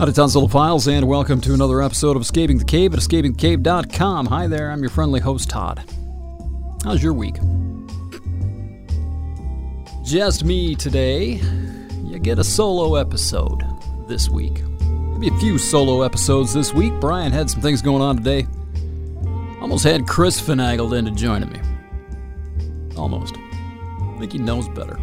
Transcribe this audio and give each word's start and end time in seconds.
Howdy, 0.00 0.48
Files, 0.48 0.88
and 0.88 1.06
welcome 1.06 1.42
to 1.42 1.52
another 1.52 1.82
episode 1.82 2.16
of 2.16 2.22
Escaping 2.22 2.56
the 2.56 2.64
Cave 2.64 2.94
at 2.94 3.00
escapingthecave.com. 3.00 4.24
Hi 4.24 4.46
there, 4.46 4.70
I'm 4.70 4.80
your 4.80 4.88
friendly 4.88 5.20
host, 5.20 5.50
Todd. 5.50 5.84
How's 6.82 7.02
your 7.02 7.12
week? 7.12 7.34
Just 10.02 10.42
me 10.42 10.74
today. 10.74 11.32
You 12.02 12.18
get 12.18 12.38
a 12.38 12.44
solo 12.44 12.94
episode 12.94 13.62
this 14.08 14.30
week. 14.30 14.62
Maybe 14.80 15.28
a 15.28 15.38
few 15.38 15.58
solo 15.58 16.00
episodes 16.00 16.54
this 16.54 16.72
week. 16.72 16.94
Brian 16.98 17.30
had 17.30 17.50
some 17.50 17.60
things 17.60 17.82
going 17.82 18.00
on 18.00 18.16
today. 18.16 18.46
Almost 19.60 19.84
had 19.84 20.06
Chris 20.06 20.40
finagled 20.40 20.96
into 20.96 21.10
joining 21.10 21.52
me. 21.52 21.60
Almost. 22.96 23.36
I 23.36 24.16
think 24.18 24.32
he 24.32 24.38
knows 24.38 24.66
better. 24.70 24.98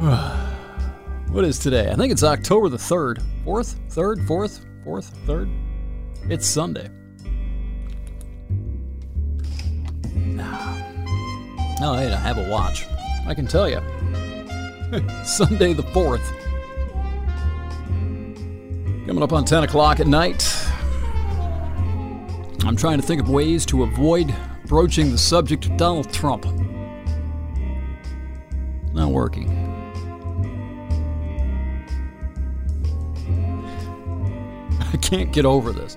what 1.36 1.44
is 1.44 1.58
today? 1.58 1.90
I 1.90 1.96
think 1.96 2.10
it's 2.10 2.22
October 2.22 2.70
the 2.70 2.78
3rd. 2.78 3.22
4th? 3.44 3.76
3rd? 3.90 4.26
4th? 4.26 4.64
4th? 4.86 5.12
3rd? 5.26 6.30
It's 6.30 6.46
Sunday. 6.46 6.88
Oh, 11.78 11.94
hey, 11.94 12.10
I 12.10 12.16
have 12.16 12.38
a 12.38 12.48
watch. 12.48 12.86
I 13.26 13.34
can 13.34 13.46
tell 13.46 13.68
you. 13.68 13.82
Sunday 15.26 15.74
the 15.74 15.82
4th. 15.82 16.24
Coming 19.06 19.22
up 19.22 19.34
on 19.34 19.44
10 19.44 19.64
o'clock 19.64 20.00
at 20.00 20.06
night. 20.06 20.42
I'm 22.64 22.76
trying 22.76 22.98
to 22.98 23.06
think 23.06 23.20
of 23.20 23.28
ways 23.28 23.66
to 23.66 23.82
avoid 23.82 24.34
broaching 24.64 25.10
the 25.10 25.18
subject 25.18 25.66
of 25.66 25.76
Donald 25.76 26.10
Trump. 26.10 26.46
Not 28.94 29.10
working. 29.10 29.65
I 34.92 34.96
can't 34.98 35.32
get 35.32 35.44
over 35.44 35.72
this. 35.72 35.96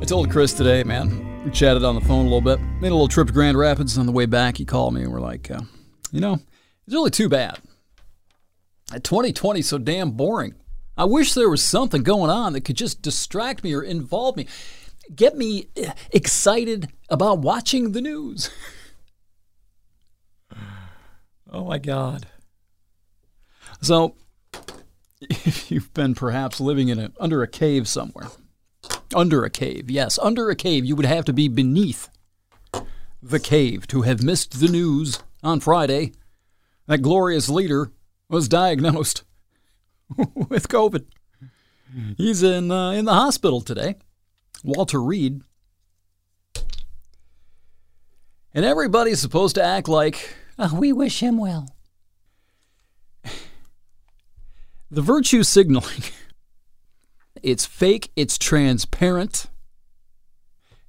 I 0.00 0.04
told 0.04 0.30
Chris 0.30 0.52
today, 0.52 0.84
man. 0.84 1.44
We 1.44 1.50
chatted 1.50 1.84
on 1.84 1.94
the 1.94 2.00
phone 2.00 2.26
a 2.26 2.28
little 2.28 2.40
bit. 2.40 2.60
Made 2.80 2.88
a 2.88 2.94
little 2.94 3.08
trip 3.08 3.26
to 3.26 3.32
Grand 3.32 3.58
Rapids. 3.58 3.98
On 3.98 4.06
the 4.06 4.12
way 4.12 4.26
back, 4.26 4.56
he 4.56 4.64
called 4.64 4.94
me 4.94 5.02
and 5.02 5.12
we're 5.12 5.20
like, 5.20 5.50
uh, 5.50 5.60
you 6.12 6.20
know, 6.20 6.34
it's 6.34 6.94
really 6.94 7.10
too 7.10 7.28
bad. 7.28 7.58
2020 8.92 9.62
so 9.62 9.78
damn 9.78 10.12
boring. 10.12 10.54
I 10.96 11.04
wish 11.04 11.34
there 11.34 11.50
was 11.50 11.62
something 11.62 12.02
going 12.02 12.30
on 12.30 12.54
that 12.54 12.62
could 12.62 12.76
just 12.76 13.02
distract 13.02 13.62
me 13.62 13.74
or 13.74 13.82
involve 13.82 14.36
me 14.36 14.46
get 15.14 15.36
me 15.36 15.68
excited 16.12 16.88
about 17.08 17.38
watching 17.38 17.92
the 17.92 18.00
news. 18.00 18.50
oh 21.50 21.64
my 21.64 21.78
God. 21.78 22.26
So, 23.80 24.16
if 25.30 25.70
you've 25.70 25.92
been 25.94 26.14
perhaps 26.14 26.60
living 26.60 26.88
in 26.88 26.98
a, 26.98 27.12
under 27.18 27.42
a 27.42 27.48
cave 27.48 27.88
somewhere, 27.88 28.28
under 29.14 29.44
a 29.44 29.50
cave, 29.50 29.90
yes, 29.90 30.18
under 30.18 30.50
a 30.50 30.56
cave, 30.56 30.84
you 30.84 30.94
would 30.96 31.06
have 31.06 31.24
to 31.24 31.32
be 31.32 31.48
beneath 31.48 32.08
the 33.22 33.40
cave 33.40 33.86
to 33.88 34.02
have 34.02 34.22
missed 34.22 34.60
the 34.60 34.68
news 34.68 35.18
on 35.42 35.60
Friday 35.60 36.12
that 36.86 37.02
glorious 37.02 37.48
leader 37.48 37.90
was 38.28 38.48
diagnosed 38.48 39.24
with 40.16 40.68
COVID. 40.68 41.06
He's 42.16 42.42
in 42.42 42.70
uh, 42.70 42.90
in 42.90 43.06
the 43.06 43.14
hospital 43.14 43.60
today. 43.60 43.96
Walter 44.62 45.00
Reed. 45.00 45.42
And 48.54 48.64
everybody's 48.64 49.20
supposed 49.20 49.54
to 49.54 49.62
act 49.62 49.88
like, 49.88 50.34
oh, 50.58 50.74
we 50.74 50.92
wish 50.92 51.20
him 51.20 51.38
well. 51.38 51.74
The 54.90 55.02
virtue 55.02 55.42
signaling, 55.42 56.02
it's 57.42 57.66
fake, 57.66 58.10
it's 58.16 58.38
transparent. 58.38 59.46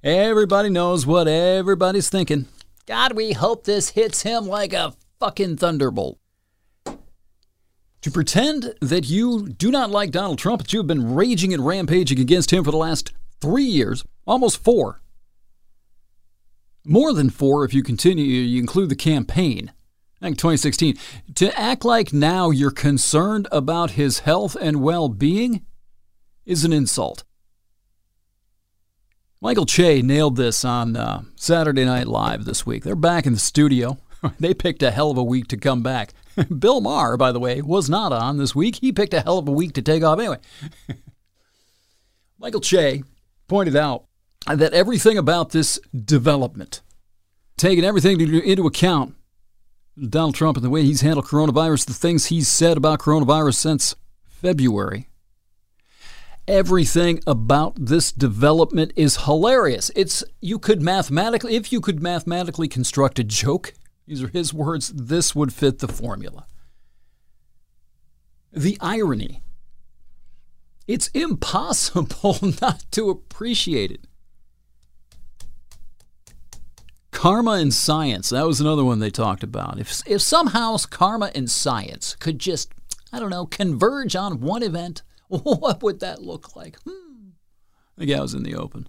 Everybody 0.02 0.70
knows 0.70 1.04
what 1.04 1.28
everybody's 1.28 2.08
thinking. 2.08 2.46
God, 2.86 3.12
we 3.12 3.32
hope 3.32 3.64
this 3.64 3.90
hits 3.90 4.22
him 4.22 4.46
like 4.46 4.72
a 4.72 4.94
fucking 5.18 5.58
thunderbolt. 5.58 6.18
To 6.86 8.10
pretend 8.10 8.74
that 8.80 9.10
you 9.10 9.50
do 9.50 9.70
not 9.70 9.90
like 9.90 10.10
Donald 10.10 10.38
Trump, 10.38 10.62
that 10.62 10.72
you 10.72 10.78
have 10.78 10.86
been 10.86 11.14
raging 11.14 11.52
and 11.52 11.66
rampaging 11.66 12.18
against 12.18 12.50
him 12.50 12.64
for 12.64 12.70
the 12.70 12.78
last 12.78 13.12
three 13.42 13.64
years, 13.64 14.02
almost 14.26 14.64
four. 14.64 15.02
More 16.86 17.12
than 17.12 17.28
four 17.28 17.66
if 17.66 17.74
you 17.74 17.82
continue, 17.82 18.24
you 18.24 18.58
include 18.58 18.88
the 18.88 18.96
campaign. 18.96 19.72
I 20.20 20.26
think 20.26 20.38
2016. 20.38 20.98
To 21.36 21.58
act 21.58 21.84
like 21.84 22.12
now 22.12 22.50
you're 22.50 22.70
concerned 22.70 23.48
about 23.50 23.92
his 23.92 24.20
health 24.20 24.56
and 24.60 24.82
well 24.82 25.08
being 25.08 25.64
is 26.44 26.64
an 26.64 26.72
insult. 26.72 27.24
Michael 29.40 29.64
Che 29.64 30.02
nailed 30.02 30.36
this 30.36 30.64
on 30.66 30.96
uh, 30.96 31.22
Saturday 31.36 31.86
Night 31.86 32.06
Live 32.06 32.44
this 32.44 32.66
week. 32.66 32.84
They're 32.84 32.94
back 32.94 33.24
in 33.24 33.32
the 33.32 33.38
studio. 33.38 33.96
they 34.38 34.52
picked 34.52 34.82
a 34.82 34.90
hell 34.90 35.10
of 35.10 35.16
a 35.16 35.22
week 35.22 35.48
to 35.48 35.56
come 35.56 35.82
back. 35.82 36.12
Bill 36.58 36.82
Maher, 36.82 37.16
by 37.16 37.32
the 37.32 37.40
way, 37.40 37.62
was 37.62 37.88
not 37.88 38.12
on 38.12 38.36
this 38.36 38.54
week. 38.54 38.76
He 38.76 38.92
picked 38.92 39.14
a 39.14 39.22
hell 39.22 39.38
of 39.38 39.48
a 39.48 39.52
week 39.52 39.72
to 39.74 39.82
take 39.82 40.02
off 40.02 40.18
anyway. 40.18 40.38
Michael 42.38 42.60
Che 42.60 43.02
pointed 43.48 43.76
out 43.76 44.04
that 44.46 44.74
everything 44.74 45.16
about 45.16 45.50
this 45.50 45.80
development, 45.94 46.82
taking 47.56 47.84
everything 47.84 48.20
into 48.20 48.66
account, 48.66 49.14
Donald 50.08 50.34
Trump 50.34 50.56
and 50.56 50.64
the 50.64 50.70
way 50.70 50.82
he's 50.82 51.00
handled 51.00 51.26
coronavirus, 51.26 51.86
the 51.86 51.92
things 51.92 52.26
he's 52.26 52.48
said 52.48 52.76
about 52.76 53.00
coronavirus 53.00 53.54
since 53.54 53.94
February, 54.24 55.08
everything 56.48 57.22
about 57.26 57.74
this 57.76 58.12
development 58.12 58.92
is 58.96 59.24
hilarious. 59.24 59.90
It's 59.94 60.24
you 60.40 60.58
could 60.58 60.80
mathematically, 60.80 61.56
if 61.56 61.72
you 61.72 61.80
could 61.80 62.02
mathematically 62.02 62.68
construct 62.68 63.18
a 63.18 63.24
joke, 63.24 63.74
these 64.06 64.22
are 64.22 64.28
his 64.28 64.54
words, 64.54 64.88
this 64.88 65.34
would 65.34 65.52
fit 65.52 65.78
the 65.78 65.88
formula. 65.88 66.46
The 68.52 68.78
irony 68.80 69.42
it's 70.90 71.06
impossible 71.14 72.36
not 72.60 72.84
to 72.90 73.10
appreciate 73.10 73.92
it. 73.92 74.06
Karma 77.10 77.52
and 77.52 77.74
science. 77.74 78.30
That 78.30 78.46
was 78.46 78.60
another 78.60 78.84
one 78.84 78.98
they 78.98 79.10
talked 79.10 79.42
about. 79.42 79.78
If, 79.78 80.02
if 80.06 80.22
somehow 80.22 80.76
karma 80.88 81.30
and 81.34 81.50
science 81.50 82.16
could 82.16 82.38
just, 82.38 82.72
I 83.12 83.18
don't 83.18 83.30
know, 83.30 83.46
converge 83.46 84.14
on 84.14 84.40
one 84.40 84.62
event, 84.62 85.02
what 85.28 85.82
would 85.82 86.00
that 86.00 86.22
look 86.22 86.54
like? 86.56 86.76
Hmm. 86.86 87.30
Think 87.98 88.12
I 88.12 88.20
was 88.20 88.34
in 88.34 88.44
the 88.44 88.54
open. 88.54 88.88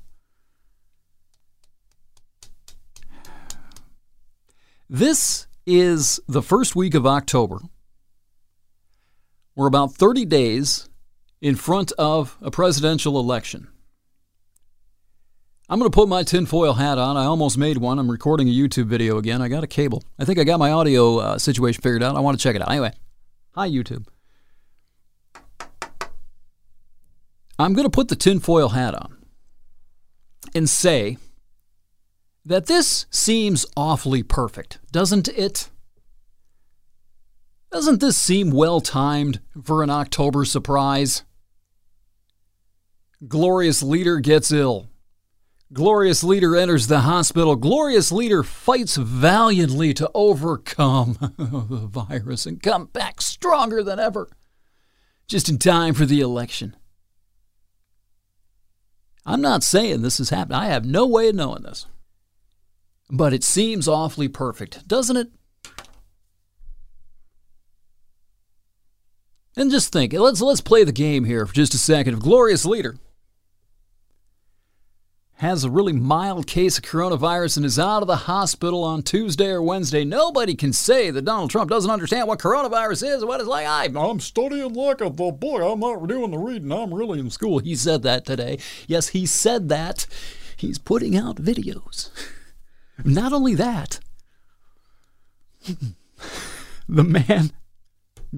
This 4.90 5.48
is 5.66 6.20
the 6.28 6.42
first 6.42 6.76
week 6.76 6.94
of 6.94 7.08
October. 7.08 7.60
We're 9.56 9.68
about 9.68 9.94
30 9.94 10.26
days 10.26 10.90
in 11.42 11.56
front 11.56 11.92
of 11.94 12.38
a 12.42 12.52
presidential 12.52 13.20
election. 13.20 13.68
I'm 15.72 15.80
going 15.80 15.90
to 15.90 15.96
put 15.96 16.10
my 16.10 16.24
tinfoil 16.24 16.74
hat 16.74 16.98
on. 16.98 17.16
I 17.16 17.24
almost 17.24 17.58
made 17.58 17.78
one. 17.78 17.98
I'm 17.98 18.12
recording 18.12 18.50
a 18.50 18.52
YouTube 18.52 18.88
video 18.88 19.18
again. 19.18 19.42
I 19.42 19.48
got 19.48 19.64
a 19.64 19.68
cable. 19.68 20.04
I 20.20 20.26
think 20.26 20.38
I 20.38 20.44
got 20.44 20.60
my 20.60 20.70
audio 20.70 21.20
uh, 21.20 21.38
situation 21.38 21.82
figured 21.82 22.04
out. 22.04 22.18
I 22.18 22.20
want 22.20 22.38
to 22.38 22.44
check 22.44 22.58
it 22.58 22.62
out. 22.62 22.70
Anyway, 22.70 22.92
hi, 23.56 23.70
YouTube. 23.70 24.06
I'm 27.58 27.72
going 27.72 27.86
to 27.86 27.90
put 27.90 28.10
the 28.10 28.18
tinfoil 28.18 28.68
hat 28.70 28.96
on 28.96 29.16
and 30.54 30.70
say 30.70 31.18
that 32.44 32.66
this 32.66 33.06
seems 33.10 33.66
awfully 33.78 34.24
perfect, 34.24 34.80
doesn't 34.92 35.30
it? 35.30 35.70
Doesn't 37.72 38.02
this 38.02 38.18
seem 38.18 38.52
well 38.52 38.82
timed 38.82 39.40
for 39.64 39.84
an 39.84 39.90
October 39.90 40.44
surprise? 40.44 41.24
Glorious 43.26 43.82
leader 43.82 44.20
gets 44.20 44.52
ill. 44.52 44.91
Glorious 45.74 46.22
leader 46.22 46.58
enters 46.58 46.88
the 46.88 47.02
hospital. 47.02 47.56
Glorious 47.56 48.12
leader 48.12 48.44
fights 48.44 48.98
valiantly 48.98 49.94
to 49.94 50.12
overcome 50.14 51.14
the 51.38 51.88
virus 51.88 52.46
and 52.46 52.62
come 52.62 52.86
back 52.88 53.22
stronger 53.22 53.82
than 53.82 53.98
ever, 53.98 54.30
just 55.28 55.48
in 55.48 55.58
time 55.58 55.94
for 55.94 56.06
the 56.06 56.20
election. 56.20 56.76
I'm 59.26 59.40
not 59.40 59.64
saying 59.64 60.02
this 60.02 60.18
has 60.18 60.30
happened. 60.30 60.58
I 60.58 60.66
have 60.66 60.84
no 60.84 61.08
way 61.08 61.30
of 61.30 61.36
knowing 61.36 61.64
this. 61.64 61.86
But 63.10 63.34
it 63.34 63.44
seems 63.44 63.88
awfully 63.88 64.28
perfect, 64.28 64.88
doesn't 64.88 65.18
it? 65.18 65.32
And 69.56 69.72
just 69.72 69.92
think, 69.94 70.12
let's 70.14 70.42
let's 70.42 70.62
play 70.62 70.84
the 70.84 70.92
game 70.92 71.26
here 71.26 71.46
for 71.46 71.54
just 71.54 71.74
a 71.74 71.78
second. 71.78 72.20
Glorious 72.20 72.66
leader 72.66 72.98
has 75.42 75.64
a 75.64 75.72
really 75.72 75.92
mild 75.92 76.46
case 76.46 76.78
of 76.78 76.84
coronavirus 76.84 77.58
and 77.58 77.66
is 77.66 77.80
out 77.80 78.04
of 78.04 78.08
the 78.08 78.16
hospital 78.16 78.84
on 78.84 79.02
Tuesday 79.02 79.50
or 79.50 79.60
Wednesday. 79.60 80.06
Nobody 80.06 80.54
can 80.54 80.72
say 80.72 81.10
that 81.10 81.26
Donald 81.26 81.50
Trump 81.50 81.68
doesn't 81.68 81.90
understand 81.90 82.28
what 82.28 82.38
coronavirus 82.38 83.16
is, 83.16 83.26
what 83.26 83.40
it's 83.40 83.50
like. 83.50 83.66
I, 83.66 83.86
I'm 83.86 84.20
studying 84.20 84.76
like 84.76 85.02
a 85.02 85.10
boy. 85.10 85.68
I'm 85.68 85.80
not 85.80 86.08
doing 86.08 86.30
the 86.30 86.38
reading. 86.38 86.72
I'm 86.72 86.94
really 86.94 87.20
in 87.20 87.32
school. 87.32 87.58
He 87.58 87.76
said 87.76 88.04
that 88.04 88.24
today. 88.24 88.60
Yes, 88.86 89.08
he 89.10 89.26
said 89.26 89.68
that. 89.70 90.06
He's 90.58 90.78
putting 90.78 91.18
out 91.18 91.38
videos. 91.38 92.12
Not 93.04 93.34
only 93.34 93.56
that, 93.56 94.00
the 96.88 97.04
man 97.04 97.52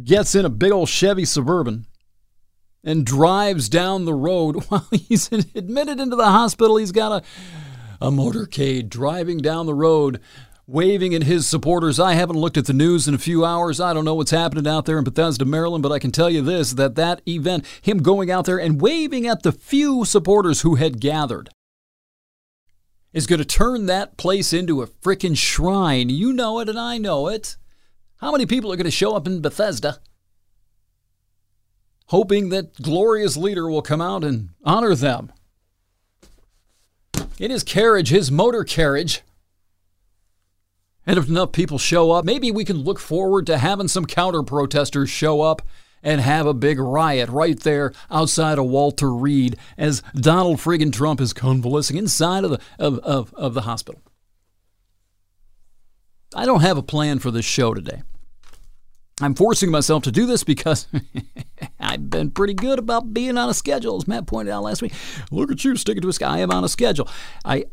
gets 0.06 0.36
in 0.36 0.46
a 0.46 0.50
big 0.50 0.72
old 0.72 0.88
Chevy 0.88 1.26
Suburban 1.26 1.86
and 2.84 3.06
drives 3.06 3.70
down 3.70 4.06
the 4.06 4.14
road 4.14 4.66
while 4.68 4.88
he's 4.92 5.32
admitted 5.32 6.00
into 6.00 6.16
the 6.16 6.26
hospital. 6.26 6.78
He's 6.78 6.92
got 6.92 7.24
a, 8.02 8.06
a 8.06 8.12
motorcade 8.12 8.90
driving 8.90 9.38
down 9.38 9.66
the 9.66 9.74
road, 9.74 10.20
waving 10.68 11.14
at 11.14 11.24
his 11.24 11.48
supporters. 11.48 12.00
I 12.00 12.14
haven't 12.14 12.40
looked 12.40 12.58
at 12.58 12.66
the 12.66 12.74
news 12.74 13.08
in 13.08 13.14
a 13.14 13.20
few 13.20 13.46
hours. 13.46 13.80
I 13.80 13.94
don't 13.94 14.06
know 14.06 14.16
what's 14.16 14.32
happening 14.32 14.68
out 14.68 14.86
there 14.86 14.98
in 14.98 15.04
Bethesda, 15.04 15.46
Maryland, 15.46 15.84
but 15.84 15.92
I 15.92 16.00
can 16.00 16.12
tell 16.12 16.30
you 16.30 16.42
this 16.42 16.74
that 16.74 16.96
that 16.96 17.22
event, 17.28 17.66
him 17.82 18.00
going 18.00 18.30
out 18.30 18.46
there 18.46 18.60
and 18.60 18.82
waving 18.82 19.28
at 19.28 19.44
the 19.44 19.52
few 19.52 20.06
supporters 20.06 20.62
who 20.62 20.76
had 20.76 21.00
gathered, 21.00 21.50
is 23.14 23.28
going 23.28 23.40
to 23.40 23.46
turn 23.46 23.86
that 23.86 24.18
place 24.18 24.52
into 24.54 24.82
a 24.82 24.88
frickin' 24.88 25.38
shrine. 25.38 26.10
You 26.10 26.34
know 26.34 26.60
it, 26.60 26.68
and 26.68 26.80
I 26.80 26.98
know 26.98 27.28
it. 27.28 27.58
How 28.18 28.32
many 28.32 28.46
people 28.46 28.72
are 28.72 28.76
going 28.76 28.86
to 28.86 28.92
show 28.92 29.16
up 29.16 29.28
in 29.28 29.42
Bethesda? 29.42 30.00
Hoping 32.08 32.50
that 32.50 32.82
glorious 32.82 33.38
leader 33.38 33.70
will 33.70 33.82
come 33.82 34.02
out 34.02 34.24
and 34.24 34.50
honor 34.64 34.96
them. 34.96 35.32
In 37.40 37.52
his 37.52 37.64
carriage, 37.64 38.10
his 38.10 38.32
motor 38.32 38.64
carriage. 38.64 39.22
And 41.06 41.18
if 41.18 41.28
enough 41.28 41.52
people 41.52 41.78
show 41.78 42.12
up, 42.12 42.24
maybe 42.24 42.52
we 42.52 42.64
can 42.64 42.78
look 42.78 43.00
forward 43.00 43.46
to 43.48 43.58
having 43.58 43.88
some 43.88 44.06
counter 44.06 44.44
protesters 44.44 45.10
show 45.10 45.42
up 45.42 45.62
and 46.02 46.22
have 46.22 46.46
a 46.46 46.54
big 46.54 46.80
riot 46.80 47.30
right 47.30 47.60
there 47.62 47.94
outside 48.12 48.60
of 48.60 48.66
Walter 48.66 49.14
Reed 49.14 49.58
as 49.78 50.04
Donald 50.14 50.60
friggin' 50.60 50.94
Trump 50.94 51.22
is 51.22 51.34
convalescing 51.34 51.98
inside 51.98 52.44
of 52.44 52.52
the, 52.52 52.60
of, 52.78 53.00
of, 53.00 53.34
of 53.36 53.54
the 53.54 53.62
hospital. 53.62 54.02
I 56.36 56.46
don't 56.46 56.62
have 56.62 56.78
a 56.78 56.84
plan 56.84 57.20
for 57.20 57.32
this 57.32 57.46
show 57.46 57.74
today. 57.74 58.04
I'm 59.22 59.36
forcing 59.36 59.70
myself 59.70 60.04
to 60.04 60.12
do 60.12 60.26
this 60.26 60.44
because 60.44 60.88
I've 61.80 62.10
been 62.10 62.32
pretty 62.32 62.56
good 62.56 62.80
about 62.80 63.14
being 63.14 63.38
on 63.38 63.50
a 63.50 63.54
schedule, 63.54 63.98
as 63.98 64.08
Matt 64.08 64.26
pointed 64.26 64.52
out 64.52 64.64
last 64.64 64.82
week. 64.82 64.94
Look 65.32 65.52
at 65.52 65.64
you 65.64 65.76
sticking 65.76 66.02
to 66.02 66.10
a 66.10 66.14
sky. 66.14 66.38
I 66.38 66.40
am 66.40 66.52
on 66.52 66.64
a 66.64 66.70
schedule. 66.70 67.08
I 67.46 67.66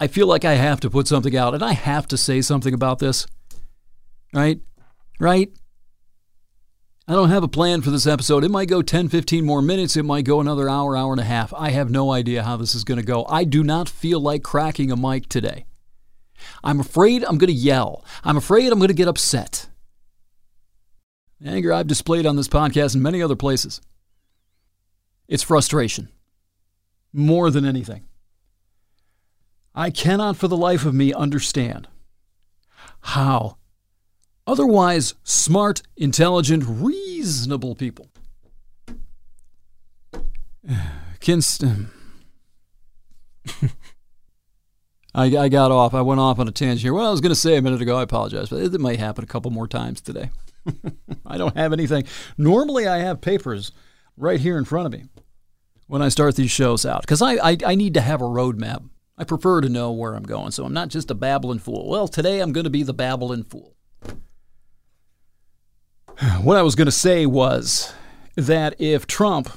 I 0.00 0.08
feel 0.08 0.26
like 0.26 0.44
I 0.44 0.54
have 0.54 0.80
to 0.80 0.90
put 0.90 1.06
something 1.06 1.36
out 1.36 1.54
and 1.54 1.62
I 1.62 1.74
have 1.74 2.08
to 2.08 2.16
say 2.16 2.40
something 2.40 2.74
about 2.74 2.98
this. 2.98 3.26
Right? 4.34 4.60
Right? 5.20 5.52
I 7.06 7.12
don't 7.12 7.30
have 7.30 7.44
a 7.44 7.48
plan 7.48 7.82
for 7.82 7.90
this 7.90 8.06
episode. 8.06 8.42
It 8.42 8.50
might 8.50 8.68
go 8.68 8.82
10, 8.82 9.08
15 9.08 9.44
more 9.44 9.62
minutes. 9.62 9.96
It 9.96 10.04
might 10.04 10.24
go 10.24 10.40
another 10.40 10.68
hour, 10.68 10.96
hour 10.96 11.12
and 11.12 11.20
a 11.20 11.24
half. 11.24 11.54
I 11.54 11.70
have 11.70 11.90
no 11.90 12.10
idea 12.10 12.42
how 12.42 12.56
this 12.56 12.74
is 12.74 12.82
going 12.82 12.98
to 12.98 13.06
go. 13.06 13.24
I 13.28 13.44
do 13.44 13.62
not 13.62 13.88
feel 13.88 14.20
like 14.20 14.42
cracking 14.42 14.90
a 14.90 14.96
mic 14.96 15.28
today. 15.28 15.66
I'm 16.64 16.80
afraid 16.80 17.22
I'm 17.24 17.38
going 17.38 17.48
to 17.48 17.52
yell. 17.52 18.04
I'm 18.24 18.36
afraid 18.36 18.72
I'm 18.72 18.78
going 18.78 18.88
to 18.88 18.94
get 18.94 19.08
upset 19.08 19.68
anger 21.46 21.72
I've 21.72 21.86
displayed 21.86 22.26
on 22.26 22.36
this 22.36 22.48
podcast 22.48 22.94
and 22.94 23.02
many 23.02 23.22
other 23.22 23.36
places. 23.36 23.80
It's 25.28 25.42
frustration, 25.42 26.08
more 27.12 27.50
than 27.50 27.64
anything. 27.64 28.04
I 29.74 29.90
cannot 29.90 30.36
for 30.36 30.48
the 30.48 30.56
life 30.56 30.84
of 30.84 30.94
me 30.94 31.12
understand 31.12 31.88
how 33.00 33.56
otherwise 34.46 35.14
smart, 35.22 35.82
intelligent, 35.96 36.64
reasonable 36.66 37.74
people 37.74 38.08
can. 41.20 41.40
St- 41.40 41.86
I, 45.14 45.36
I 45.36 45.48
got 45.48 45.70
off. 45.70 45.94
I 45.94 46.00
went 46.02 46.20
off 46.20 46.38
on 46.38 46.48
a 46.48 46.52
tangent 46.52 46.80
here. 46.80 46.94
What 46.94 47.04
I 47.04 47.10
was 47.10 47.20
going 47.20 47.30
to 47.30 47.36
say 47.36 47.56
a 47.56 47.62
minute 47.62 47.82
ago, 47.82 47.98
I 47.98 48.02
apologize, 48.02 48.48
but 48.48 48.60
it 48.60 48.80
might 48.80 48.98
happen 48.98 49.24
a 49.24 49.26
couple 49.26 49.50
more 49.50 49.68
times 49.68 50.00
today. 50.00 50.30
I 51.26 51.36
don't 51.36 51.56
have 51.56 51.72
anything. 51.72 52.04
Normally, 52.36 52.86
I 52.86 52.98
have 52.98 53.20
papers 53.20 53.72
right 54.16 54.40
here 54.40 54.58
in 54.58 54.64
front 54.64 54.86
of 54.86 54.92
me 54.92 55.06
when 55.86 56.02
I 56.02 56.08
start 56.08 56.36
these 56.36 56.50
shows 56.50 56.86
out 56.86 57.02
because 57.02 57.22
I, 57.22 57.34
I, 57.34 57.56
I 57.66 57.74
need 57.74 57.94
to 57.94 58.00
have 58.00 58.20
a 58.20 58.24
roadmap. 58.24 58.88
I 59.18 59.24
prefer 59.24 59.60
to 59.60 59.68
know 59.68 59.92
where 59.92 60.14
I'm 60.14 60.22
going, 60.22 60.50
so 60.52 60.64
I'm 60.64 60.72
not 60.72 60.88
just 60.88 61.10
a 61.10 61.14
babbling 61.14 61.58
fool. 61.58 61.88
Well, 61.88 62.08
today 62.08 62.40
I'm 62.40 62.52
going 62.52 62.64
to 62.64 62.70
be 62.70 62.82
the 62.82 62.94
babbling 62.94 63.44
fool. 63.44 63.76
What 66.42 66.56
I 66.56 66.62
was 66.62 66.74
going 66.74 66.86
to 66.86 66.92
say 66.92 67.26
was 67.26 67.92
that 68.36 68.74
if 68.80 69.06
Trump, 69.06 69.50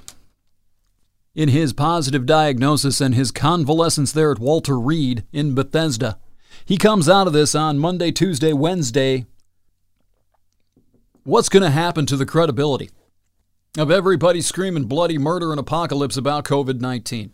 in 1.35 1.49
his 1.49 1.73
positive 1.73 2.25
diagnosis 2.25 3.01
and 3.01 3.13
his 3.13 3.31
convalescence 3.31 4.11
there 4.11 4.31
at 4.31 4.39
Walter 4.39 4.79
Reed 4.79 5.25
in 5.31 5.53
Bethesda, 5.53 6.17
he 6.63 6.77
comes 6.77 7.09
out 7.09 7.27
of 7.27 7.33
this 7.33 7.53
on 7.53 7.77
Monday, 7.77 8.11
Tuesday, 8.11 8.53
Wednesday, 8.53 9.25
What's 11.27 11.49
going 11.49 11.63
to 11.63 11.71
happen 11.71 12.05
to 12.05 12.17
the 12.17 12.25
credibility 12.27 12.91
of 13.79 13.89
everybody 13.89 14.41
screaming 14.41 14.83
bloody 14.83 15.17
murder 15.17 15.49
and 15.49 15.59
apocalypse 15.59 16.17
about 16.17 16.45
COVID 16.45 16.79
19? 16.79 17.33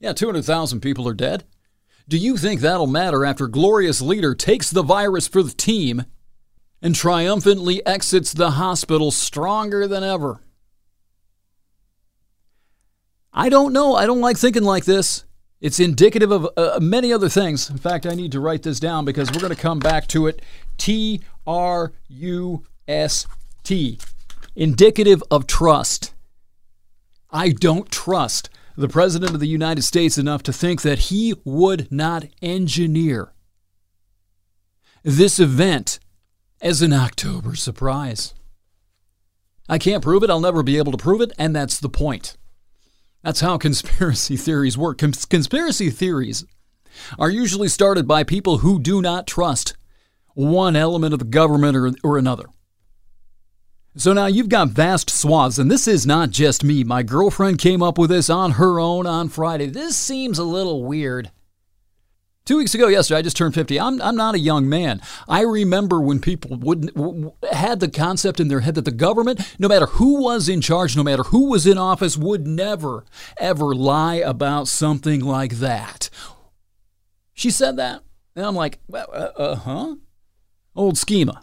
Yeah, 0.00 0.12
200,000 0.12 0.80
people 0.80 1.08
are 1.08 1.14
dead. 1.14 1.44
Do 2.06 2.18
you 2.18 2.36
think 2.36 2.60
that'll 2.60 2.86
matter 2.86 3.24
after 3.24 3.48
glorious 3.48 4.02
leader 4.02 4.34
takes 4.34 4.68
the 4.68 4.82
virus 4.82 5.26
for 5.26 5.42
the 5.42 5.54
team 5.54 6.04
and 6.82 6.94
triumphantly 6.94 7.84
exits 7.86 8.34
the 8.34 8.50
hospital 8.50 9.10
stronger 9.12 9.88
than 9.88 10.04
ever? 10.04 10.42
I 13.32 13.48
don't 13.48 13.72
know. 13.72 13.94
I 13.94 14.04
don't 14.04 14.20
like 14.20 14.36
thinking 14.36 14.62
like 14.62 14.84
this. 14.84 15.24
It's 15.62 15.80
indicative 15.80 16.30
of 16.30 16.46
uh, 16.58 16.80
many 16.82 17.14
other 17.14 17.30
things. 17.30 17.70
In 17.70 17.78
fact, 17.78 18.04
I 18.04 18.14
need 18.14 18.32
to 18.32 18.40
write 18.40 18.62
this 18.62 18.78
down 18.78 19.06
because 19.06 19.32
we're 19.32 19.40
going 19.40 19.54
to 19.54 19.60
come 19.60 19.78
back 19.78 20.06
to 20.08 20.26
it. 20.26 20.42
T 20.78 21.20
R 21.46 21.92
U 22.08 22.64
S 22.86 23.26
T. 23.62 23.98
Indicative 24.56 25.22
of 25.30 25.46
trust. 25.46 26.14
I 27.30 27.50
don't 27.50 27.90
trust 27.90 28.48
the 28.76 28.88
President 28.88 29.34
of 29.34 29.40
the 29.40 29.48
United 29.48 29.82
States 29.82 30.16
enough 30.16 30.42
to 30.44 30.52
think 30.52 30.82
that 30.82 30.98
he 31.10 31.34
would 31.44 31.90
not 31.92 32.26
engineer 32.40 33.32
this 35.02 35.38
event 35.38 35.98
as 36.60 36.82
an 36.82 36.92
October 36.92 37.54
surprise. 37.54 38.34
I 39.68 39.78
can't 39.78 40.02
prove 40.02 40.22
it, 40.22 40.30
I'll 40.30 40.40
never 40.40 40.62
be 40.62 40.78
able 40.78 40.92
to 40.92 40.98
prove 40.98 41.20
it, 41.20 41.32
and 41.38 41.54
that's 41.54 41.78
the 41.78 41.88
point. 41.88 42.36
That's 43.22 43.40
how 43.40 43.58
conspiracy 43.58 44.36
theories 44.36 44.78
work. 44.78 44.98
Cons- 44.98 45.24
conspiracy 45.24 45.90
theories 45.90 46.44
are 47.18 47.30
usually 47.30 47.68
started 47.68 48.08
by 48.08 48.24
people 48.24 48.58
who 48.58 48.80
do 48.80 49.02
not 49.02 49.26
trust 49.26 49.74
one 50.38 50.76
element 50.76 51.12
of 51.12 51.18
the 51.18 51.24
government 51.24 51.76
or, 51.76 51.90
or 52.04 52.16
another. 52.16 52.44
So 53.96 54.12
now 54.12 54.26
you've 54.26 54.48
got 54.48 54.68
vast 54.68 55.10
swaths, 55.10 55.58
and 55.58 55.68
this 55.68 55.88
is 55.88 56.06
not 56.06 56.30
just 56.30 56.62
me. 56.62 56.84
My 56.84 57.02
girlfriend 57.02 57.58
came 57.58 57.82
up 57.82 57.98
with 57.98 58.10
this 58.10 58.30
on 58.30 58.52
her 58.52 58.78
own 58.78 59.04
on 59.08 59.28
Friday. 59.28 59.66
This 59.66 59.96
seems 59.96 60.38
a 60.38 60.44
little 60.44 60.84
weird. 60.84 61.32
Two 62.44 62.58
weeks 62.58 62.72
ago, 62.72 62.86
yesterday, 62.86 63.18
I 63.18 63.22
just 63.22 63.36
turned 63.36 63.54
50. 63.54 63.80
I'm, 63.80 64.00
I'm 64.00 64.14
not 64.14 64.36
a 64.36 64.38
young 64.38 64.68
man. 64.68 65.02
I 65.28 65.40
remember 65.40 66.00
when 66.00 66.20
people 66.20 66.56
would, 66.56 66.94
w- 66.94 67.32
had 67.50 67.80
the 67.80 67.90
concept 67.90 68.38
in 68.38 68.46
their 68.46 68.60
head 68.60 68.76
that 68.76 68.84
the 68.84 68.92
government, 68.92 69.40
no 69.58 69.66
matter 69.66 69.86
who 69.86 70.22
was 70.22 70.48
in 70.48 70.60
charge, 70.60 70.96
no 70.96 71.02
matter 71.02 71.24
who 71.24 71.50
was 71.50 71.66
in 71.66 71.76
office, 71.76 72.16
would 72.16 72.46
never, 72.46 73.04
ever 73.38 73.74
lie 73.74 74.14
about 74.14 74.68
something 74.68 75.20
like 75.20 75.54
that. 75.54 76.08
She 77.34 77.50
said 77.50 77.76
that. 77.76 78.02
And 78.36 78.46
I'm 78.46 78.54
like, 78.54 78.78
uh, 78.94 78.96
uh 78.96 79.56
huh? 79.56 79.96
Old 80.78 80.96
schema. 80.96 81.42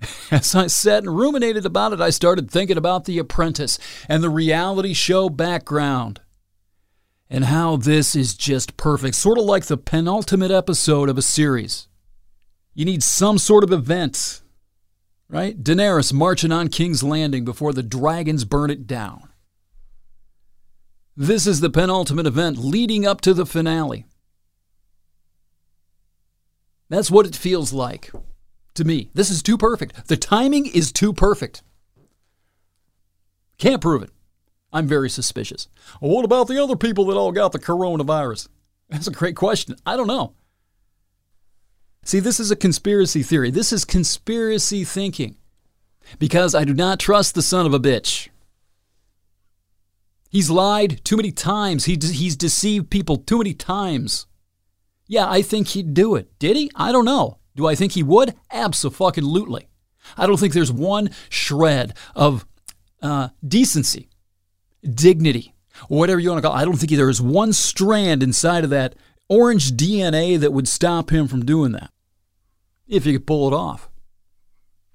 As 0.32 0.52
I 0.52 0.66
sat 0.66 1.04
and 1.04 1.16
ruminated 1.16 1.64
about 1.64 1.92
it, 1.92 2.00
I 2.00 2.10
started 2.10 2.50
thinking 2.50 2.76
about 2.76 3.04
The 3.04 3.18
Apprentice 3.18 3.78
and 4.08 4.20
the 4.20 4.28
reality 4.28 4.94
show 4.94 5.28
background 5.28 6.20
and 7.30 7.44
how 7.44 7.76
this 7.76 8.16
is 8.16 8.34
just 8.34 8.76
perfect, 8.76 9.14
sort 9.14 9.38
of 9.38 9.44
like 9.44 9.66
the 9.66 9.76
penultimate 9.76 10.50
episode 10.50 11.08
of 11.08 11.16
a 11.16 11.22
series. 11.22 11.86
You 12.74 12.84
need 12.84 13.04
some 13.04 13.38
sort 13.38 13.62
of 13.62 13.72
event, 13.72 14.42
right? 15.28 15.62
Daenerys 15.62 16.12
marching 16.12 16.50
on 16.50 16.66
King's 16.66 17.04
Landing 17.04 17.44
before 17.44 17.72
the 17.72 17.84
dragons 17.84 18.44
burn 18.44 18.70
it 18.70 18.88
down. 18.88 19.28
This 21.16 21.46
is 21.46 21.60
the 21.60 21.70
penultimate 21.70 22.26
event 22.26 22.58
leading 22.58 23.06
up 23.06 23.20
to 23.20 23.34
the 23.34 23.46
finale. 23.46 24.06
That's 26.90 27.10
what 27.10 27.24
it 27.24 27.36
feels 27.36 27.72
like 27.72 28.10
to 28.74 28.84
me. 28.84 29.10
This 29.14 29.30
is 29.30 29.42
too 29.42 29.56
perfect. 29.56 30.08
The 30.08 30.16
timing 30.16 30.66
is 30.66 30.92
too 30.92 31.14
perfect. 31.14 31.62
Can't 33.56 33.80
prove 33.80 34.02
it. 34.02 34.10
I'm 34.72 34.86
very 34.86 35.08
suspicious. 35.08 35.68
Well, 36.00 36.10
what 36.10 36.24
about 36.24 36.48
the 36.48 36.62
other 36.62 36.76
people 36.76 37.06
that 37.06 37.16
all 37.16 37.32
got 37.32 37.52
the 37.52 37.58
coronavirus? 37.58 38.48
That's 38.90 39.06
a 39.06 39.12
great 39.12 39.36
question. 39.36 39.76
I 39.86 39.96
don't 39.96 40.08
know. 40.08 40.34
See, 42.04 42.18
this 42.18 42.40
is 42.40 42.50
a 42.50 42.56
conspiracy 42.56 43.22
theory. 43.22 43.50
This 43.50 43.72
is 43.72 43.84
conspiracy 43.84 44.84
thinking 44.84 45.36
because 46.18 46.54
I 46.54 46.64
do 46.64 46.74
not 46.74 46.98
trust 46.98 47.34
the 47.34 47.42
son 47.42 47.66
of 47.66 47.74
a 47.74 47.78
bitch. 47.80 48.28
He's 50.28 50.50
lied 50.50 51.04
too 51.04 51.16
many 51.16 51.30
times. 51.30 51.84
He, 51.84 51.98
he's 52.00 52.36
deceived 52.36 52.90
people 52.90 53.16
too 53.16 53.38
many 53.38 53.52
times. 53.52 54.26
Yeah, 55.10 55.28
I 55.28 55.42
think 55.42 55.66
he'd 55.66 55.92
do 55.92 56.14
it. 56.14 56.38
Did 56.38 56.56
he? 56.56 56.70
I 56.76 56.92
don't 56.92 57.04
know. 57.04 57.38
Do 57.56 57.66
I 57.66 57.74
think 57.74 57.92
he 57.92 58.02
would? 58.04 58.36
Absolutely. 58.52 59.68
I 60.16 60.24
don't 60.24 60.36
think 60.38 60.54
there's 60.54 60.70
one 60.70 61.10
shred 61.28 61.94
of 62.14 62.46
uh, 63.02 63.30
decency, 63.46 64.08
dignity, 64.88 65.52
whatever 65.88 66.20
you 66.20 66.30
want 66.30 66.40
to 66.40 66.48
call 66.48 66.56
it. 66.56 66.60
I 66.60 66.64
don't 66.64 66.76
think 66.76 66.92
there 66.92 67.10
is 67.10 67.20
one 67.20 67.52
strand 67.52 68.22
inside 68.22 68.62
of 68.62 68.70
that 68.70 68.94
orange 69.28 69.72
DNA 69.72 70.38
that 70.38 70.52
would 70.52 70.68
stop 70.68 71.10
him 71.10 71.26
from 71.26 71.44
doing 71.44 71.72
that 71.72 71.90
if 72.86 73.02
he 73.02 73.14
could 73.14 73.26
pull 73.26 73.48
it 73.48 73.52
off. 73.52 73.90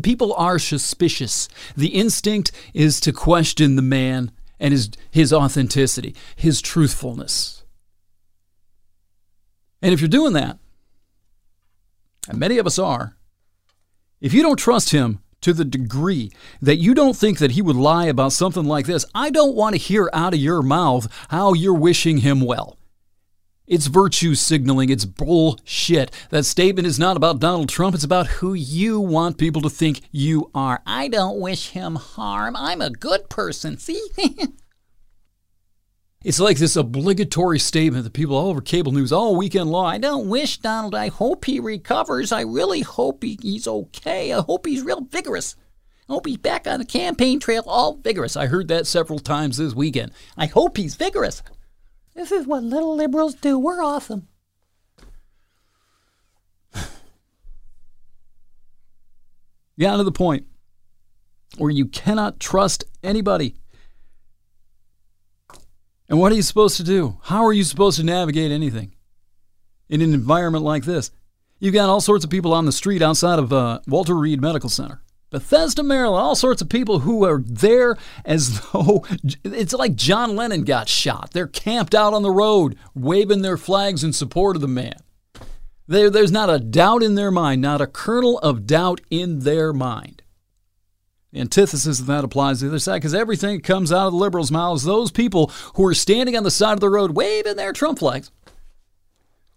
People 0.01 0.33
are 0.35 0.59
suspicious. 0.59 1.49
The 1.75 1.89
instinct 1.89 2.53
is 2.73 3.01
to 3.01 3.11
question 3.11 3.75
the 3.75 3.81
man 3.81 4.31
and 4.61 4.71
his, 4.71 4.91
his 5.11 5.33
authenticity, 5.33 6.15
his 6.37 6.61
truthfulness. 6.61 7.64
And 9.85 9.93
if 9.93 10.01
you're 10.01 10.07
doing 10.07 10.33
that, 10.33 10.57
and 12.27 12.39
many 12.39 12.57
of 12.57 12.65
us 12.65 12.79
are, 12.79 13.15
if 14.19 14.33
you 14.33 14.41
don't 14.41 14.57
trust 14.57 14.89
him 14.89 15.19
to 15.41 15.53
the 15.53 15.63
degree 15.63 16.31
that 16.59 16.77
you 16.77 16.95
don't 16.95 17.15
think 17.15 17.37
that 17.37 17.51
he 17.51 17.61
would 17.61 17.75
lie 17.75 18.07
about 18.07 18.33
something 18.33 18.65
like 18.65 18.87
this, 18.87 19.05
I 19.13 19.29
don't 19.29 19.53
want 19.53 19.75
to 19.75 19.79
hear 19.79 20.09
out 20.11 20.33
of 20.33 20.39
your 20.39 20.63
mouth 20.63 21.07
how 21.29 21.53
you're 21.53 21.71
wishing 21.71 22.17
him 22.17 22.41
well. 22.41 22.79
It's 23.67 23.85
virtue 23.85 24.33
signaling. 24.33 24.89
It's 24.89 25.05
bullshit. 25.05 26.09
That 26.31 26.45
statement 26.45 26.87
is 26.87 26.97
not 26.97 27.15
about 27.15 27.37
Donald 27.37 27.69
Trump. 27.69 27.93
It's 27.93 28.03
about 28.03 28.25
who 28.25 28.55
you 28.55 28.99
want 28.99 29.37
people 29.37 29.61
to 29.61 29.69
think 29.69 30.01
you 30.11 30.49
are. 30.55 30.81
I 30.87 31.09
don't 31.09 31.39
wish 31.39 31.69
him 31.69 31.93
harm. 31.93 32.55
I'm 32.55 32.81
a 32.81 32.89
good 32.89 33.29
person. 33.29 33.77
See? 33.77 34.01
it's 36.25 36.39
like 36.39 36.57
this 36.57 36.75
obligatory 36.75 37.59
statement 37.59 38.03
that 38.03 38.13
people 38.13 38.35
all 38.35 38.49
over 38.49 38.59
cable 38.59 38.91
news 38.91 39.11
all 39.11 39.35
weekend 39.35 39.69
long. 39.69 39.85
I 39.85 39.99
don't 39.99 40.27
wish 40.27 40.57
Donald. 40.57 40.95
I 40.95 41.09
hope 41.09 41.45
he 41.45 41.59
recovers. 41.59 42.31
I 42.31 42.41
really 42.41 42.81
hope 42.81 43.21
he, 43.21 43.37
he's 43.39 43.67
okay. 43.67 44.33
I 44.33 44.41
hope 44.41 44.65
he's 44.65 44.81
real 44.81 45.01
vigorous. 45.01 45.55
I 46.09 46.13
hope 46.13 46.25
he's 46.25 46.37
back 46.37 46.65
on 46.65 46.79
the 46.79 46.85
campaign 46.85 47.39
trail 47.39 47.61
all 47.67 47.97
vigorous. 47.97 48.35
I 48.35 48.47
heard 48.47 48.69
that 48.69 48.87
several 48.87 49.19
times 49.19 49.57
this 49.57 49.75
weekend. 49.75 50.13
I 50.35 50.47
hope 50.47 50.77
he's 50.77 50.95
vigorous. 50.95 51.43
This 52.15 52.31
is 52.31 52.47
what 52.47 52.63
little 52.63 52.95
liberals 52.95 53.35
do. 53.35 53.59
We're 53.59 53.83
awesome. 53.83 54.27
Got 59.79 59.97
to 59.97 60.03
the 60.03 60.11
point 60.11 60.47
where 61.59 61.69
you 61.69 61.85
cannot 61.85 62.39
trust 62.39 62.83
anybody. 63.03 63.57
And 66.07 66.19
what 66.19 66.31
are 66.31 66.35
you 66.35 66.41
supposed 66.41 66.77
to 66.77 66.83
do? 66.83 67.17
How 67.23 67.45
are 67.45 67.53
you 67.53 67.63
supposed 67.63 67.97
to 67.97 68.05
navigate 68.05 68.51
anything 68.51 68.95
in 69.89 70.01
an 70.01 70.13
environment 70.13 70.63
like 70.63 70.83
this? 70.83 71.11
You've 71.59 71.73
got 71.73 71.89
all 71.89 72.01
sorts 72.01 72.23
of 72.23 72.29
people 72.29 72.53
on 72.53 72.65
the 72.65 72.71
street 72.71 73.01
outside 73.01 73.39
of 73.39 73.51
uh, 73.51 73.79
Walter 73.87 74.15
Reed 74.15 74.41
Medical 74.41 74.69
Center 74.69 75.01
Bethesda, 75.31 75.83
Maryland, 75.83 76.21
all 76.21 76.35
sorts 76.35 76.61
of 76.61 76.69
people 76.69 76.99
who 76.99 77.25
are 77.25 77.41
there 77.45 77.97
as 78.23 78.61
though 78.71 79.05
it's 79.43 79.73
like 79.73 79.95
John 79.95 80.35
Lennon 80.35 80.63
got 80.63 80.87
shot. 80.87 81.31
They're 81.31 81.47
camped 81.47 81.95
out 81.95 82.13
on 82.13 82.21
the 82.21 82.31
road, 82.31 82.77
waving 82.93 83.41
their 83.41 83.57
flags 83.57 84.03
in 84.03 84.13
support 84.13 84.55
of 84.55 84.61
the 84.61 84.67
man. 84.67 84.95
There, 85.87 86.09
there's 86.09 86.31
not 86.31 86.49
a 86.49 86.59
doubt 86.59 87.03
in 87.03 87.15
their 87.15 87.31
mind, 87.31 87.61
not 87.61 87.81
a 87.81 87.87
kernel 87.87 88.39
of 88.39 88.65
doubt 88.65 89.01
in 89.09 89.39
their 89.39 89.73
mind. 89.73 90.23
The 91.35 91.41
antithesis 91.41 91.99
of 91.99 92.05
that 92.05 92.23
applies 92.23 92.59
to 92.59 92.65
the 92.65 92.71
other 92.71 92.79
side 92.79 92.99
because 92.99 93.13
everything 93.13 93.59
comes 93.59 93.91
out 93.91 94.07
of 94.07 94.13
the 94.13 94.19
liberals' 94.19 94.51
mouths. 94.51 94.85
Those 94.85 95.11
people 95.11 95.51
who 95.73 95.85
are 95.85 95.93
standing 95.93 96.37
on 96.37 96.43
the 96.43 96.49
side 96.49 96.71
of 96.71 96.79
the 96.79 96.89
road 96.89 97.11
waving 97.11 97.57
their 97.57 97.73
Trump 97.73 97.99
flags 97.99 98.31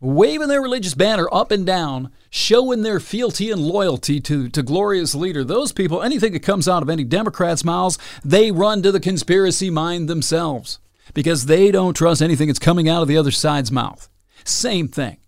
waving 0.01 0.49
their 0.49 0.63
religious 0.63 0.95
banner 0.95 1.29
up 1.33 1.51
and 1.51 1.65
down, 1.65 2.11
showing 2.31 2.83
their 2.83 3.01
fealty 3.01 3.51
and 3.51 3.61
loyalty 3.61 4.21
to, 4.21 4.49
to 4.49 4.63
glorious 4.63 5.15
leader. 5.15 5.45
Those 5.45 5.73
people, 5.73 6.03
anything 6.03 6.33
that 6.33 6.43
comes 6.43 6.69
out 6.69 6.83
of 6.83 6.91
any 6.91 7.05
Democrat's 7.05 7.65
mouths, 7.65 7.99
they 8.25 8.51
run 8.51 8.83
to 8.83 8.93
the 8.93 9.01
conspiracy 9.01 9.71
mind 9.71 10.09
themselves 10.09 10.79
because 11.15 11.47
they 11.47 11.71
don't 11.71 11.95
trust 11.95 12.23
anything 12.23 12.49
that's 12.49 12.59
coming 12.59 12.89
out 12.89 13.03
of 13.03 13.09
the 13.09 13.17
other 13.17 13.31
side's 13.31 13.73
mouth. 13.73 14.09
Same 14.45 14.89
thing. 14.89 15.19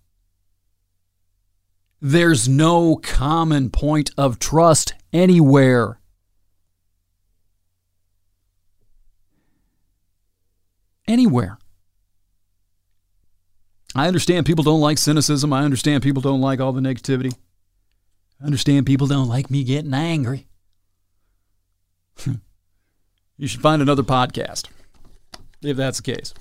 There's 2.01 2.49
no 2.49 2.95
common 2.95 3.69
point 3.69 4.11
of 4.17 4.39
trust 4.39 4.93
anywhere. 5.13 6.00
Anywhere. 11.11 11.57
I 13.93 14.07
understand 14.07 14.45
people 14.45 14.63
don't 14.63 14.79
like 14.79 14.97
cynicism. 14.97 15.51
I 15.51 15.65
understand 15.65 16.03
people 16.03 16.21
don't 16.21 16.39
like 16.39 16.61
all 16.61 16.71
the 16.71 16.79
negativity. 16.79 17.35
I 18.41 18.45
understand 18.45 18.85
people 18.85 19.07
don't 19.07 19.27
like 19.27 19.51
me 19.51 19.65
getting 19.65 19.93
angry. 19.93 20.47
you 23.35 23.45
should 23.45 23.59
find 23.59 23.81
another 23.81 24.03
podcast 24.03 24.69
if 25.61 25.75
that's 25.75 25.99
the 25.99 26.13
case. 26.13 26.33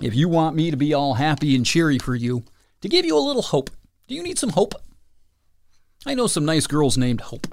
If 0.00 0.14
you 0.14 0.28
want 0.28 0.54
me 0.54 0.70
to 0.70 0.76
be 0.76 0.94
all 0.94 1.14
happy 1.14 1.56
and 1.56 1.66
cheery 1.66 1.98
for 1.98 2.14
you, 2.14 2.44
to 2.80 2.88
give 2.88 3.04
you 3.04 3.18
a 3.18 3.26
little 3.26 3.42
hope, 3.42 3.70
do 4.06 4.14
you 4.14 4.22
need 4.22 4.38
some 4.38 4.50
hope? 4.50 4.74
I 6.06 6.14
know 6.14 6.28
some 6.28 6.44
nice 6.44 6.68
girls 6.68 6.96
named 6.96 7.22
Hope 7.22 7.48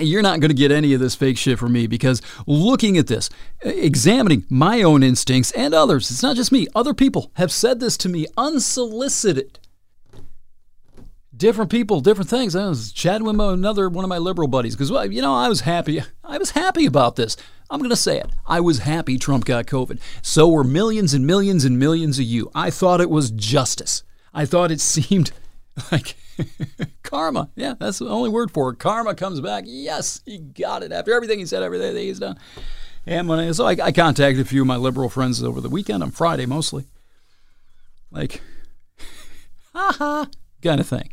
you're 0.00 0.22
not 0.22 0.40
going 0.40 0.50
to 0.50 0.54
get 0.54 0.72
any 0.72 0.94
of 0.94 1.00
this 1.00 1.14
fake 1.14 1.38
shit 1.38 1.58
from 1.58 1.72
me 1.72 1.86
because 1.86 2.20
looking 2.46 2.98
at 2.98 3.06
this, 3.06 3.30
examining 3.62 4.44
my 4.48 4.82
own 4.82 5.02
instincts 5.02 5.52
and 5.52 5.74
others, 5.74 6.10
it's 6.10 6.22
not 6.22 6.36
just 6.36 6.52
me, 6.52 6.66
other 6.74 6.94
people 6.94 7.30
have 7.34 7.52
said 7.52 7.80
this 7.80 7.96
to 7.98 8.08
me 8.08 8.26
unsolicited. 8.36 9.58
Different 11.36 11.70
people, 11.70 12.00
different 12.00 12.30
things. 12.30 12.54
I 12.54 12.68
was 12.68 12.92
chatting 12.92 13.26
with 13.26 13.40
another 13.40 13.88
one 13.88 14.04
of 14.04 14.08
my 14.08 14.18
liberal 14.18 14.46
buddies 14.46 14.74
because, 14.74 14.90
well, 14.90 15.10
you 15.10 15.20
know, 15.20 15.34
I 15.34 15.48
was 15.48 15.62
happy. 15.62 16.00
I 16.22 16.38
was 16.38 16.50
happy 16.50 16.86
about 16.86 17.16
this. 17.16 17.36
I'm 17.70 17.80
going 17.80 17.90
to 17.90 17.96
say 17.96 18.18
it. 18.18 18.30
I 18.46 18.60
was 18.60 18.80
happy 18.80 19.18
Trump 19.18 19.44
got 19.44 19.66
COVID. 19.66 19.98
So 20.22 20.48
were 20.48 20.62
millions 20.62 21.12
and 21.12 21.26
millions 21.26 21.64
and 21.64 21.78
millions 21.78 22.18
of 22.18 22.24
you. 22.24 22.50
I 22.54 22.70
thought 22.70 23.00
it 23.00 23.10
was 23.10 23.32
justice. 23.32 24.04
I 24.32 24.44
thought 24.46 24.70
it 24.70 24.80
seemed 24.80 25.32
like 25.90 26.16
karma. 27.02 27.50
Yeah, 27.56 27.74
that's 27.78 27.98
the 27.98 28.08
only 28.08 28.30
word 28.30 28.50
for 28.50 28.70
it. 28.70 28.78
Karma 28.78 29.14
comes 29.14 29.40
back. 29.40 29.64
Yes, 29.66 30.20
he 30.24 30.38
got 30.38 30.82
it 30.82 30.92
after 30.92 31.12
everything 31.12 31.38
he 31.38 31.46
said, 31.46 31.62
everything 31.62 31.94
that 31.94 32.00
he's 32.00 32.18
done. 32.18 32.38
And 33.06 33.28
when 33.28 33.38
I, 33.38 33.50
so 33.52 33.66
I, 33.66 33.76
I 33.82 33.92
contacted 33.92 34.44
a 34.44 34.48
few 34.48 34.62
of 34.62 34.66
my 34.66 34.76
liberal 34.76 35.08
friends 35.08 35.42
over 35.42 35.60
the 35.60 35.68
weekend, 35.68 36.02
on 36.02 36.10
Friday 36.10 36.46
mostly. 36.46 36.86
Like, 38.10 38.40
haha, 39.74 40.26
kind 40.62 40.80
of 40.80 40.88
thing. 40.88 41.10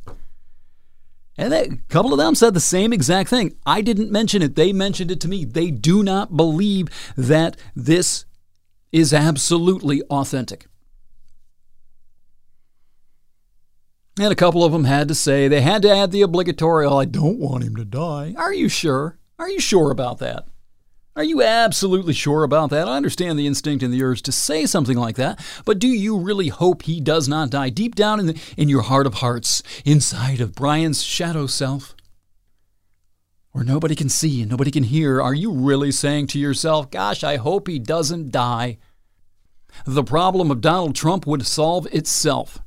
And 1.38 1.52
they, 1.52 1.64
a 1.64 1.78
couple 1.90 2.14
of 2.14 2.20
them 2.20 2.36
said 2.36 2.54
the 2.54 2.60
same 2.60 2.94
exact 2.94 3.30
thing. 3.30 3.56
I 3.66 3.82
didn't 3.82 4.12
mention 4.12 4.42
it. 4.42 4.56
They 4.56 4.74
mentioned 4.74 5.12
it 5.12 5.20
to 5.22 5.28
me. 5.28 5.46
They 5.46 5.72
do 5.72 6.04
not 6.04 6.38
believe 6.38 6.88
that 7.18 7.58
this 7.76 8.26
is 8.92 9.14
absolutely 9.14 10.02
authentic. 10.04 10.68
And 14.20 14.32
a 14.32 14.36
couple 14.36 14.64
of 14.64 14.72
them 14.72 14.84
had 14.84 15.08
to 15.08 15.16
say, 15.16 15.48
they 15.48 15.62
had 15.62 15.82
to 15.84 15.90
add 15.90 16.12
the 16.12 16.22
obligatory, 16.22 16.86
oh, 16.86 16.98
I 16.98 17.06
don't 17.06 17.40
want 17.40 17.64
him 17.64 17.76
to 17.78 17.86
die. 17.86 18.34
Are 18.38 18.54
you 18.54 18.68
sure? 18.68 19.18
Are 19.40 19.50
you 19.50 19.60
sure 19.60 19.90
about 19.90 20.20
that? 20.20 20.48
Are 21.16 21.24
you 21.24 21.42
absolutely 21.42 22.14
sure 22.14 22.44
about 22.44 22.70
that? 22.70 22.88
I 22.88 22.96
understand 22.96 23.38
the 23.38 23.48
instinct 23.48 23.84
and 23.84 23.94
the 23.94 24.04
urge 24.04 24.22
to 24.24 24.32
say 24.32 24.66
something 24.66 24.98
like 24.98 25.18
that, 25.18 25.40
but 25.66 25.78
do 25.78 25.88
you 25.88 26.18
really 26.18 26.48
hope 26.48 26.84
he 26.84 27.02
does 27.02 27.28
not 27.28 27.50
die 27.50 27.70
deep 27.70 27.96
down 27.96 28.20
in, 28.20 28.28
the, 28.28 28.42
in 28.56 28.70
your 28.70 28.84
heart 28.84 29.06
of 29.06 29.16
hearts, 29.16 29.62
inside 29.84 30.40
of 30.40 30.56
Brian's 30.56 31.04
shadow 31.04 31.48
self? 31.48 31.96
Where 33.52 33.66
nobody 33.66 33.96
can 33.96 34.08
see 34.08 34.42
and 34.42 34.50
nobody 34.50 34.72
can 34.72 34.84
hear, 34.84 35.22
are 35.22 35.34
you 35.34 35.52
really 35.52 35.92
saying 35.92 36.28
to 36.28 36.40
yourself, 36.40 36.90
gosh, 36.90 37.26
I 37.26 37.36
hope 37.36 37.68
he 37.68 37.80
doesn't 37.80 38.32
die? 38.32 38.78
The 39.86 40.04
problem 40.04 40.50
of 40.50 40.62
Donald 40.62 40.96
Trump 40.96 41.28
would 41.28 41.46
solve 41.46 41.88
itself. 41.88 42.60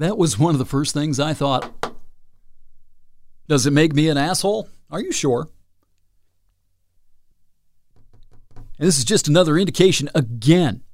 That 0.00 0.16
was 0.16 0.38
one 0.38 0.54
of 0.54 0.58
the 0.58 0.64
first 0.64 0.94
things 0.94 1.20
I 1.20 1.34
thought. 1.34 1.94
Does 3.48 3.66
it 3.66 3.72
make 3.72 3.92
me 3.92 4.08
an 4.08 4.16
asshole? 4.16 4.66
Are 4.90 5.02
you 5.02 5.12
sure? 5.12 5.50
And 8.56 8.88
this 8.88 8.96
is 8.96 9.04
just 9.04 9.28
another 9.28 9.58
indication 9.58 10.08
again 10.14 10.84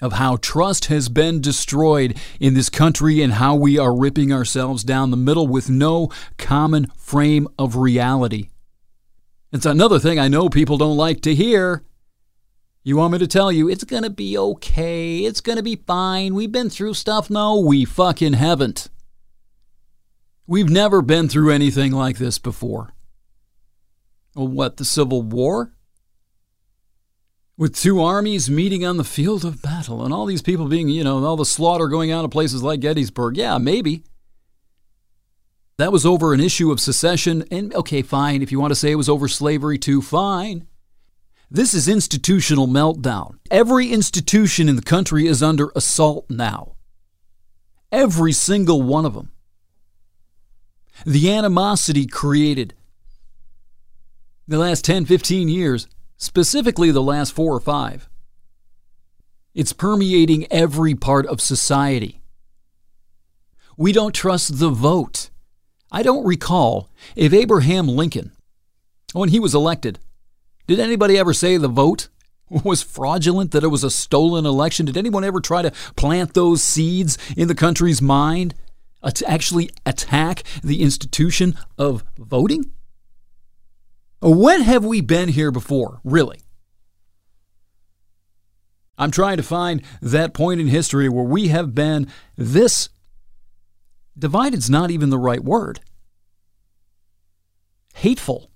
of 0.00 0.14
how 0.14 0.36
trust 0.36 0.86
has 0.86 1.10
been 1.10 1.42
destroyed 1.42 2.18
in 2.40 2.54
this 2.54 2.70
country 2.70 3.20
and 3.20 3.34
how 3.34 3.54
we 3.54 3.78
are 3.78 3.94
ripping 3.94 4.32
ourselves 4.32 4.82
down 4.82 5.10
the 5.10 5.18
middle 5.18 5.46
with 5.46 5.68
no 5.68 6.08
common 6.38 6.86
frame 6.96 7.46
of 7.58 7.76
reality. 7.76 8.48
It's 9.52 9.66
another 9.66 9.98
thing 9.98 10.18
I 10.18 10.28
know 10.28 10.48
people 10.48 10.78
don't 10.78 10.96
like 10.96 11.20
to 11.20 11.34
hear. 11.34 11.84
You 12.86 12.98
want 12.98 13.14
me 13.14 13.18
to 13.18 13.26
tell 13.26 13.50
you 13.50 13.68
it's 13.68 13.82
to 14.02 14.10
be 14.10 14.36
okay. 14.36 15.20
It's 15.20 15.40
to 15.56 15.62
be 15.62 15.76
fine. 15.76 16.34
We've 16.34 16.52
been 16.52 16.68
through 16.68 16.92
stuff. 16.94 17.30
No, 17.30 17.58
we 17.58 17.86
fucking 17.86 18.34
haven't. 18.34 18.90
We've 20.46 20.68
never 20.68 21.00
been 21.00 21.30
through 21.30 21.50
anything 21.50 21.92
like 21.92 22.18
this 22.18 22.36
before. 22.36 22.92
What, 24.34 24.76
the 24.76 24.84
Civil 24.84 25.22
War? 25.22 25.72
With 27.56 27.74
two 27.74 28.02
armies 28.02 28.50
meeting 28.50 28.84
on 28.84 28.98
the 28.98 29.04
field 29.04 29.46
of 29.46 29.62
battle 29.62 30.04
and 30.04 30.12
all 30.12 30.26
these 30.26 30.42
people 30.42 30.68
being, 30.68 30.90
you 30.90 31.04
know, 31.04 31.24
all 31.24 31.36
the 31.36 31.46
slaughter 31.46 31.88
going 31.88 32.12
on 32.12 32.24
in 32.24 32.30
places 32.30 32.62
like 32.62 32.80
Gettysburg. 32.80 33.38
Yeah, 33.38 33.56
maybe. 33.56 34.02
That 35.78 35.92
was 35.92 36.04
over 36.04 36.34
an 36.34 36.40
issue 36.40 36.70
of 36.70 36.80
secession. 36.80 37.44
And 37.50 37.74
okay, 37.74 38.02
fine. 38.02 38.42
If 38.42 38.52
you 38.52 38.60
want 38.60 38.72
to 38.72 38.76
say 38.76 38.90
it 38.90 38.96
was 38.96 39.08
over 39.08 39.26
slavery 39.26 39.78
too, 39.78 40.02
fine. 40.02 40.66
This 41.54 41.72
is 41.72 41.86
institutional 41.86 42.66
meltdown. 42.66 43.36
Every 43.48 43.92
institution 43.92 44.68
in 44.68 44.74
the 44.74 44.82
country 44.82 45.28
is 45.28 45.40
under 45.40 45.70
assault 45.76 46.26
now. 46.28 46.74
Every 47.92 48.32
single 48.32 48.82
one 48.82 49.06
of 49.06 49.14
them. 49.14 49.30
The 51.06 51.32
animosity 51.32 52.08
created 52.08 52.74
the 54.48 54.58
last 54.58 54.84
10, 54.84 55.04
15 55.04 55.48
years, 55.48 55.86
specifically 56.16 56.90
the 56.90 57.00
last 57.00 57.32
four 57.32 57.54
or 57.54 57.60
five, 57.60 58.08
it's 59.54 59.72
permeating 59.72 60.50
every 60.50 60.96
part 60.96 61.24
of 61.26 61.40
society. 61.40 62.20
We 63.76 63.92
don't 63.92 64.12
trust 64.12 64.58
the 64.58 64.70
vote. 64.70 65.30
I 65.92 66.02
don't 66.02 66.26
recall 66.26 66.90
if 67.14 67.32
Abraham 67.32 67.86
Lincoln, 67.86 68.32
when 69.12 69.28
he 69.28 69.38
was 69.38 69.54
elected, 69.54 70.00
did 70.66 70.80
anybody 70.80 71.18
ever 71.18 71.32
say 71.32 71.56
the 71.56 71.68
vote 71.68 72.08
was 72.64 72.82
fraudulent, 72.82 73.50
that 73.52 73.64
it 73.64 73.68
was 73.68 73.84
a 73.84 73.90
stolen 73.90 74.46
election? 74.46 74.86
Did 74.86 74.96
anyone 74.96 75.24
ever 75.24 75.40
try 75.40 75.62
to 75.62 75.72
plant 75.96 76.34
those 76.34 76.62
seeds 76.62 77.18
in 77.36 77.48
the 77.48 77.54
country's 77.54 78.02
mind 78.02 78.54
uh, 79.02 79.10
to 79.10 79.30
actually 79.30 79.70
attack 79.86 80.42
the 80.62 80.82
institution 80.82 81.58
of 81.78 82.04
voting? 82.18 82.70
Uh, 84.22 84.30
when 84.30 84.62
have 84.62 84.84
we 84.84 85.00
been 85.00 85.28
here 85.28 85.50
before, 85.50 86.00
really? 86.04 86.40
I'm 88.96 89.10
trying 89.10 89.38
to 89.38 89.42
find 89.42 89.82
that 90.00 90.34
point 90.34 90.60
in 90.60 90.68
history 90.68 91.08
where 91.08 91.24
we 91.24 91.48
have 91.48 91.74
been 91.74 92.08
this 92.36 92.88
divided 94.16 94.50
Divided's 94.50 94.70
not 94.70 94.90
even 94.92 95.10
the 95.10 95.18
right 95.18 95.42
word. 95.42 95.80
Hateful. 97.94 98.50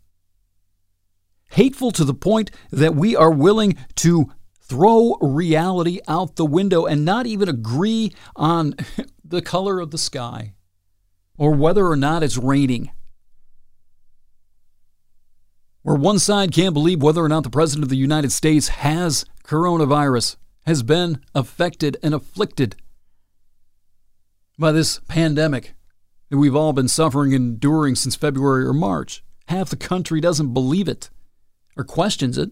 Hateful 1.51 1.91
to 1.93 2.05
the 2.05 2.15
point 2.15 2.51
that 2.71 2.95
we 2.95 3.17
are 3.17 3.31
willing 3.31 3.77
to 3.97 4.31
throw 4.61 5.17
reality 5.21 5.99
out 6.07 6.37
the 6.37 6.45
window 6.45 6.85
and 6.85 7.05
not 7.05 7.27
even 7.27 7.49
agree 7.49 8.13
on 8.37 8.75
the 9.25 9.43
color 9.43 9.81
of 9.81 9.91
the 9.91 9.99
sky 9.99 10.53
or 11.39 11.53
whether 11.53 11.87
or 11.87 11.97
not 11.97 12.23
it's 12.23 12.37
raining. 12.37 12.91
Where 15.83 15.97
one 15.97 16.19
side 16.19 16.53
can't 16.53 16.75
believe 16.75 17.03
whether 17.03 17.25
or 17.25 17.29
not 17.29 17.45
the 17.45 17.51
President 17.51 17.85
of 17.85 17.89
the 17.89 17.97
United 17.97 18.31
States 18.31 18.69
has 18.69 19.25
coronavirus, 19.45 20.37
has 20.67 20.83
been 20.83 21.23
affected 21.35 21.97
and 22.03 22.13
afflicted 22.13 22.77
by 24.59 24.73
this 24.73 25.01
pandemic 25.09 25.75
that 26.29 26.37
we've 26.37 26.57
all 26.57 26.75
been 26.75 26.89
suffering 26.89 27.33
and 27.33 27.55
enduring 27.55 27.95
since 27.95 28.17
February 28.17 28.67
or 28.67 28.75
March. 28.75 29.25
Half 29.47 29.71
the 29.71 29.77
country 29.77 30.21
doesn't 30.21 30.53
believe 30.53 30.89
it 30.89 31.09
or 31.79 31.85
questions 31.85 32.37
it. 32.37 32.51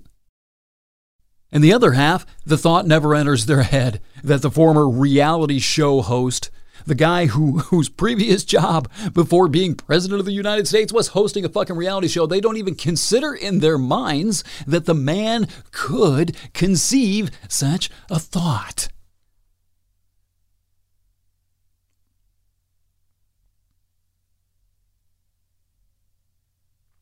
And 1.53 1.63
the 1.63 1.73
other 1.73 1.93
half, 1.93 2.25
the 2.45 2.57
thought 2.57 2.87
never 2.87 3.15
enters 3.15 3.47
their 3.47 3.63
head 3.63 4.01
that 4.23 4.43
the 4.43 4.51
former 4.51 4.89
reality 4.89 5.59
show 5.59 6.01
host, 6.03 6.51
the 6.87 6.95
guy 6.95 7.27
who, 7.27 7.59
whose 7.59 7.89
previous 7.89 8.45
job 8.45 8.91
before 9.13 9.49
being 9.49 9.75
president 9.75 10.21
of 10.21 10.27
the 10.27 10.33
United 10.33 10.69
States 10.69 10.93
was 10.93 11.09
hosting 11.09 11.45
a 11.45 11.49
fucking 11.49 11.77
reality 11.77 12.09
show, 12.09 12.27
they 12.27 12.41
don't 12.41 12.57
even 12.57 12.75
consider 12.75 13.35
in 13.35 13.61
their 13.61 13.79
minds 13.79 14.45
that 14.67 14.87
the 14.87 14.95
man 14.95 15.49
could 15.73 16.37
conceive 16.53 17.31
such 17.49 17.91
a 18.11 18.19
thought. 18.19 18.89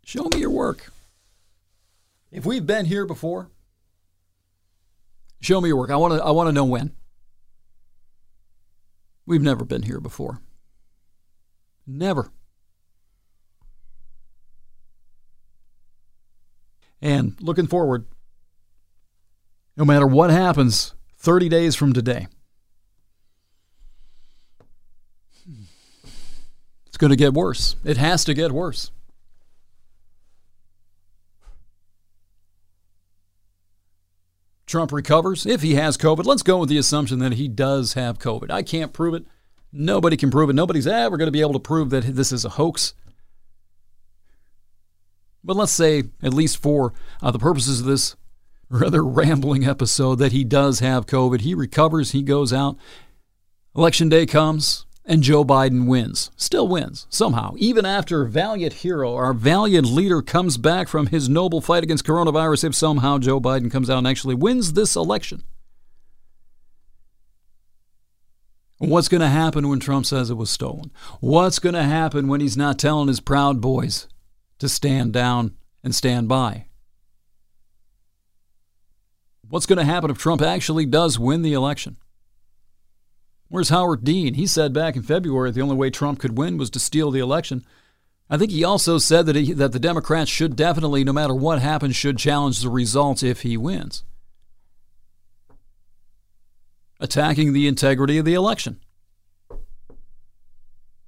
Show 0.05 0.29
me 0.33 0.41
your 0.41 0.51
work. 0.51 0.94
If 2.35 2.45
we've 2.45 2.67
been 2.67 2.87
here 2.87 3.07
before, 3.07 3.49
show 5.41 5.61
me 5.61 5.69
your 5.69 5.77
work. 5.77 5.91
I 5.91 5.97
want 5.97 6.15
to 6.15 6.23
I 6.23 6.33
want 6.33 6.49
to 6.49 6.53
know 6.53 6.65
when. 6.65 6.93
We've 9.25 9.41
never 9.41 9.65
been 9.65 9.83
here 9.83 10.01
before. 10.01 10.41
Never. 11.87 12.33
And 17.01 17.37
looking 17.41 17.69
forward, 17.69 18.07
no 19.77 19.85
matter 19.85 20.07
what 20.07 20.31
happens 20.31 20.93
30 21.19 21.49
days 21.49 21.77
from 21.77 21.93
today, 21.93 22.27
it's 26.87 26.97
going 26.97 27.11
to 27.11 27.17
get 27.17 27.33
worse. 27.33 27.77
It 27.85 27.97
has 27.97 28.25
to 28.25 28.35
get 28.35 28.51
worse. 28.51 28.91
Trump 34.75 34.91
recovers, 34.91 35.47
if 35.47 35.63
he 35.63 35.77
has 35.77 35.97
COVID, 35.97 36.25
let's 36.25 36.43
go 36.43 36.59
with 36.59 36.69
the 36.69 36.79
assumption 36.79 37.21
that 37.21 37.35
he 37.35 37.47
does 37.47 37.93
have 37.93 38.19
COVID. 38.19 38.51
I 38.51 38.65
can't 38.65 38.93
prove 38.93 39.15
it. 39.15 39.25
Nobody 39.73 40.17
can 40.17 40.33
prove 40.33 40.51
it. 40.51 40.55
Nobody's 40.55 40.89
ever 40.89 41.17
going 41.17 41.29
to 41.29 41.33
be 41.33 41.43
able 41.43 41.53
to 41.53 41.61
prove 41.61 41.91
that 41.91 42.01
this 42.01 42.33
is 42.33 42.45
a 42.45 42.49
hoax. 42.49 42.93
But 45.45 45.55
let's 45.55 45.71
say, 45.71 46.03
at 46.25 46.35
least 46.35 46.57
for 46.61 46.93
uh, 47.23 47.31
the 47.31 47.39
purposes 47.39 47.79
of 47.79 47.87
this 47.87 48.17
rather 48.69 49.05
rambling 49.05 49.65
episode, 49.65 50.17
that 50.17 50.33
he 50.33 50.43
does 50.43 50.81
have 50.81 51.07
COVID. 51.07 51.43
He 51.43 51.55
recovers, 51.55 52.11
he 52.11 52.23
goes 52.23 52.53
out. 52.53 52.77
Election 53.77 54.09
day 54.09 54.27
comes 54.27 54.87
and 55.05 55.23
Joe 55.23 55.45
Biden 55.45 55.87
wins. 55.87 56.31
Still 56.37 56.67
wins, 56.67 57.07
somehow. 57.11 57.55
Even 57.59 57.85
after 57.85 58.25
valiant 58.25 58.75
hero, 58.75 59.15
our 59.15 59.33
valiant 59.33 59.87
leader 59.87 60.23
comes 60.23 60.57
back 60.57 60.89
from 60.89 61.09
his 61.09 61.29
noble 61.29 61.61
fight 61.61 61.83
against 61.83 62.07
coronavirus, 62.07 62.65
if 62.65 62.75
somehow 62.75 63.19
Joe 63.19 63.41
Biden 63.41 63.71
comes 63.71 63.91
out 63.91 63.99
and 63.99 64.07
actually 64.07 64.35
wins 64.35 64.73
this 64.73 64.97
election. 64.97 65.43
What's 68.79 69.09
going 69.09 69.21
to 69.21 69.29
happen 69.29 69.69
when 69.69 69.81
Trump 69.81 70.05
says 70.05 70.31
it 70.31 70.35
was 70.35 70.51
stolen? 70.51 70.91
What's 71.21 71.59
going 71.59 71.75
to 71.75 71.85
happen 71.85 72.29
when 72.29 72.41
he's 72.41 72.57
not 72.57 72.79
telling 72.79 73.09
his 73.09 73.21
proud 73.21 73.61
boys 73.61 74.09
to 74.59 74.69
stand 74.69 75.13
down 75.13 75.55
and 75.83 75.95
stand 75.95 76.29
by? 76.29 76.67
What's 79.49 79.67
going 79.67 79.79
to 79.79 79.85
happen 79.85 80.11
if 80.11 80.19
Trump 80.19 80.43
actually 80.43 80.87
does 80.87 81.19
win 81.19 81.43
the 81.43 81.53
election? 81.53 81.97
Where's 83.55 83.69
Howard 83.69 84.03
Dean? 84.03 84.35
He 84.35 84.49
said 84.49 84.73
back 84.73 84.97
in 84.97 85.05
February 85.05 85.53
the 85.53 85.61
only 85.61 85.77
way 85.77 85.89
Trump 85.89 86.19
could 86.19 86.37
win 86.37 86.59
was 86.59 86.71
to 86.71 86.81
steal 86.81 87.13
the 87.13 87.21
election. 87.21 87.65
I 88.29 88.37
think 88.37 88.51
he 88.51 88.65
also 88.65 88.99
said 88.99 89.27
that, 89.27 89.37
he, 89.37 89.53
that 89.53 89.71
the 89.71 89.79
Democrats 89.79 90.29
should 90.29 90.57
definitely, 90.57 91.05
no 91.05 91.13
matter 91.13 91.37
what 91.37 91.61
happens, 91.61 91.95
should 91.95 92.19
challenge 92.19 92.61
the 92.61 92.69
results 92.69 93.23
if 93.23 93.43
he 93.43 93.57
wins. 93.57 94.03
Attacking 96.99 97.53
the 97.53 97.69
integrity 97.69 98.19
of 98.19 98.25
the 98.25 98.35
election. 98.35 98.81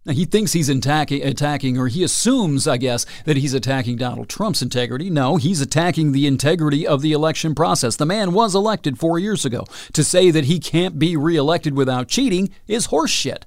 He 0.08 0.24
thinks 0.24 0.52
he's 0.52 0.68
attacking, 0.68 1.24
attacking, 1.24 1.76
or 1.76 1.88
he 1.88 2.04
assumes, 2.04 2.68
I 2.68 2.76
guess, 2.76 3.06
that 3.24 3.36
he's 3.36 3.54
attacking 3.54 3.96
Donald 3.96 4.28
Trump's 4.28 4.62
integrity. 4.62 5.10
No, 5.10 5.36
he's 5.36 5.60
attacking 5.60 6.12
the 6.12 6.26
integrity 6.26 6.86
of 6.86 7.02
the 7.02 7.12
election 7.12 7.54
process. 7.54 7.96
The 7.96 8.06
man 8.06 8.32
was 8.32 8.54
elected 8.54 8.98
four 8.98 9.18
years 9.18 9.44
ago. 9.44 9.64
To 9.94 10.04
say 10.04 10.30
that 10.30 10.44
he 10.44 10.60
can't 10.60 10.98
be 10.98 11.16
reelected 11.16 11.74
without 11.74 12.08
cheating 12.08 12.50
is 12.68 12.88
horseshit. 12.88 13.42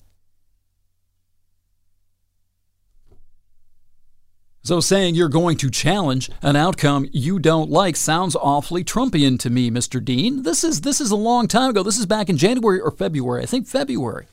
So 4.61 4.81
saying 4.81 5.15
you're 5.15 5.29
going 5.29 5.57
to 5.57 5.69
challenge 5.71 6.29
an 6.41 6.57
outcome 6.57 7.07
you 7.11 7.39
don't 7.39 7.71
like 7.71 7.95
sounds 7.95 8.35
awfully 8.35 8.83
Trumpian 8.83 9.39
to 9.39 9.49
me, 9.49 9.71
Mr. 9.71 10.03
Dean. 10.03 10.43
This 10.43 10.63
is 10.63 10.81
this 10.81 10.99
is 10.99 11.09
a 11.09 11.15
long 11.15 11.47
time 11.47 11.71
ago. 11.71 11.81
This 11.81 11.97
is 11.97 12.05
back 12.05 12.29
in 12.29 12.37
January 12.37 12.81
or 12.81 12.91
February. 12.91 13.41
I 13.41 13.45
think 13.45 13.65
February. 13.65 14.27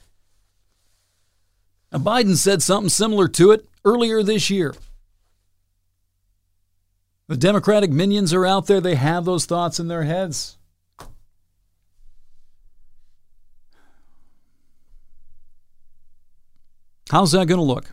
Now, 1.92 1.99
Biden 1.99 2.37
said 2.37 2.62
something 2.62 2.88
similar 2.88 3.29
to 3.29 3.53
it 3.53 3.66
earlier 3.85 4.22
this 4.22 4.51
year. 4.51 4.75
The 7.29 7.37
Democratic 7.37 7.90
minions 7.90 8.33
are 8.33 8.46
out 8.46 8.66
there. 8.66 8.81
They 8.81 8.94
have 8.94 9.25
those 9.25 9.46
thoughts 9.46 9.81
in 9.81 9.88
their 9.88 10.05
heads. 10.05 10.57
How's 17.11 17.33
that 17.33 17.46
going 17.46 17.59
to 17.59 17.64
look 17.64 17.92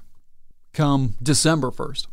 come 0.73 1.15
December 1.21 1.69
1st? 1.69 2.07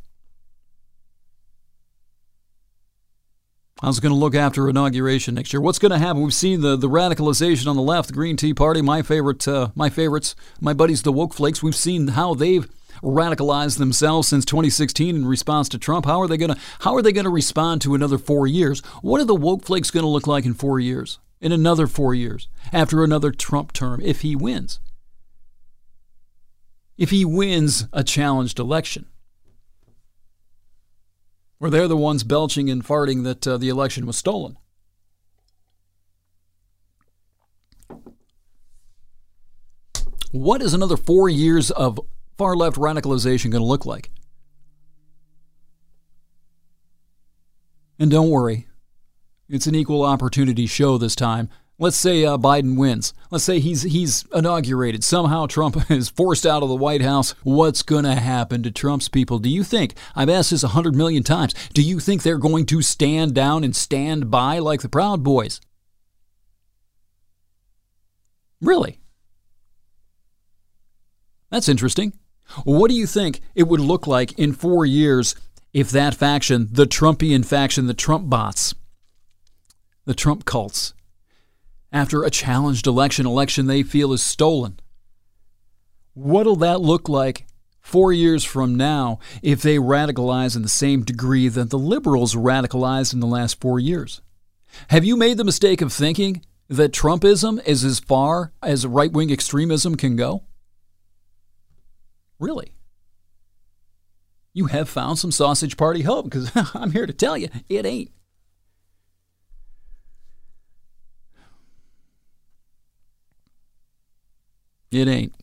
How's 3.80 3.96
it 3.96 4.02
going 4.02 4.12
to 4.12 4.18
look 4.18 4.34
after 4.34 4.68
inauguration 4.68 5.34
next 5.34 5.54
year? 5.54 5.60
What's 5.60 5.78
going 5.78 5.92
to 5.92 5.98
happen? 5.98 6.22
We've 6.22 6.34
seen 6.34 6.60
the, 6.60 6.76
the 6.76 6.88
radicalization 6.88 7.66
on 7.66 7.76
the 7.76 7.82
left, 7.82 8.08
the 8.08 8.14
Green 8.14 8.36
Tea 8.36 8.52
Party, 8.52 8.82
my 8.82 9.00
favorite, 9.00 9.48
uh, 9.48 9.70
my 9.74 9.88
favorites, 9.88 10.34
my 10.60 10.74
buddies, 10.74 11.02
the 11.02 11.12
woke 11.12 11.32
flakes. 11.32 11.62
We've 11.62 11.74
seen 11.74 12.08
how 12.08 12.34
they've 12.34 12.68
radicalized 13.02 13.78
themselves 13.78 14.28
since 14.28 14.44
2016 14.44 15.16
in 15.16 15.26
response 15.26 15.66
to 15.70 15.78
Trump. 15.78 16.04
How 16.04 16.20
are 16.20 16.28
they 16.28 16.36
going 16.36 16.52
to 16.54 16.60
how 16.80 16.94
are 16.94 17.00
they 17.00 17.12
going 17.12 17.24
to 17.24 17.30
respond 17.30 17.80
to 17.82 17.94
another 17.94 18.18
four 18.18 18.46
years? 18.46 18.80
What 19.00 19.22
are 19.22 19.24
the 19.24 19.34
woke 19.34 19.64
flakes 19.64 19.90
going 19.90 20.04
to 20.04 20.10
look 20.10 20.26
like 20.26 20.44
in 20.44 20.52
four 20.52 20.78
years? 20.78 21.18
In 21.40 21.52
another 21.52 21.86
four 21.86 22.14
years, 22.14 22.48
after 22.70 23.02
another 23.02 23.30
Trump 23.30 23.72
term, 23.72 24.02
if 24.04 24.20
he 24.20 24.36
wins? 24.36 24.78
If 26.98 27.08
he 27.08 27.24
wins 27.24 27.86
a 27.94 28.04
challenged 28.04 28.58
election 28.58 29.06
where 31.60 31.70
they're 31.70 31.86
the 31.86 31.96
ones 31.96 32.24
belching 32.24 32.70
and 32.70 32.82
farting 32.82 33.22
that 33.22 33.46
uh, 33.46 33.58
the 33.58 33.68
election 33.68 34.06
was 34.06 34.16
stolen. 34.16 34.56
What 40.32 40.62
is 40.62 40.72
another 40.72 40.96
four 40.96 41.28
years 41.28 41.70
of 41.70 42.00
far 42.38 42.56
left 42.56 42.78
radicalization 42.78 43.50
going 43.50 43.60
to 43.60 43.68
look 43.68 43.84
like? 43.84 44.10
And 47.98 48.10
don't 48.10 48.30
worry, 48.30 48.66
it's 49.46 49.66
an 49.66 49.74
equal 49.74 50.02
opportunity 50.02 50.64
show 50.64 50.96
this 50.96 51.14
time. 51.14 51.50
Let's 51.80 51.96
say 51.96 52.26
uh, 52.26 52.36
Biden 52.36 52.76
wins. 52.76 53.14
Let's 53.30 53.42
say 53.42 53.58
he's 53.58 53.82
he's 53.82 54.26
inaugurated. 54.34 55.02
Somehow 55.02 55.46
Trump 55.46 55.90
is 55.90 56.10
forced 56.10 56.44
out 56.44 56.62
of 56.62 56.68
the 56.68 56.76
White 56.76 57.00
House. 57.00 57.34
What's 57.42 57.82
going 57.82 58.04
to 58.04 58.16
happen 58.16 58.62
to 58.62 58.70
Trump's 58.70 59.08
people? 59.08 59.38
Do 59.38 59.48
you 59.48 59.64
think? 59.64 59.94
I've 60.14 60.28
asked 60.28 60.50
this 60.50 60.62
a 60.62 60.68
hundred 60.68 60.94
million 60.94 61.22
times. 61.22 61.54
Do 61.72 61.80
you 61.80 61.98
think 61.98 62.22
they're 62.22 62.36
going 62.36 62.66
to 62.66 62.82
stand 62.82 63.34
down 63.34 63.64
and 63.64 63.74
stand 63.74 64.30
by 64.30 64.58
like 64.58 64.82
the 64.82 64.90
Proud 64.90 65.24
Boys? 65.24 65.62
Really? 68.60 69.00
That's 71.48 71.68
interesting. 71.68 72.12
What 72.64 72.90
do 72.90 72.94
you 72.94 73.06
think 73.06 73.40
it 73.54 73.68
would 73.68 73.80
look 73.80 74.06
like 74.06 74.38
in 74.38 74.52
four 74.52 74.84
years 74.84 75.34
if 75.72 75.90
that 75.92 76.14
faction, 76.14 76.68
the 76.70 76.84
Trumpian 76.84 77.42
faction, 77.42 77.86
the 77.86 77.94
Trump 77.94 78.28
bots, 78.28 78.74
the 80.04 80.14
Trump 80.14 80.44
cults, 80.44 80.92
after 81.92 82.22
a 82.22 82.30
challenged 82.30 82.86
election, 82.86 83.26
election 83.26 83.66
they 83.66 83.82
feel 83.82 84.12
is 84.12 84.22
stolen. 84.22 84.78
What'll 86.14 86.56
that 86.56 86.80
look 86.80 87.08
like 87.08 87.46
four 87.80 88.12
years 88.12 88.44
from 88.44 88.74
now 88.74 89.18
if 89.42 89.62
they 89.62 89.76
radicalize 89.76 90.54
in 90.54 90.62
the 90.62 90.68
same 90.68 91.02
degree 91.02 91.48
that 91.48 91.70
the 91.70 91.78
liberals 91.78 92.34
radicalized 92.34 93.12
in 93.12 93.20
the 93.20 93.26
last 93.26 93.60
four 93.60 93.80
years? 93.80 94.20
Have 94.88 95.04
you 95.04 95.16
made 95.16 95.36
the 95.36 95.44
mistake 95.44 95.80
of 95.80 95.92
thinking 95.92 96.42
that 96.68 96.92
Trumpism 96.92 97.64
is 97.66 97.84
as 97.84 97.98
far 97.98 98.52
as 98.62 98.86
right 98.86 99.10
wing 99.10 99.30
extremism 99.30 99.96
can 99.96 100.16
go? 100.16 100.44
Really? 102.38 102.74
You 104.52 104.66
have 104.66 104.88
found 104.88 105.18
some 105.18 105.32
sausage 105.32 105.76
party 105.76 106.02
hope 106.02 106.24
because 106.24 106.50
I'm 106.74 106.92
here 106.92 107.06
to 107.06 107.12
tell 107.12 107.36
you 107.36 107.48
it 107.68 107.86
ain't. 107.86 108.10
It 114.90 115.06
ain't. 115.06 115.34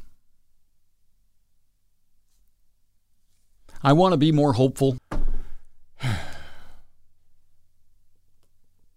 I 3.82 3.94
want 3.94 4.14
to 4.14 4.18
be 4.18 4.32
more 4.32 4.54
hopeful. 4.54 4.98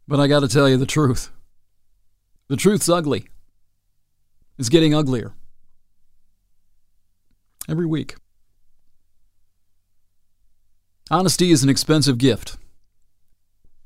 But 0.08 0.18
I 0.18 0.26
got 0.26 0.40
to 0.40 0.48
tell 0.48 0.68
you 0.68 0.76
the 0.76 0.86
truth. 0.86 1.30
The 2.48 2.56
truth's 2.56 2.88
ugly. 2.88 3.28
It's 4.58 4.68
getting 4.68 4.92
uglier. 4.92 5.34
Every 7.68 7.86
week. 7.86 8.16
Honesty 11.12 11.52
is 11.52 11.62
an 11.62 11.68
expensive 11.68 12.18
gift. 12.18 12.56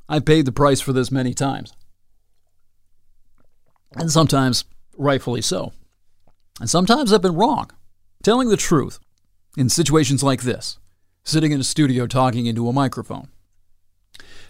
I've 0.08 0.24
paid 0.24 0.46
the 0.46 0.52
price 0.52 0.80
for 0.80 0.94
this 0.94 1.10
many 1.10 1.34
times. 1.34 1.74
And 3.94 4.10
sometimes 4.10 4.64
rightfully 4.96 5.42
so. 5.42 5.74
And 6.60 6.70
sometimes 6.70 7.12
I've 7.12 7.22
been 7.22 7.34
wrong. 7.34 7.70
Telling 8.22 8.48
the 8.48 8.56
truth 8.56 8.98
in 9.56 9.68
situations 9.68 10.22
like 10.22 10.42
this, 10.42 10.78
sitting 11.24 11.52
in 11.52 11.60
a 11.60 11.64
studio 11.64 12.06
talking 12.06 12.46
into 12.46 12.68
a 12.68 12.72
microphone. 12.72 13.28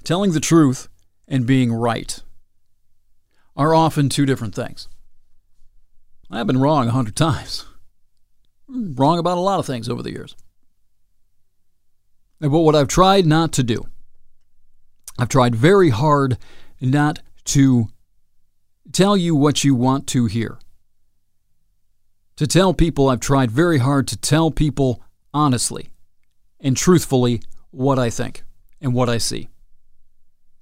Telling 0.04 0.32
the 0.32 0.40
truth 0.40 0.88
and 1.26 1.46
being 1.46 1.72
right 1.72 2.20
are 3.56 3.74
often 3.74 4.08
two 4.08 4.26
different 4.26 4.54
things. 4.54 4.88
I've 6.30 6.46
been 6.46 6.60
wrong 6.60 6.88
a 6.88 6.92
hundred 6.92 7.16
times. 7.16 7.66
Wrong 8.68 9.18
about 9.18 9.36
a 9.36 9.42
lot 9.42 9.60
of 9.60 9.66
things 9.66 9.88
over 9.88 10.02
the 10.02 10.10
years. 10.10 10.34
But 12.40 12.50
what 12.50 12.74
I've 12.74 12.88
tried 12.88 13.26
not 13.26 13.52
to 13.52 13.62
do, 13.62 13.84
I've 15.18 15.28
tried 15.28 15.54
very 15.54 15.90
hard 15.90 16.38
not 16.80 17.20
to 17.44 17.88
tell 18.90 19.16
you 19.16 19.36
what 19.36 19.64
you 19.64 19.74
want 19.74 20.06
to 20.08 20.26
hear 20.26 20.58
to 22.36 22.46
tell 22.46 22.74
people 22.74 23.08
I've 23.08 23.20
tried 23.20 23.50
very 23.50 23.78
hard 23.78 24.08
to 24.08 24.16
tell 24.16 24.50
people 24.50 25.02
honestly 25.32 25.90
and 26.60 26.76
truthfully 26.76 27.42
what 27.70 27.98
I 27.98 28.10
think 28.10 28.42
and 28.80 28.94
what 28.94 29.08
I 29.08 29.18
see. 29.18 29.48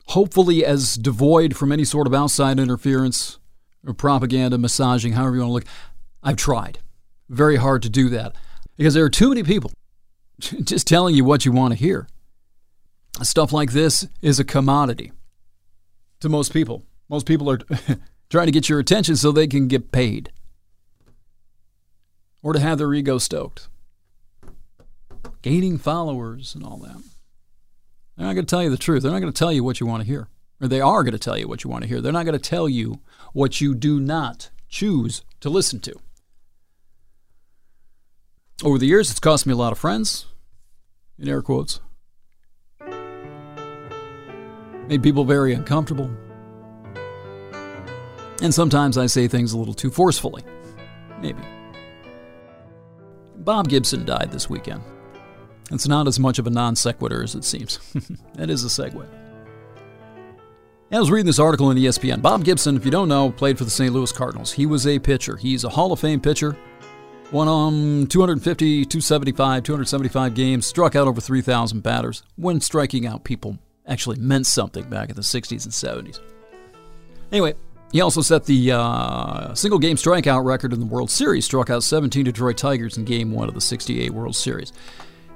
Hopefully, 0.06 0.64
as 0.64 0.96
devoid 0.96 1.56
from 1.56 1.72
any 1.72 1.84
sort 1.84 2.06
of 2.06 2.14
outside 2.14 2.58
interference 2.58 3.38
or 3.86 3.94
propaganda, 3.94 4.58
massaging, 4.58 5.12
however 5.12 5.36
you 5.36 5.40
want 5.42 5.50
to 5.50 5.54
look. 5.54 5.64
I've 6.22 6.36
tried 6.36 6.78
very 7.28 7.56
hard 7.56 7.82
to 7.82 7.88
do 7.88 8.08
that 8.10 8.34
because 8.76 8.94
there 8.94 9.04
are 9.04 9.10
too 9.10 9.30
many 9.30 9.42
people 9.42 9.72
just 10.38 10.86
telling 10.86 11.14
you 11.14 11.24
what 11.24 11.44
you 11.44 11.52
want 11.52 11.72
to 11.72 11.78
hear. 11.78 12.06
Stuff 13.22 13.52
like 13.52 13.72
this 13.72 14.08
is 14.20 14.38
a 14.38 14.44
commodity 14.44 15.12
to 16.20 16.28
most 16.28 16.52
people. 16.52 16.82
Most 17.08 17.26
people 17.26 17.50
are 17.50 17.58
trying 18.30 18.46
to 18.46 18.52
get 18.52 18.68
your 18.68 18.78
attention 18.78 19.16
so 19.16 19.32
they 19.32 19.46
can 19.46 19.68
get 19.68 19.92
paid 19.92 20.30
or 22.42 22.52
to 22.52 22.60
have 22.60 22.78
their 22.78 22.92
ego 22.92 23.18
stoked. 23.18 23.68
Gaining 25.42 25.78
followers 25.78 26.54
and 26.54 26.64
all 26.64 26.78
that. 26.78 27.02
They're 28.16 28.26
not 28.26 28.34
going 28.34 28.46
to 28.46 28.50
tell 28.50 28.62
you 28.62 28.70
the 28.70 28.76
truth. 28.76 29.02
They're 29.02 29.12
not 29.12 29.20
going 29.20 29.32
to 29.32 29.38
tell 29.38 29.52
you 29.52 29.64
what 29.64 29.80
you 29.80 29.86
want 29.86 30.02
to 30.02 30.06
hear. 30.06 30.28
Or 30.60 30.68
they 30.68 30.80
are 30.80 31.02
going 31.02 31.12
to 31.12 31.18
tell 31.18 31.36
you 31.36 31.48
what 31.48 31.64
you 31.64 31.70
want 31.70 31.82
to 31.82 31.88
hear. 31.88 32.00
They're 32.00 32.12
not 32.12 32.24
going 32.24 32.38
to 32.38 32.50
tell 32.50 32.68
you 32.68 33.00
what 33.32 33.60
you 33.60 33.74
do 33.74 33.98
not 33.98 34.50
choose 34.68 35.22
to 35.40 35.50
listen 35.50 35.80
to. 35.80 35.94
Over 38.62 38.78
the 38.78 38.86
years, 38.86 39.10
it's 39.10 39.18
cost 39.18 39.44
me 39.44 39.52
a 39.52 39.56
lot 39.56 39.72
of 39.72 39.78
friends, 39.78 40.26
in 41.18 41.28
air 41.28 41.42
quotes. 41.42 41.80
Made 44.88 45.02
people 45.02 45.24
very 45.24 45.52
uncomfortable. 45.52 46.10
And 48.40 48.52
sometimes 48.52 48.98
I 48.98 49.06
say 49.06 49.26
things 49.26 49.52
a 49.52 49.58
little 49.58 49.74
too 49.74 49.90
forcefully. 49.90 50.44
Maybe. 51.20 51.42
Bob 53.44 53.68
Gibson 53.68 54.04
died 54.04 54.30
this 54.30 54.48
weekend. 54.48 54.82
It's 55.70 55.88
not 55.88 56.06
as 56.06 56.18
much 56.18 56.38
of 56.38 56.46
a 56.46 56.50
non 56.50 56.76
sequitur 56.76 57.22
as 57.22 57.34
it 57.34 57.44
seems. 57.44 57.78
that 58.34 58.50
is 58.50 58.64
a 58.64 58.68
segue. 58.68 59.06
I 60.92 60.98
was 60.98 61.10
reading 61.10 61.26
this 61.26 61.38
article 61.38 61.70
in 61.70 61.78
ESPN. 61.78 62.20
Bob 62.20 62.44
Gibson, 62.44 62.76
if 62.76 62.84
you 62.84 62.90
don't 62.90 63.08
know, 63.08 63.30
played 63.30 63.56
for 63.56 63.64
the 63.64 63.70
St. 63.70 63.92
Louis 63.94 64.12
Cardinals. 64.12 64.52
He 64.52 64.66
was 64.66 64.86
a 64.86 64.98
pitcher. 64.98 65.36
He's 65.36 65.64
a 65.64 65.70
Hall 65.70 65.90
of 65.90 66.00
Fame 66.00 66.20
pitcher. 66.20 66.54
Won 67.30 67.48
um 67.48 68.06
250, 68.08 68.84
275, 68.84 69.62
275 69.62 70.34
games, 70.34 70.66
struck 70.66 70.94
out 70.94 71.08
over 71.08 71.18
3,000 71.18 71.82
batters. 71.82 72.22
When 72.36 72.60
striking 72.60 73.06
out 73.06 73.24
people 73.24 73.58
actually 73.86 74.18
meant 74.18 74.46
something 74.46 74.84
back 74.90 75.08
in 75.08 75.16
the 75.16 75.22
60s 75.22 75.64
and 75.64 75.72
70s. 75.72 76.20
Anyway, 77.32 77.54
he 77.92 78.00
also 78.00 78.22
set 78.22 78.46
the 78.46 78.72
uh, 78.72 79.54
single 79.54 79.78
game 79.78 79.96
strikeout 79.96 80.44
record 80.44 80.72
in 80.72 80.80
the 80.80 80.86
World 80.86 81.10
Series, 81.10 81.44
struck 81.44 81.68
out 81.68 81.82
17 81.82 82.24
Detroit 82.24 82.56
Tigers 82.56 82.96
in 82.96 83.04
Game 83.04 83.32
1 83.32 83.48
of 83.48 83.54
the 83.54 83.60
68 83.60 84.10
World 84.10 84.34
Series. 84.34 84.72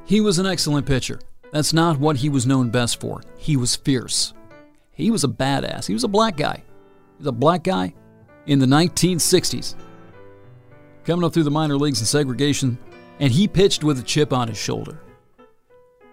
He 0.07 0.23
was 0.23 0.39
an 0.39 0.47
excellent 0.47 0.87
pitcher. 0.87 1.21
That's 1.53 1.75
not 1.75 1.99
what 1.99 2.17
he 2.17 2.31
was 2.31 2.47
known 2.47 2.71
best 2.71 2.99
for. 2.99 3.23
He 3.37 3.57
was 3.57 3.77
fierce. 3.77 4.33
He 4.93 5.11
was 5.11 5.23
a 5.23 5.29
badass. 5.29 5.87
He 5.87 5.93
was 5.93 6.05
a 6.05 6.09
black 6.09 6.39
guy. 6.39 6.63
He 7.19 7.19
was 7.19 7.27
a 7.27 7.33
black 7.33 7.63
guy 7.63 7.95
in 8.47 8.59
the 8.59 8.67
1960s, 8.67 9.75
coming 11.05 11.25
up 11.25 11.35
through 11.35 11.43
the 11.43 11.51
minor 11.51 11.77
leagues 11.77 12.01
in 12.01 12.07
segregation, 12.07 12.79
and 13.21 13.33
he 13.33 13.47
pitched 13.49 13.85
with 13.85 13.99
a 13.99 14.03
chip 14.03 14.33
on 14.33 14.49
his 14.49 14.57
shoulder. 14.57 14.99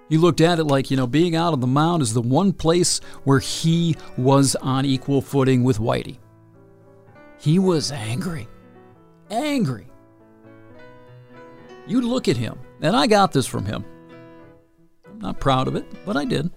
He 0.09 0.17
looked 0.17 0.41
at 0.41 0.59
it 0.59 0.65
like, 0.65 0.91
you 0.91 0.97
know, 0.97 1.07
being 1.07 1.35
out 1.35 1.53
on 1.53 1.61
the 1.61 1.67
mound 1.67 2.01
is 2.01 2.13
the 2.13 2.21
one 2.21 2.51
place 2.51 2.99
where 3.23 3.39
he 3.39 3.95
was 4.17 4.55
on 4.57 4.85
equal 4.85 5.21
footing 5.21 5.63
with 5.63 5.79
Whitey. 5.79 6.17
He 7.43 7.59
was 7.59 7.91
angry. 7.91 8.47
Angry. 9.29 9.87
you'd 11.85 12.05
look 12.05 12.29
at 12.29 12.37
him, 12.37 12.57
and 12.81 12.95
I 12.95 13.05
got 13.05 13.33
this 13.33 13.45
from 13.45 13.65
him. 13.65 13.83
I'm 15.05 15.19
not 15.19 15.41
proud 15.41 15.67
of 15.67 15.75
it, 15.75 15.85
but 16.05 16.15
I 16.15 16.23
did. 16.23 16.49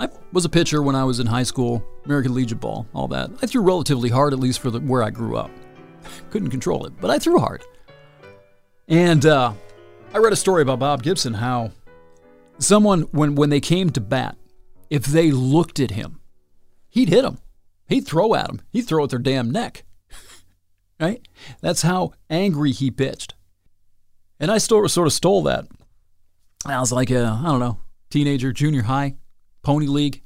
I 0.00 0.08
was 0.32 0.44
a 0.44 0.48
pitcher 0.48 0.82
when 0.82 0.96
I 0.96 1.04
was 1.04 1.20
in 1.20 1.28
high 1.28 1.44
school, 1.44 1.84
American 2.04 2.34
Legion 2.34 2.58
ball, 2.58 2.88
all 2.92 3.06
that. 3.06 3.30
I 3.42 3.46
threw 3.46 3.62
relatively 3.62 4.08
hard, 4.08 4.32
at 4.32 4.40
least 4.40 4.58
for 4.58 4.72
the, 4.72 4.80
where 4.80 5.04
I 5.04 5.10
grew 5.10 5.36
up. 5.36 5.52
Couldn't 6.30 6.50
control 6.50 6.84
it, 6.86 6.94
but 7.00 7.10
I 7.10 7.20
threw 7.20 7.38
hard. 7.38 7.62
And 8.88 9.24
uh, 9.24 9.52
I 10.12 10.18
read 10.18 10.32
a 10.32 10.36
story 10.36 10.62
about 10.62 10.80
Bob 10.80 11.04
Gibson 11.04 11.34
how 11.34 11.70
someone, 12.58 13.02
when, 13.12 13.36
when 13.36 13.50
they 13.50 13.60
came 13.60 13.90
to 13.90 14.00
bat, 14.00 14.36
if 14.90 15.04
they 15.04 15.30
looked 15.30 15.78
at 15.78 15.92
him, 15.92 16.18
he'd 16.88 17.08
hit 17.08 17.22
them. 17.22 17.38
He'd 17.86 18.04
throw 18.04 18.34
at 18.34 18.48
them. 18.48 18.62
He'd 18.72 18.82
throw 18.82 19.04
at 19.04 19.10
their 19.10 19.20
damn 19.20 19.52
neck. 19.52 19.84
Right? 21.00 21.26
That's 21.60 21.82
how 21.82 22.12
angry 22.30 22.72
he 22.72 22.90
pitched. 22.90 23.34
And 24.40 24.50
I 24.50 24.56
of, 24.56 24.60
sort 24.90 25.06
of 25.06 25.12
stole 25.12 25.42
that. 25.44 25.66
I 26.66 26.78
was 26.80 26.92
like, 26.92 27.10
a, 27.10 27.24
I 27.24 27.46
don't 27.46 27.60
know, 27.60 27.78
teenager, 28.10 28.52
junior 28.52 28.82
high, 28.82 29.16
pony 29.62 29.86
league. 29.86 30.22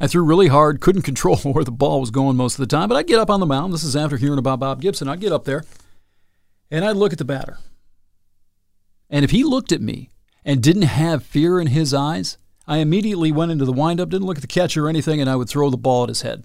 I 0.00 0.06
threw 0.06 0.22
really 0.22 0.48
hard, 0.48 0.80
couldn't 0.80 1.02
control 1.10 1.36
where 1.38 1.64
the 1.64 1.70
ball 1.70 2.00
was 2.00 2.10
going 2.10 2.36
most 2.36 2.54
of 2.54 2.60
the 2.60 2.76
time, 2.76 2.88
but 2.88 2.96
I'd 2.96 3.06
get 3.06 3.18
up 3.18 3.30
on 3.30 3.40
the 3.40 3.46
mound. 3.46 3.72
This 3.72 3.84
is 3.84 3.96
after 3.96 4.16
hearing 4.16 4.38
about 4.38 4.60
Bob 4.60 4.80
Gibson. 4.80 5.08
I'd 5.08 5.20
get 5.20 5.32
up 5.32 5.44
there 5.44 5.64
and 6.70 6.84
I'd 6.84 6.96
look 6.96 7.12
at 7.12 7.18
the 7.18 7.24
batter. 7.24 7.58
And 9.10 9.24
if 9.24 9.30
he 9.30 9.42
looked 9.42 9.72
at 9.72 9.80
me 9.80 10.10
and 10.44 10.62
didn't 10.62 10.82
have 10.82 11.24
fear 11.24 11.60
in 11.60 11.68
his 11.68 11.94
eyes, 11.94 12.38
I 12.66 12.78
immediately 12.78 13.32
went 13.32 13.50
into 13.50 13.64
the 13.64 13.72
windup, 13.72 14.10
didn't 14.10 14.26
look 14.26 14.36
at 14.36 14.42
the 14.42 14.46
catcher 14.46 14.86
or 14.86 14.88
anything, 14.88 15.20
and 15.20 15.30
I 15.30 15.36
would 15.36 15.48
throw 15.48 15.70
the 15.70 15.78
ball 15.78 16.02
at 16.02 16.10
his 16.10 16.22
head, 16.22 16.44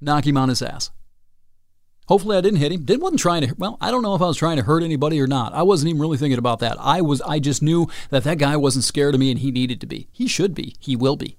knock 0.00 0.26
him 0.26 0.36
on 0.36 0.50
his 0.50 0.60
ass. 0.60 0.90
Hopefully, 2.06 2.36
I 2.36 2.40
didn't 2.40 2.60
hit 2.60 2.72
him. 2.72 2.84
Didn't 2.84 3.02
wasn't 3.02 3.20
trying 3.20 3.42
to. 3.46 3.54
Well, 3.58 3.78
I 3.80 3.90
don't 3.90 4.02
know 4.02 4.14
if 4.14 4.22
I 4.22 4.26
was 4.26 4.36
trying 4.36 4.58
to 4.58 4.62
hurt 4.62 4.82
anybody 4.82 5.20
or 5.20 5.26
not. 5.26 5.52
I 5.52 5.62
wasn't 5.62 5.90
even 5.90 6.00
really 6.00 6.18
thinking 6.18 6.38
about 6.38 6.60
that. 6.60 6.76
I 6.78 7.00
was. 7.00 7.20
I 7.22 7.40
just 7.40 7.62
knew 7.62 7.88
that 8.10 8.24
that 8.24 8.38
guy 8.38 8.56
wasn't 8.56 8.84
scared 8.84 9.14
of 9.14 9.20
me, 9.20 9.30
and 9.30 9.40
he 9.40 9.50
needed 9.50 9.80
to 9.80 9.86
be. 9.86 10.08
He 10.12 10.28
should 10.28 10.54
be. 10.54 10.76
He 10.78 10.94
will 10.94 11.16
be. 11.16 11.36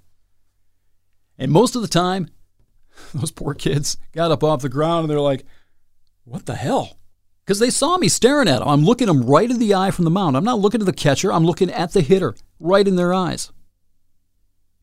And 1.38 1.52
most 1.52 1.76
of 1.76 1.82
the 1.82 1.88
time, 1.88 2.30
those 3.14 3.32
poor 3.32 3.54
kids 3.54 3.98
got 4.12 4.32
up 4.32 4.44
off 4.44 4.62
the 4.62 4.70
ground 4.70 5.04
and 5.04 5.10
they're 5.10 5.22
like, 5.22 5.46
"What 6.26 6.46
the 6.46 6.56
hell?" 6.56 6.98
Because 7.46 7.60
they 7.60 7.70
saw 7.70 7.98
me 7.98 8.10
staring 8.10 8.50
at 8.50 8.60
them. 8.60 8.68
I'm 8.68 8.84
looking 8.84 9.08
them 9.08 9.24
right 9.24 9.50
in 9.50 9.60
the 9.60 9.74
eye 9.74 9.92
from 9.92 10.04
the 10.04 10.12
mound. 10.12 10.36
I'm 10.36 10.44
not 10.44 10.60
looking 10.60 10.82
at 10.82 10.86
the 10.86 10.92
catcher. 10.92 11.32
I'm 11.32 11.46
looking 11.46 11.72
at 11.72 11.94
the 11.94 12.02
hitter, 12.02 12.36
right 12.60 12.86
in 12.86 12.98
their 12.98 13.14
eyes. 13.14 13.54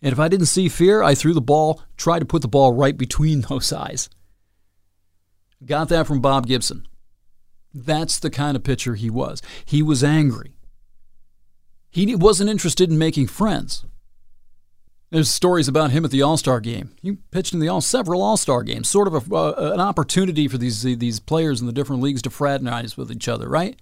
And 0.01 0.13
if 0.13 0.19
I 0.19 0.29
didn't 0.29 0.47
see 0.47 0.71
fear, 0.71 1.03
I 1.03 1.15
threw 1.15 1.35
the 1.35 1.43
ball, 1.43 1.83
tried 1.99 2.21
to 2.21 2.25
put 2.25 2.41
the 2.41 2.49
ball 2.49 2.73
right 2.73 2.97
between 2.97 3.41
those 3.49 3.71
eyes. 3.71 4.09
Got 5.67 5.89
that 5.89 6.07
from 6.07 6.21
Bob 6.21 6.47
Gibson. 6.47 6.87
That's 7.73 8.19
the 8.19 8.31
kind 8.31 8.57
of 8.57 8.63
pitcher 8.63 8.95
he 8.95 9.11
was. 9.11 9.43
He 9.65 9.83
was 9.83 10.05
angry. 10.05 10.53
He 11.91 12.15
wasn't 12.15 12.51
interested 12.51 12.91
in 12.91 12.99
making 12.99 13.29
friends. 13.29 13.85
There's 15.11 15.31
stories 15.31 15.69
about 15.69 15.93
him 15.93 16.05
at 16.05 16.11
the 16.11 16.23
All 16.23 16.37
Star 16.37 16.61
game. 16.61 16.97
He 17.01 17.13
pitched 17.31 17.53
in 17.53 17.61
the 17.61 17.69
all 17.69 17.81
several 17.81 18.21
All 18.21 18.37
Star 18.37 18.65
games, 18.65 18.91
sort 18.91 19.07
of 19.07 19.31
a, 19.31 19.35
uh, 19.35 19.71
an 19.73 19.81
opportunity 19.81 20.49
for 20.49 20.59
these 20.59 20.83
these 20.83 21.21
players 21.21 21.61
in 21.61 21.69
the 21.69 21.73
different 21.73 22.03
leagues 22.03 22.21
to 22.23 22.31
fraternize 22.31 22.97
with 22.97 23.13
each 23.13 23.29
other, 23.29 23.49
right? 23.49 23.79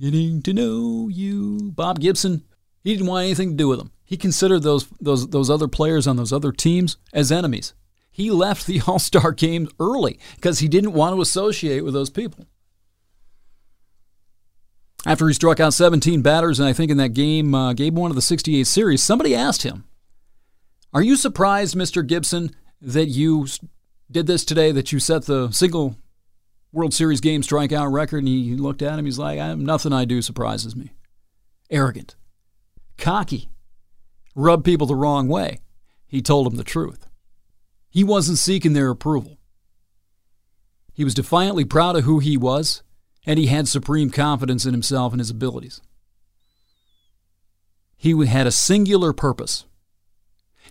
Getting 0.00 0.42
to 0.42 0.54
know 0.54 1.08
you, 1.08 1.70
Bob 1.74 2.00
Gibson. 2.00 2.44
He 2.82 2.94
didn't 2.94 3.06
want 3.06 3.24
anything 3.24 3.50
to 3.50 3.56
do 3.56 3.68
with 3.68 3.78
them. 3.78 3.92
He 4.04 4.16
considered 4.16 4.62
those 4.62 4.86
those 5.00 5.28
those 5.28 5.50
other 5.50 5.68
players 5.68 6.06
on 6.06 6.16
those 6.16 6.32
other 6.32 6.50
teams 6.50 6.96
as 7.12 7.30
enemies. 7.30 7.74
He 8.14 8.30
left 8.30 8.68
the 8.68 8.80
All 8.86 9.00
Star 9.00 9.32
game 9.32 9.68
early 9.80 10.20
because 10.36 10.60
he 10.60 10.68
didn't 10.68 10.92
want 10.92 11.16
to 11.16 11.20
associate 11.20 11.84
with 11.84 11.94
those 11.94 12.10
people. 12.10 12.46
After 15.04 15.26
he 15.26 15.34
struck 15.34 15.58
out 15.58 15.74
17 15.74 16.22
batters, 16.22 16.60
and 16.60 16.68
I 16.68 16.72
think 16.72 16.92
in 16.92 16.96
that 16.98 17.12
game, 17.12 17.54
uh, 17.54 17.72
game 17.72 17.96
one 17.96 18.12
of 18.12 18.14
the 18.14 18.22
68 18.22 18.68
series, 18.68 19.02
somebody 19.02 19.34
asked 19.34 19.64
him, 19.64 19.84
Are 20.94 21.02
you 21.02 21.16
surprised, 21.16 21.74
Mr. 21.74 22.06
Gibson, 22.06 22.54
that 22.80 23.06
you 23.06 23.48
did 24.08 24.28
this 24.28 24.44
today, 24.44 24.70
that 24.70 24.92
you 24.92 25.00
set 25.00 25.24
the 25.24 25.50
single 25.50 25.96
World 26.72 26.94
Series 26.94 27.20
game 27.20 27.42
strikeout 27.42 27.92
record? 27.92 28.18
And 28.18 28.28
he 28.28 28.54
looked 28.54 28.80
at 28.80 28.96
him, 28.96 29.04
he's 29.06 29.18
like, 29.18 29.38
Nothing 29.58 29.92
I 29.92 30.04
do 30.04 30.22
surprises 30.22 30.76
me. 30.76 30.92
Arrogant, 31.68 32.14
cocky, 32.96 33.50
rub 34.36 34.64
people 34.64 34.86
the 34.86 34.94
wrong 34.94 35.26
way. 35.26 35.58
He 36.06 36.22
told 36.22 36.46
him 36.46 36.56
the 36.56 36.64
truth. 36.64 37.03
He 37.94 38.02
wasn't 38.02 38.38
seeking 38.38 38.72
their 38.72 38.90
approval. 38.90 39.38
He 40.94 41.04
was 41.04 41.14
defiantly 41.14 41.64
proud 41.64 41.94
of 41.94 42.02
who 42.02 42.18
he 42.18 42.36
was 42.36 42.82
and 43.24 43.38
he 43.38 43.46
had 43.46 43.68
supreme 43.68 44.10
confidence 44.10 44.66
in 44.66 44.74
himself 44.74 45.12
and 45.12 45.20
his 45.20 45.30
abilities. 45.30 45.80
He 47.96 48.26
had 48.26 48.48
a 48.48 48.50
singular 48.50 49.12
purpose. 49.12 49.66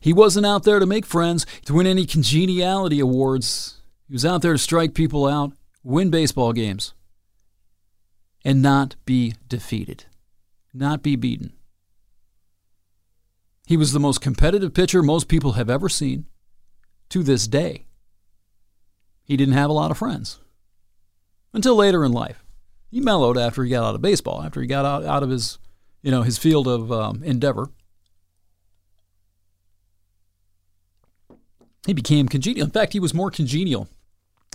He 0.01 0.11
wasn't 0.11 0.45
out 0.45 0.63
there 0.63 0.79
to 0.79 0.85
make 0.85 1.05
friends, 1.05 1.45
to 1.63 1.73
win 1.73 1.87
any 1.87 2.05
congeniality 2.05 2.99
awards. 2.99 3.79
He 4.09 4.13
was 4.13 4.25
out 4.25 4.41
there 4.41 4.51
to 4.51 4.59
strike 4.59 4.93
people 4.93 5.25
out, 5.25 5.53
win 5.81 6.09
baseball 6.09 6.51
games, 6.51 6.93
and 8.43 8.61
not 8.61 8.97
be 9.05 9.35
defeated, 9.47 10.07
not 10.73 11.01
be 11.01 11.15
beaten. 11.15 11.53
He 13.65 13.77
was 13.77 13.93
the 13.93 13.99
most 14.01 14.19
competitive 14.19 14.73
pitcher 14.73 15.01
most 15.01 15.29
people 15.29 15.53
have 15.53 15.69
ever 15.69 15.87
seen 15.87 16.25
to 17.09 17.23
this 17.23 17.47
day. 17.47 17.85
He 19.23 19.37
didn't 19.37 19.53
have 19.53 19.69
a 19.69 19.73
lot 19.73 19.91
of 19.91 19.97
friends 19.97 20.39
until 21.53 21.75
later 21.75 22.03
in 22.03 22.11
life 22.11 22.43
he 22.93 23.01
mellowed 23.01 23.39
after 23.39 23.63
he 23.63 23.71
got 23.71 23.83
out 23.83 23.95
of 23.95 24.03
baseball, 24.03 24.43
after 24.43 24.61
he 24.61 24.67
got 24.67 24.85
out, 24.85 25.03
out 25.03 25.23
of 25.23 25.31
his, 25.31 25.57
you 26.03 26.11
know, 26.11 26.21
his 26.21 26.37
field 26.37 26.67
of 26.67 26.91
um, 26.91 27.23
endeavor. 27.23 27.71
He 31.87 31.93
became 31.93 32.27
congenial. 32.27 32.65
In 32.65 32.71
fact, 32.71 32.93
he 32.93 32.99
was 32.99 33.11
more 33.11 33.31
congenial 33.31 33.87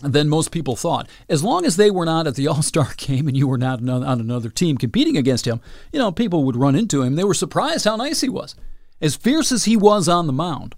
than 0.03 0.29
most 0.29 0.53
people 0.53 0.77
thought. 0.77 1.09
As 1.29 1.43
long 1.43 1.67
as 1.67 1.75
they 1.75 1.91
were 1.91 2.05
not 2.05 2.29
at 2.29 2.37
the 2.37 2.47
All 2.49 2.63
Star 2.63 2.95
game 2.97 3.27
and 3.27 3.37
you 3.37 3.49
were 3.49 3.59
not 3.59 3.81
on 3.81 4.21
another 4.21 4.51
team 4.51 4.79
competing 4.79 5.17
against 5.17 5.45
him, 5.45 5.61
you 5.93 5.99
know, 5.99 6.13
people 6.13 6.45
would 6.45 6.55
run 6.55 6.77
into 6.77 7.03
him. 7.03 7.17
They 7.17 7.25
were 7.25 7.35
surprised 7.35 7.87
how 7.87 7.97
nice 7.97 8.21
he 8.21 8.29
was. 8.29 8.55
As 9.01 9.17
fierce 9.17 9.51
as 9.51 9.65
he 9.65 9.77
was 9.77 10.09
on 10.09 10.29
the 10.29 10.33
mound, 10.33 10.77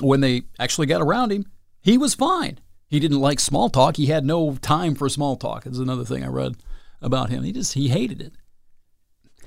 when 0.00 0.20
they 0.20 0.42
actually 0.58 0.86
got 0.86 1.02
around 1.02 1.32
him, 1.32 1.46
he 1.80 1.98
was 1.98 2.14
fine. 2.14 2.58
He 2.88 3.00
didn't 3.00 3.20
like 3.20 3.40
small 3.40 3.68
talk. 3.68 3.96
He 3.96 4.06
had 4.06 4.24
no 4.24 4.56
time 4.56 4.94
for 4.94 5.08
small 5.08 5.36
talk. 5.36 5.64
That's 5.64 5.78
another 5.78 6.04
thing 6.04 6.24
I 6.24 6.28
read 6.28 6.56
about 7.02 7.30
him. 7.30 7.42
He 7.42 7.52
just 7.52 7.74
he 7.74 7.88
hated 7.88 8.20
it. 8.20 8.32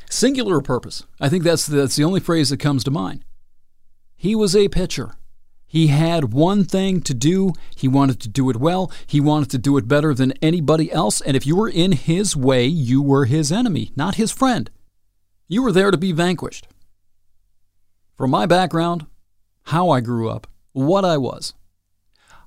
Singular 0.09 0.61
purpose. 0.61 1.03
I 1.19 1.29
think 1.29 1.43
that's 1.43 1.65
that's 1.65 1.95
the 1.95 2.03
only 2.03 2.19
phrase 2.19 2.49
that 2.49 2.59
comes 2.59 2.83
to 2.83 2.91
mind. 2.91 3.25
He 4.15 4.35
was 4.35 4.55
a 4.55 4.67
pitcher. 4.67 5.15
He 5.65 5.87
had 5.87 6.33
one 6.33 6.65
thing 6.65 6.99
to 7.01 7.13
do. 7.13 7.53
He 7.75 7.87
wanted 7.87 8.19
to 8.19 8.29
do 8.29 8.49
it 8.49 8.57
well. 8.57 8.91
He 9.07 9.21
wanted 9.21 9.49
to 9.51 9.57
do 9.57 9.77
it 9.77 9.87
better 9.87 10.13
than 10.13 10.33
anybody 10.41 10.91
else. 10.91 11.21
And 11.21 11.37
if 11.37 11.47
you 11.47 11.55
were 11.55 11.69
in 11.69 11.93
his 11.93 12.35
way, 12.35 12.65
you 12.65 13.01
were 13.01 13.23
his 13.23 13.53
enemy, 13.53 13.93
not 13.95 14.15
his 14.15 14.33
friend. 14.33 14.69
You 15.47 15.63
were 15.63 15.71
there 15.71 15.89
to 15.89 15.97
be 15.97 16.11
vanquished. 16.11 16.67
From 18.17 18.31
my 18.31 18.45
background, 18.45 19.05
how 19.63 19.89
I 19.89 20.01
grew 20.01 20.29
up, 20.29 20.47
what 20.73 21.05
I 21.05 21.17
was, 21.17 21.53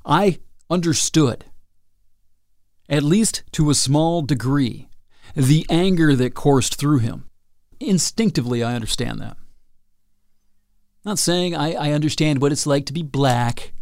I 0.05 0.39
understood, 0.69 1.45
at 2.89 3.03
least 3.03 3.43
to 3.53 3.71
a 3.71 3.75
small 3.75 4.23
degree, 4.23 4.89
the 5.35 5.67
anger 5.69 6.15
that 6.15 6.35
coursed 6.35 6.77
through 6.77 6.99
him. 6.99 7.29
Instinctively, 7.81 8.63
I 8.63 8.75
understand 8.75 9.21
that. 9.21 9.37
Not 11.05 11.19
saying 11.19 11.55
I, 11.55 11.73
I 11.73 11.93
understand 11.93 12.41
what 12.41 12.53
it's 12.53 12.67
like 12.67 12.87
to 12.87 12.93
be 12.93 13.03
black. 13.03 13.73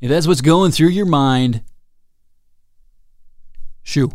If 0.00 0.10
that's 0.10 0.26
what's 0.26 0.42
going 0.42 0.72
through 0.72 0.88
your 0.88 1.06
mind, 1.06 1.62
shoo. 3.82 4.12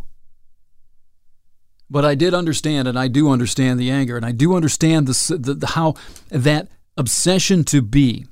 But 1.90 2.06
I 2.06 2.16
did 2.16 2.34
understand, 2.34 2.88
and 2.88 2.98
I 2.98 3.08
do 3.08 3.30
understand 3.30 3.80
the 3.80 3.92
anger, 3.92 4.16
and 4.16 4.26
I 4.26 4.32
do 4.32 4.56
understand 4.56 5.08
the, 5.08 5.38
the, 5.38 5.54
the 5.56 5.68
how 5.68 5.96
that 6.30 6.70
obsession 6.98 7.64
to 7.66 7.82
be 7.82 8.28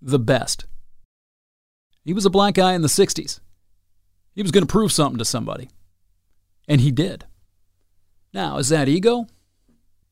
the 0.00 0.18
best 0.18 0.66
he 2.08 2.14
was 2.14 2.24
a 2.24 2.30
black 2.30 2.54
guy 2.54 2.72
in 2.72 2.80
the 2.80 2.88
60s. 2.88 3.38
He 4.34 4.40
was 4.40 4.50
going 4.50 4.66
to 4.66 4.72
prove 4.72 4.92
something 4.92 5.18
to 5.18 5.26
somebody. 5.26 5.68
And 6.66 6.80
he 6.80 6.90
did. 6.90 7.26
Now, 8.32 8.56
is 8.56 8.70
that 8.70 8.88
ego? 8.88 9.26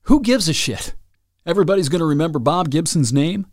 Who 0.02 0.20
gives 0.20 0.46
a 0.46 0.52
shit? 0.52 0.92
Everybody's 1.46 1.88
going 1.88 2.00
to 2.00 2.06
remember 2.06 2.38
Bob 2.38 2.68
Gibson's 2.68 3.14
name 3.14 3.46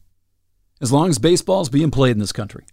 as 0.82 0.92
long 0.92 1.10
as 1.10 1.20
baseball's 1.20 1.70
being 1.70 1.90
played 1.90 2.18
in 2.18 2.20
this 2.20 2.34
country. 2.34 2.66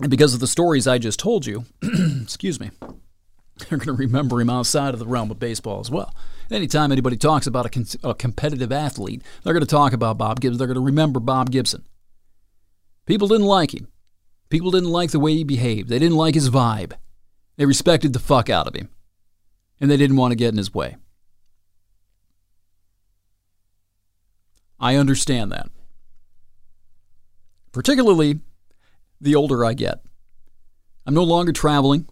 And 0.00 0.10
because 0.10 0.34
of 0.34 0.40
the 0.40 0.48
stories 0.48 0.88
I 0.88 0.98
just 0.98 1.20
told 1.20 1.46
you, 1.46 1.64
excuse 2.22 2.58
me, 2.58 2.72
they're 2.80 3.78
going 3.78 3.82
to 3.82 3.92
remember 3.92 4.40
him 4.40 4.50
outside 4.50 4.94
of 4.94 4.98
the 4.98 5.06
realm 5.06 5.30
of 5.30 5.38
baseball 5.38 5.78
as 5.78 5.92
well. 5.92 6.12
Anytime 6.50 6.90
anybody 6.90 7.16
talks 7.16 7.46
about 7.46 7.66
a, 7.66 7.68
con- 7.68 7.86
a 8.02 8.14
competitive 8.14 8.72
athlete, 8.72 9.22
they're 9.42 9.52
going 9.54 9.64
to 9.64 9.70
talk 9.70 9.92
about 9.92 10.18
Bob 10.18 10.40
Gibson. 10.40 10.58
They're 10.58 10.66
going 10.66 10.74
to 10.74 10.80
remember 10.80 11.20
Bob 11.20 11.50
Gibson. 11.50 11.84
People 13.06 13.28
didn't 13.28 13.46
like 13.46 13.72
him. 13.72 13.88
People 14.48 14.72
didn't 14.72 14.90
like 14.90 15.12
the 15.12 15.20
way 15.20 15.34
he 15.34 15.44
behaved. 15.44 15.88
They 15.88 16.00
didn't 16.00 16.16
like 16.16 16.34
his 16.34 16.50
vibe. 16.50 16.94
They 17.56 17.66
respected 17.66 18.12
the 18.12 18.18
fuck 18.18 18.50
out 18.50 18.66
of 18.66 18.74
him. 18.74 18.88
And 19.80 19.90
they 19.90 19.96
didn't 19.96 20.16
want 20.16 20.32
to 20.32 20.36
get 20.36 20.48
in 20.48 20.58
his 20.58 20.74
way. 20.74 20.96
I 24.80 24.96
understand 24.96 25.52
that. 25.52 25.70
Particularly 27.70 28.40
the 29.20 29.36
older 29.36 29.64
I 29.64 29.74
get. 29.74 30.02
I'm 31.06 31.14
no 31.14 31.22
longer 31.22 31.52
traveling, 31.52 32.08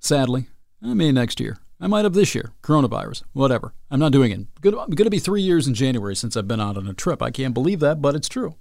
sadly. 0.00 0.46
I 0.82 0.92
may 0.92 1.12
next 1.12 1.40
year. 1.40 1.56
I 1.80 1.86
might 1.86 2.04
have 2.04 2.14
this 2.14 2.34
year. 2.34 2.52
Coronavirus, 2.62 3.24
whatever. 3.32 3.74
I'm 3.90 4.00
not 4.00 4.12
doing 4.12 4.30
it. 4.30 4.40
It's 4.40 4.72
going 4.72 4.96
to 4.96 5.10
be 5.10 5.18
three 5.18 5.42
years 5.42 5.66
in 5.66 5.74
January 5.74 6.16
since 6.16 6.36
I've 6.36 6.48
been 6.48 6.60
out 6.60 6.76
on 6.76 6.86
a 6.86 6.94
trip. 6.94 7.22
I 7.22 7.30
can't 7.30 7.54
believe 7.54 7.80
that, 7.80 8.00
but 8.00 8.14
it's 8.14 8.28
true. 8.28 8.54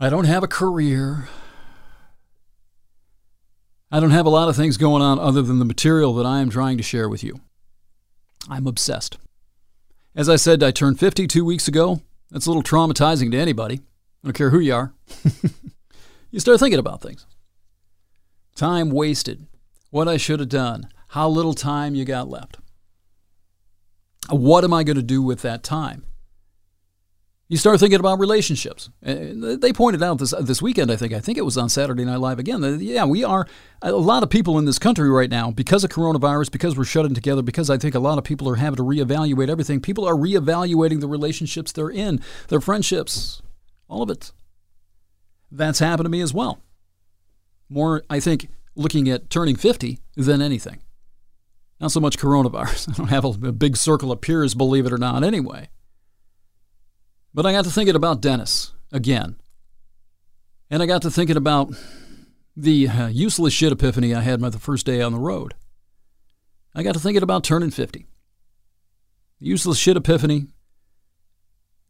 I 0.00 0.08
don't 0.08 0.24
have 0.24 0.44
a 0.44 0.48
career. 0.48 1.28
I 3.90 4.00
don't 4.00 4.12
have 4.12 4.26
a 4.26 4.30
lot 4.30 4.48
of 4.48 4.54
things 4.54 4.76
going 4.76 5.02
on 5.02 5.18
other 5.18 5.42
than 5.42 5.58
the 5.58 5.64
material 5.64 6.14
that 6.14 6.26
I 6.26 6.40
am 6.40 6.50
trying 6.50 6.76
to 6.76 6.82
share 6.84 7.08
with 7.08 7.24
you. 7.24 7.40
I'm 8.48 8.66
obsessed. 8.66 9.18
As 10.14 10.28
I 10.28 10.36
said, 10.36 10.62
I 10.62 10.70
turned 10.70 11.00
50 11.00 11.26
two 11.26 11.44
weeks 11.44 11.66
ago. 11.66 12.02
That's 12.30 12.46
a 12.46 12.50
little 12.50 12.62
traumatizing 12.62 13.32
to 13.32 13.38
anybody. 13.38 13.80
I 14.22 14.28
don't 14.28 14.32
care 14.34 14.50
who 14.50 14.60
you 14.60 14.74
are. 14.74 14.92
you 16.30 16.38
start 16.38 16.60
thinking 16.60 16.78
about 16.78 17.02
things. 17.02 17.26
Time 18.54 18.90
wasted. 18.90 19.46
What 19.90 20.08
I 20.08 20.16
should 20.16 20.40
have 20.40 20.48
done. 20.48 20.88
How 21.08 21.28
little 21.28 21.54
time 21.54 21.94
you 21.94 22.04
got 22.04 22.28
left. 22.28 22.58
What 24.30 24.64
am 24.64 24.74
I 24.74 24.84
going 24.84 24.96
to 24.96 25.02
do 25.02 25.22
with 25.22 25.42
that 25.42 25.62
time? 25.62 26.04
You 27.50 27.56
start 27.56 27.80
thinking 27.80 27.98
about 27.98 28.18
relationships. 28.18 28.90
Eh, 29.02 29.32
they 29.56 29.72
pointed 29.72 30.02
out 30.02 30.18
this 30.18 30.34
this 30.38 30.60
weekend. 30.60 30.90
I 30.90 30.96
think 30.96 31.14
I 31.14 31.20
think 31.20 31.38
it 31.38 31.46
was 31.46 31.56
on 31.56 31.70
Saturday 31.70 32.04
Night 32.04 32.20
Live 32.20 32.38
again. 32.38 32.78
Yeah, 32.78 33.06
we 33.06 33.24
are 33.24 33.46
a 33.80 33.92
lot 33.92 34.22
of 34.22 34.28
people 34.28 34.58
in 34.58 34.66
this 34.66 34.78
country 34.78 35.08
right 35.08 35.30
now 35.30 35.50
because 35.50 35.82
of 35.82 35.88
coronavirus, 35.88 36.52
because 36.52 36.76
we're 36.76 36.84
shutting 36.84 37.14
together, 37.14 37.40
because 37.40 37.70
I 37.70 37.78
think 37.78 37.94
a 37.94 38.00
lot 38.00 38.18
of 38.18 38.24
people 38.24 38.50
are 38.50 38.56
having 38.56 38.76
to 38.76 38.82
reevaluate 38.82 39.48
everything. 39.48 39.80
People 39.80 40.06
are 40.06 40.12
reevaluating 40.12 41.00
the 41.00 41.08
relationships 41.08 41.72
they're 41.72 41.88
in, 41.88 42.20
their 42.48 42.60
friendships, 42.60 43.40
all 43.88 44.02
of 44.02 44.10
it. 44.10 44.30
That's 45.50 45.78
happened 45.78 46.04
to 46.04 46.10
me 46.10 46.20
as 46.20 46.34
well. 46.34 46.60
More, 47.70 48.02
I 48.10 48.20
think, 48.20 48.50
looking 48.78 49.08
at 49.08 49.28
turning 49.28 49.56
50 49.56 49.98
than 50.16 50.40
anything. 50.40 50.78
Not 51.80 51.92
so 51.92 52.00
much 52.00 52.18
coronavirus. 52.18 52.88
I 52.92 52.92
don't 52.94 53.08
have 53.08 53.44
a 53.44 53.52
big 53.52 53.76
circle 53.76 54.10
of 54.10 54.20
peers, 54.20 54.54
believe 54.54 54.86
it 54.86 54.92
or 54.92 54.98
not, 54.98 55.22
anyway. 55.22 55.68
But 57.34 57.44
I 57.44 57.52
got 57.52 57.64
to 57.64 57.70
thinking 57.70 57.96
about 57.96 58.22
Dennis 58.22 58.72
again. 58.92 59.36
And 60.70 60.82
I 60.82 60.86
got 60.86 61.02
to 61.02 61.10
thinking 61.10 61.36
about 61.36 61.72
the 62.56 62.88
uh, 62.88 63.06
useless 63.08 63.52
shit 63.52 63.72
epiphany 63.72 64.14
I 64.14 64.20
had 64.20 64.40
my 64.40 64.48
the 64.48 64.58
first 64.58 64.86
day 64.86 65.02
on 65.02 65.12
the 65.12 65.18
road. 65.18 65.54
I 66.74 66.82
got 66.82 66.94
to 66.94 67.00
thinking 67.00 67.22
about 67.22 67.44
turning 67.44 67.70
50. 67.70 68.06
Useless 69.38 69.78
shit 69.78 69.96
epiphany. 69.96 70.46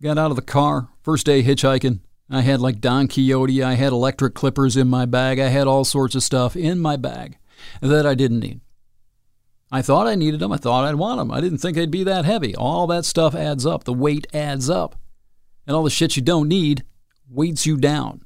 Got 0.03 0.19
out 0.19 0.31
of 0.31 0.37
the 0.37 0.43
car, 0.43 0.89
first 1.03 1.27
day 1.27 1.43
hitchhiking. 1.43 2.01
I 2.31 2.43
had 2.43 2.61
like 2.61 2.81
Don 2.81 3.09
Quixote. 3.09 3.63
I 3.63 3.75
had 3.75 3.93
electric 3.93 4.35
clippers 4.35 4.77
in 4.77 4.89
my 4.89 5.07
bag. 5.07 5.39
I 5.39 5.49
had 5.49 5.67
all 5.67 5.85
sorts 5.85 6.15
of 6.15 6.23
stuff 6.23 6.57
in 6.57 6.79
my 6.79 6.97
bag 6.97 7.39
that 7.81 8.07
I 8.07 8.15
didn't 8.15 8.41
need. 8.41 8.61
I 9.71 9.83
thought 9.83 10.07
I 10.07 10.15
needed 10.15 10.41
them. 10.41 10.53
I 10.53 10.57
thought 10.57 10.85
I'd 10.85 10.95
want 10.95 11.19
them. 11.19 11.31
I 11.31 11.41
didn't 11.41 11.59
think 11.59 11.77
they'd 11.77 11.91
be 11.91 12.05
that 12.05 12.25
heavy. 12.25 12.55
All 12.55 12.87
that 12.87 13.05
stuff 13.05 13.35
adds 13.35 13.67
up. 13.67 13.85
The 13.85 13.93
weight 13.93 14.27
adds 14.35 14.69
up 14.71 14.97
and 15.67 15.77
all 15.77 15.85
the 15.85 15.91
shit 15.91 16.17
you 16.17 16.23
don't 16.23 16.49
need 16.49 16.85
weights 17.29 17.67
you 17.67 17.77
down. 17.77 18.23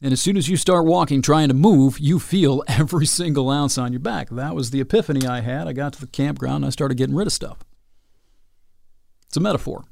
And 0.00 0.12
as 0.12 0.20
soon 0.20 0.36
as 0.36 0.48
you 0.48 0.56
start 0.56 0.86
walking, 0.86 1.22
trying 1.22 1.48
to 1.48 1.54
move, 1.54 1.98
you 1.98 2.18
feel 2.18 2.62
every 2.68 3.06
single 3.06 3.50
ounce 3.50 3.76
on 3.76 3.92
your 3.92 4.00
back. 4.00 4.30
That 4.30 4.54
was 4.54 4.70
the 4.70 4.80
epiphany 4.80 5.26
I 5.26 5.40
had. 5.40 5.68
I 5.68 5.72
got 5.72 5.92
to 5.94 6.00
the 6.00 6.06
campground 6.06 6.56
and 6.56 6.66
I 6.66 6.70
started 6.70 6.96
getting 6.96 7.16
rid 7.16 7.26
of 7.26 7.32
stuff. 7.32 7.58
It's 9.26 9.36
a 9.36 9.40
metaphor. 9.40 9.84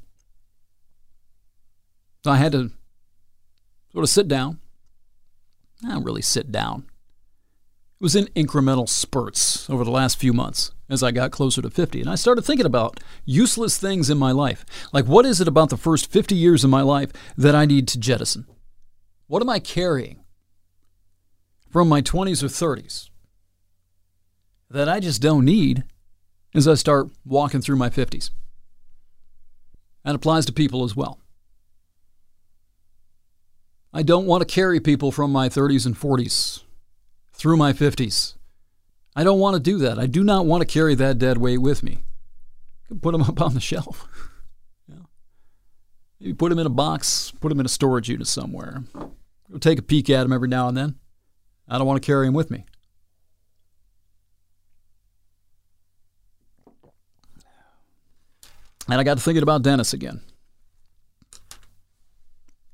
I 2.24 2.36
had 2.36 2.52
to 2.52 2.70
sort 3.96 4.04
of 4.04 4.10
sit 4.10 4.28
down. 4.28 4.58
Not 5.80 6.04
really 6.04 6.20
sit 6.20 6.52
down. 6.52 6.84
It 7.98 8.02
was 8.02 8.14
in 8.14 8.26
incremental 8.36 8.86
spurts 8.86 9.70
over 9.70 9.84
the 9.84 9.90
last 9.90 10.18
few 10.18 10.34
months 10.34 10.70
as 10.90 11.02
I 11.02 11.12
got 11.12 11.30
closer 11.30 11.62
to 11.62 11.70
50. 11.70 12.02
And 12.02 12.10
I 12.10 12.14
started 12.14 12.42
thinking 12.42 12.66
about 12.66 13.00
useless 13.24 13.78
things 13.78 14.10
in 14.10 14.18
my 14.18 14.32
life. 14.32 14.66
Like, 14.92 15.06
what 15.06 15.24
is 15.24 15.40
it 15.40 15.48
about 15.48 15.70
the 15.70 15.78
first 15.78 16.12
50 16.12 16.34
years 16.34 16.62
of 16.62 16.68
my 16.68 16.82
life 16.82 17.10
that 17.38 17.54
I 17.54 17.64
need 17.64 17.88
to 17.88 17.98
jettison? 17.98 18.46
What 19.28 19.40
am 19.40 19.48
I 19.48 19.60
carrying 19.60 20.22
from 21.70 21.88
my 21.88 22.02
20s 22.02 22.42
or 22.42 22.48
30s 22.48 23.08
that 24.68 24.90
I 24.90 25.00
just 25.00 25.22
don't 25.22 25.46
need 25.46 25.84
as 26.54 26.68
I 26.68 26.74
start 26.74 27.08
walking 27.24 27.62
through 27.62 27.76
my 27.76 27.88
50s? 27.88 28.28
That 30.04 30.14
applies 30.14 30.44
to 30.44 30.52
people 30.52 30.84
as 30.84 30.94
well. 30.94 31.18
I 33.96 34.02
don't 34.02 34.26
want 34.26 34.46
to 34.46 34.54
carry 34.54 34.78
people 34.78 35.10
from 35.10 35.32
my 35.32 35.48
30s 35.48 35.86
and 35.86 35.98
40s 35.98 36.62
through 37.32 37.56
my 37.56 37.72
50s. 37.72 38.34
I 39.16 39.24
don't 39.24 39.40
want 39.40 39.54
to 39.54 39.60
do 39.60 39.78
that. 39.78 39.98
I 39.98 40.04
do 40.04 40.22
not 40.22 40.44
want 40.44 40.60
to 40.60 40.66
carry 40.66 40.94
that 40.96 41.16
dead 41.16 41.38
weight 41.38 41.62
with 41.62 41.82
me. 41.82 42.02
Put 43.00 43.12
them 43.12 43.22
up 43.22 43.40
on 43.40 43.54
the 43.54 43.60
shelf. 43.60 44.06
yeah. 44.86 44.96
Maybe 46.20 46.34
put 46.34 46.50
them 46.50 46.58
in 46.58 46.66
a 46.66 46.70
box, 46.70 47.32
put 47.40 47.48
them 47.48 47.58
in 47.58 47.64
a 47.64 47.70
storage 47.70 48.10
unit 48.10 48.26
somewhere. 48.26 48.82
Go 48.92 49.58
take 49.58 49.78
a 49.78 49.82
peek 49.82 50.10
at 50.10 50.24
them 50.24 50.32
every 50.34 50.48
now 50.48 50.68
and 50.68 50.76
then. 50.76 50.96
I 51.66 51.78
don't 51.78 51.86
want 51.86 52.02
to 52.02 52.06
carry 52.06 52.26
them 52.26 52.34
with 52.34 52.50
me. 52.50 52.66
And 58.90 59.00
I 59.00 59.04
got 59.04 59.16
to 59.16 59.22
thinking 59.22 59.42
about 59.42 59.62
Dennis 59.62 59.94
again. 59.94 60.20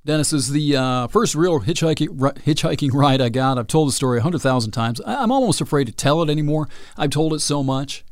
Dennis 0.05 0.33
is 0.33 0.51
the 0.51 0.77
uh, 0.77 1.07
first 1.07 1.37
real 1.37 1.61
hitchhiking 1.61 2.09
hitchhiking 2.41 2.93
ride 2.93 3.21
I 3.21 3.29
got. 3.29 3.57
I've 3.57 3.69
told 3.69 3.89
the 3.89 3.93
story 3.93 4.19
a 4.19 4.23
hundred 4.23 4.41
thousand 4.41 4.73
times. 4.73 5.01
I'm 5.07 5.31
almost 5.31 5.61
afraid 5.61 5.87
to 5.87 5.93
tell 5.93 6.23
it 6.23 6.31
anymore. 6.31 6.69
I've 6.97 7.11
told 7.11 7.33
it 7.35 7.39
so 7.39 7.63
much. 7.63 8.05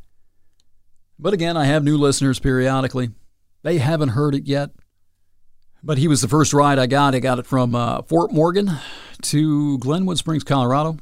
But 1.18 1.35
again, 1.35 1.57
I 1.57 1.64
have 1.64 1.83
new 1.83 1.98
listeners 1.98 2.38
periodically. 2.38 3.11
They 3.62 3.79
haven't 3.79 4.11
heard 4.11 4.37
it 4.37 4.46
yet. 4.46 4.70
But 5.83 5.98
he 5.98 6.07
was 6.07 6.20
the 6.20 6.29
first 6.29 6.53
ride 6.53 6.79
I 6.79 6.87
got. 6.87 7.14
I 7.14 7.18
got 7.18 7.40
it 7.40 7.46
from 7.46 7.74
uh, 7.74 8.03
Fort 8.03 8.33
Morgan 8.33 8.70
to 9.22 9.79
Glenwood 9.79 10.18
Springs, 10.18 10.44
Colorado, 10.44 10.98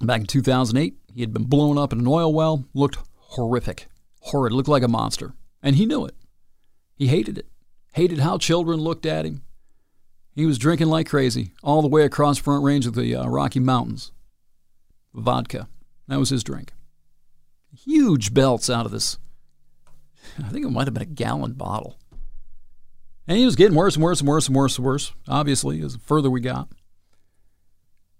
back 0.00 0.22
in 0.22 0.26
2008. 0.26 0.96
He 1.14 1.20
had 1.20 1.32
been 1.32 1.44
blown 1.44 1.78
up 1.78 1.92
in 1.92 2.00
an 2.00 2.06
oil 2.08 2.32
well. 2.32 2.64
Looked 2.74 2.98
horrific, 3.16 3.86
horrid. 4.20 4.52
Looked 4.52 4.68
like 4.68 4.82
a 4.82 4.88
monster, 4.88 5.34
and 5.62 5.76
he 5.76 5.86
knew 5.86 6.04
it. 6.06 6.16
He 6.96 7.06
hated 7.06 7.38
it. 7.38 7.46
Hated 7.92 8.18
how 8.18 8.38
children 8.38 8.80
looked 8.80 9.06
at 9.06 9.26
him 9.26 9.42
he 10.34 10.46
was 10.46 10.58
drinking 10.58 10.88
like 10.88 11.08
crazy 11.08 11.52
all 11.62 11.82
the 11.82 11.88
way 11.88 12.02
across 12.02 12.38
Front 12.38 12.64
Range 12.64 12.86
of 12.86 12.94
the 12.94 13.14
uh, 13.14 13.26
Rocky 13.26 13.60
Mountains. 13.60 14.12
Vodka. 15.14 15.68
That 16.08 16.18
was 16.18 16.30
his 16.30 16.42
drink. 16.42 16.72
Huge 17.84 18.32
belts 18.32 18.70
out 18.70 18.86
of 18.86 18.92
this. 18.92 19.18
I 20.38 20.48
think 20.48 20.64
it 20.64 20.70
might 20.70 20.86
have 20.86 20.94
been 20.94 21.02
a 21.02 21.06
gallon 21.06 21.52
bottle. 21.52 21.98
And 23.28 23.38
he 23.38 23.44
was 23.44 23.56
getting 23.56 23.76
worse 23.76 23.94
and 23.94 24.02
worse 24.02 24.20
and 24.20 24.28
worse 24.28 24.46
and 24.48 24.56
worse 24.56 24.76
and 24.78 24.84
worse, 24.84 25.12
obviously, 25.28 25.80
as 25.82 25.96
further 25.96 26.30
we 26.30 26.40
got. 26.40 26.68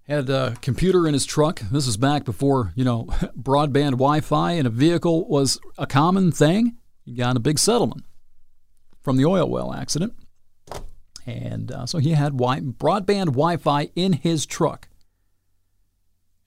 Had 0.06 0.28
a 0.28 0.56
computer 0.60 1.06
in 1.06 1.14
his 1.14 1.24
truck. 1.24 1.60
This 1.60 1.86
is 1.86 1.96
back 1.96 2.24
before, 2.24 2.72
you 2.74 2.84
know, 2.84 3.04
broadband 3.38 3.92
Wi 3.92 4.20
Fi 4.20 4.52
in 4.52 4.66
a 4.66 4.70
vehicle 4.70 5.26
was 5.28 5.60
a 5.78 5.86
common 5.86 6.32
thing. 6.32 6.76
He 7.04 7.14
got 7.14 7.36
a 7.36 7.40
big 7.40 7.58
settlement 7.58 8.04
from 9.00 9.16
the 9.16 9.24
oil 9.24 9.48
well 9.48 9.72
accident. 9.72 10.14
And 11.26 11.70
uh, 11.70 11.86
so 11.86 11.98
he 11.98 12.12
had 12.12 12.32
wi- 12.32 12.60
broadband 12.60 13.26
Wi 13.26 13.56
Fi 13.56 13.90
in 13.94 14.14
his 14.14 14.46
truck. 14.46 14.88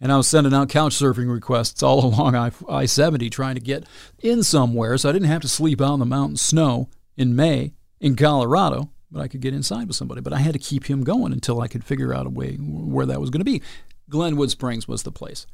And 0.01 0.11
I 0.11 0.17
was 0.17 0.27
sending 0.27 0.53
out 0.53 0.69
couch 0.69 0.93
surfing 0.93 1.31
requests 1.31 1.81
all 1.81 2.05
along 2.13 2.35
I 2.69 2.85
70 2.85 3.29
trying 3.29 3.55
to 3.55 3.61
get 3.61 3.85
in 4.21 4.43
somewhere 4.43 4.97
so 4.97 5.09
I 5.09 5.13
didn't 5.13 5.29
have 5.29 5.41
to 5.41 5.47
sleep 5.47 5.81
out 5.81 5.93
in 5.93 5.99
the 5.99 6.05
mountain 6.05 6.37
snow 6.37 6.89
in 7.15 7.35
May 7.35 7.73
in 8.01 8.15
Colorado, 8.15 8.91
but 9.09 9.21
I 9.21 9.27
could 9.27 9.41
get 9.41 9.53
inside 9.53 9.87
with 9.87 9.95
somebody. 9.95 10.21
But 10.21 10.33
I 10.33 10.39
had 10.39 10.53
to 10.53 10.59
keep 10.59 10.85
him 10.85 11.03
going 11.03 11.31
until 11.31 11.61
I 11.61 11.67
could 11.67 11.83
figure 11.83 12.13
out 12.13 12.27
a 12.27 12.29
way 12.29 12.55
where 12.55 13.05
that 13.05 13.21
was 13.21 13.29
going 13.29 13.39
to 13.39 13.45
be. 13.45 13.61
Glenwood 14.09 14.51
Springs 14.51 14.87
was 14.87 15.03
the 15.03 15.11
place. 15.11 15.47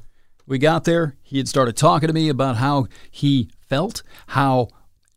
We 0.46 0.58
got 0.58 0.84
there. 0.84 1.16
He 1.22 1.38
had 1.38 1.48
started 1.48 1.78
talking 1.78 2.08
to 2.08 2.14
me 2.14 2.28
about 2.28 2.58
how 2.58 2.88
he 3.10 3.50
felt, 3.70 4.04
how 4.28 4.70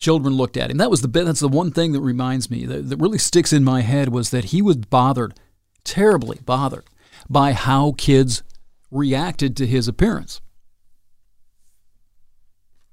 children 0.04 0.34
looked 0.34 0.58
at 0.58 0.70
him. 0.70 0.76
That 0.76 0.90
was 0.90 1.00
the 1.00 1.08
that's 1.08 1.40
the 1.40 1.48
one 1.48 1.70
thing 1.70 1.92
that 1.92 2.00
reminds 2.00 2.50
me 2.50 2.66
that, 2.66 2.90
that 2.90 2.98
really 2.98 3.18
sticks 3.18 3.54
in 3.54 3.64
my 3.64 3.80
head 3.80 4.10
was 4.10 4.30
that 4.30 4.46
he 4.46 4.60
was 4.60 4.76
bothered, 4.76 5.34
terribly 5.82 6.38
bothered, 6.44 6.84
by 7.28 7.52
how 7.52 7.94
kids 7.96 8.42
reacted 8.90 9.56
to 9.56 9.66
his 9.66 9.88
appearance. 9.88 10.42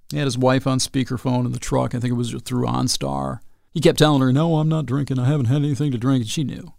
He 0.09 0.17
had 0.17 0.25
his 0.25 0.37
wife 0.37 0.65
on 0.65 0.79
speakerphone 0.79 1.45
in 1.45 1.51
the 1.51 1.59
truck. 1.59 1.93
I 1.93 1.99
think 1.99 2.11
it 2.11 2.17
was 2.17 2.31
through 2.31 2.65
OnStar. 2.65 3.39
He 3.71 3.81
kept 3.81 3.99
telling 3.99 4.21
her, 4.21 4.31
"No, 4.31 4.57
I'm 4.57 4.69
not 4.69 4.85
drinking. 4.85 5.19
I 5.19 5.27
haven't 5.27 5.45
had 5.47 5.57
anything 5.57 5.91
to 5.91 5.97
drink." 5.97 6.21
And 6.21 6.29
she 6.29 6.45
knew. 6.45 6.73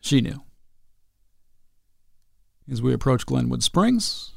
She 0.00 0.20
knew. 0.20 0.42
as 2.70 2.82
we 2.82 2.92
approached 2.92 3.26
Glenwood 3.26 3.62
Springs. 3.62 4.32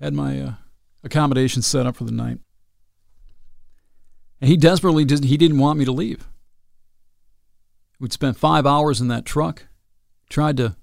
Had 0.00 0.14
my 0.14 0.40
uh, 0.40 0.52
accommodations 1.02 1.66
set 1.66 1.86
up 1.86 1.96
for 1.96 2.04
the 2.04 2.12
night. 2.12 2.38
And 4.42 4.48
he 4.48 4.56
desperately 4.56 5.04
did, 5.04 5.22
he 5.22 5.36
didn't 5.36 5.60
want 5.60 5.78
me 5.78 5.84
to 5.84 5.92
leave. 5.92 6.26
We'd 8.00 8.12
spent 8.12 8.36
five 8.36 8.66
hours 8.66 9.00
in 9.00 9.06
that 9.06 9.24
truck, 9.24 9.68
tried 10.28 10.56
to, 10.56 10.74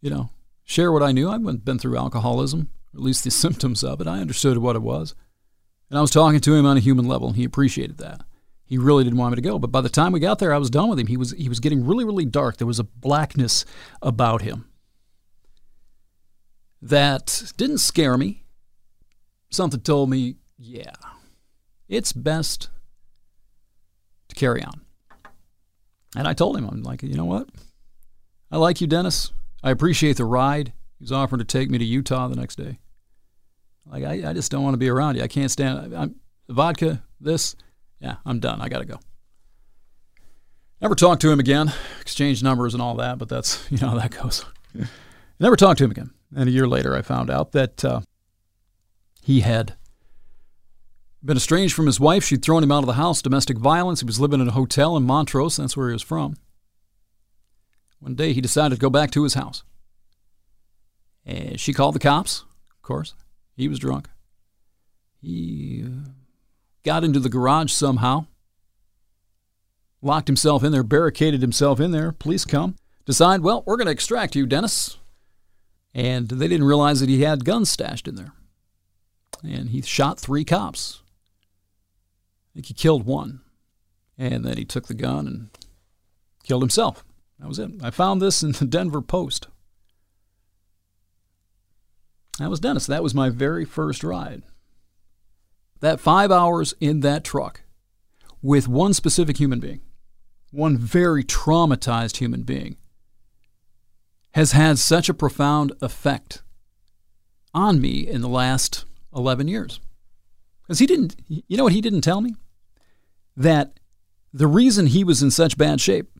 you 0.00 0.10
know, 0.10 0.30
share 0.64 0.90
what 0.90 1.04
I 1.04 1.12
knew. 1.12 1.30
I'd 1.30 1.64
been 1.64 1.78
through 1.78 1.96
alcoholism, 1.96 2.70
or 2.92 2.98
at 2.98 3.04
least 3.04 3.22
the 3.22 3.30
symptoms 3.44 3.84
of 3.84 4.00
it. 4.00 4.08
I 4.08 4.18
understood 4.18 4.58
what 4.58 4.74
it 4.74 4.82
was. 4.82 5.14
And 5.90 5.98
I 5.98 6.00
was 6.00 6.10
talking 6.10 6.40
to 6.40 6.54
him 6.54 6.66
on 6.66 6.76
a 6.76 6.80
human 6.80 7.06
level, 7.06 7.28
and 7.28 7.36
he 7.36 7.44
appreciated 7.44 7.98
that. 7.98 8.24
He 8.64 8.78
really 8.78 9.04
didn't 9.04 9.18
want 9.20 9.30
me 9.30 9.36
to 9.36 9.48
go. 9.48 9.60
But 9.60 9.70
by 9.70 9.80
the 9.80 9.88
time 9.88 10.10
we 10.10 10.18
got 10.18 10.40
there, 10.40 10.52
I 10.52 10.58
was 10.58 10.70
done 10.70 10.88
with 10.88 10.98
him. 10.98 11.06
He 11.06 11.16
was 11.16 11.30
he 11.32 11.48
was 11.48 11.60
getting 11.60 11.86
really, 11.86 12.04
really 12.04 12.24
dark. 12.24 12.56
There 12.56 12.66
was 12.66 12.80
a 12.80 12.84
blackness 12.84 13.64
about 14.00 14.42
him 14.42 14.64
that 16.80 17.52
didn't 17.56 17.78
scare 17.78 18.18
me. 18.18 18.44
Something 19.50 19.80
told 19.82 20.10
me, 20.10 20.36
yeah, 20.58 20.94
it's 21.88 22.12
best 22.12 22.70
to 24.32 24.40
carry 24.40 24.62
on. 24.62 24.80
And 26.16 26.28
I 26.28 26.34
told 26.34 26.56
him, 26.56 26.68
I'm 26.68 26.82
like, 26.82 27.02
you 27.02 27.14
know 27.14 27.24
what? 27.24 27.48
I 28.50 28.58
like 28.58 28.80
you, 28.80 28.86
Dennis. 28.86 29.32
I 29.62 29.70
appreciate 29.70 30.16
the 30.16 30.24
ride. 30.24 30.72
He 30.98 31.04
was 31.04 31.12
offering 31.12 31.38
to 31.38 31.44
take 31.44 31.70
me 31.70 31.78
to 31.78 31.84
Utah 31.84 32.28
the 32.28 32.36
next 32.36 32.56
day. 32.56 32.78
Like, 33.86 34.04
I, 34.04 34.30
I 34.30 34.32
just 34.32 34.50
don't 34.50 34.62
want 34.62 34.74
to 34.74 34.78
be 34.78 34.88
around 34.88 35.16
you. 35.16 35.22
I 35.22 35.28
can't 35.28 35.50
stand 35.50 35.94
I'm, 35.94 36.16
vodka, 36.48 37.02
this. 37.20 37.56
Yeah, 38.00 38.16
I'm 38.26 38.40
done. 38.40 38.60
I 38.60 38.68
got 38.68 38.80
to 38.80 38.84
go. 38.84 39.00
Never 40.80 40.94
talked 40.94 41.22
to 41.22 41.30
him 41.30 41.40
again. 41.40 41.72
Exchanged 42.00 42.42
numbers 42.42 42.74
and 42.74 42.82
all 42.82 42.96
that, 42.96 43.18
but 43.18 43.28
that's, 43.28 43.64
you 43.70 43.78
know, 43.78 43.88
how 43.88 43.98
that 43.98 44.10
goes. 44.10 44.44
Never 45.40 45.56
talked 45.56 45.78
to 45.78 45.84
him 45.84 45.90
again. 45.90 46.10
And 46.34 46.48
a 46.48 46.52
year 46.52 46.68
later, 46.68 46.96
I 46.96 47.02
found 47.02 47.30
out 47.30 47.52
that 47.52 47.84
uh, 47.84 48.00
he 49.22 49.40
had 49.40 49.76
been 51.24 51.36
estranged 51.36 51.74
from 51.74 51.86
his 51.86 52.00
wife. 52.00 52.24
She'd 52.24 52.42
thrown 52.42 52.62
him 52.62 52.72
out 52.72 52.82
of 52.82 52.86
the 52.86 52.94
house, 52.94 53.22
domestic 53.22 53.58
violence. 53.58 54.00
He 54.00 54.06
was 54.06 54.20
living 54.20 54.40
in 54.40 54.48
a 54.48 54.52
hotel 54.52 54.96
in 54.96 55.04
Montrose. 55.04 55.56
That's 55.56 55.76
where 55.76 55.88
he 55.88 55.92
was 55.92 56.02
from. 56.02 56.36
One 58.00 58.14
day, 58.14 58.32
he 58.32 58.40
decided 58.40 58.74
to 58.74 58.80
go 58.80 58.90
back 58.90 59.12
to 59.12 59.22
his 59.22 59.34
house. 59.34 59.62
And 61.24 61.60
she 61.60 61.72
called 61.72 61.94
the 61.94 62.00
cops, 62.00 62.44
of 62.74 62.82
course. 62.82 63.14
He 63.56 63.68
was 63.68 63.78
drunk. 63.78 64.08
He 65.20 65.84
uh, 65.86 66.08
got 66.82 67.04
into 67.04 67.20
the 67.20 67.28
garage 67.28 67.70
somehow, 67.70 68.26
locked 70.00 70.26
himself 70.26 70.64
in 70.64 70.72
there, 70.72 70.82
barricaded 70.82 71.40
himself 71.40 71.78
in 71.78 71.92
there. 71.92 72.10
Police 72.10 72.44
come, 72.44 72.74
decide, 73.06 73.42
well, 73.42 73.62
we're 73.66 73.76
going 73.76 73.86
to 73.86 73.92
extract 73.92 74.34
you, 74.34 74.46
Dennis. 74.46 74.98
And 75.94 76.28
they 76.28 76.48
didn't 76.48 76.66
realize 76.66 76.98
that 76.98 77.08
he 77.08 77.22
had 77.22 77.44
guns 77.44 77.70
stashed 77.70 78.08
in 78.08 78.16
there. 78.16 78.32
And 79.44 79.70
he 79.70 79.80
shot 79.82 80.18
three 80.18 80.44
cops. 80.44 81.01
I 82.52 82.54
think 82.54 82.66
he 82.66 82.74
killed 82.74 83.06
one. 83.06 83.40
And 84.18 84.44
then 84.44 84.56
he 84.58 84.64
took 84.64 84.86
the 84.86 84.94
gun 84.94 85.26
and 85.26 85.48
killed 86.44 86.62
himself. 86.62 87.04
That 87.38 87.48
was 87.48 87.58
it. 87.58 87.70
I 87.82 87.90
found 87.90 88.20
this 88.20 88.42
in 88.42 88.52
the 88.52 88.64
Denver 88.68 89.00
Post. 89.00 89.48
That 92.38 92.50
was 92.50 92.60
Dennis. 92.60 92.86
That 92.86 93.02
was 93.02 93.14
my 93.14 93.30
very 93.30 93.64
first 93.64 94.04
ride. 94.04 94.42
That 95.80 96.00
five 96.00 96.30
hours 96.30 96.74
in 96.80 97.00
that 97.00 97.24
truck 97.24 97.62
with 98.42 98.68
one 98.68 98.94
specific 98.94 99.38
human 99.38 99.60
being, 99.60 99.80
one 100.50 100.76
very 100.76 101.24
traumatized 101.24 102.18
human 102.18 102.42
being, 102.42 102.76
has 104.34 104.52
had 104.52 104.78
such 104.78 105.08
a 105.08 105.14
profound 105.14 105.72
effect 105.80 106.42
on 107.54 107.80
me 107.80 108.06
in 108.06 108.20
the 108.20 108.28
last 108.28 108.84
11 109.14 109.48
years. 109.48 109.80
Because 110.62 110.78
he 110.78 110.86
didn't, 110.86 111.16
you 111.28 111.56
know 111.56 111.64
what 111.64 111.72
he 111.72 111.80
didn't 111.80 112.00
tell 112.00 112.20
me? 112.20 112.34
That 113.36 113.78
the 114.32 114.46
reason 114.46 114.86
he 114.86 115.04
was 115.04 115.22
in 115.22 115.30
such 115.30 115.58
bad 115.58 115.80
shape, 115.80 116.10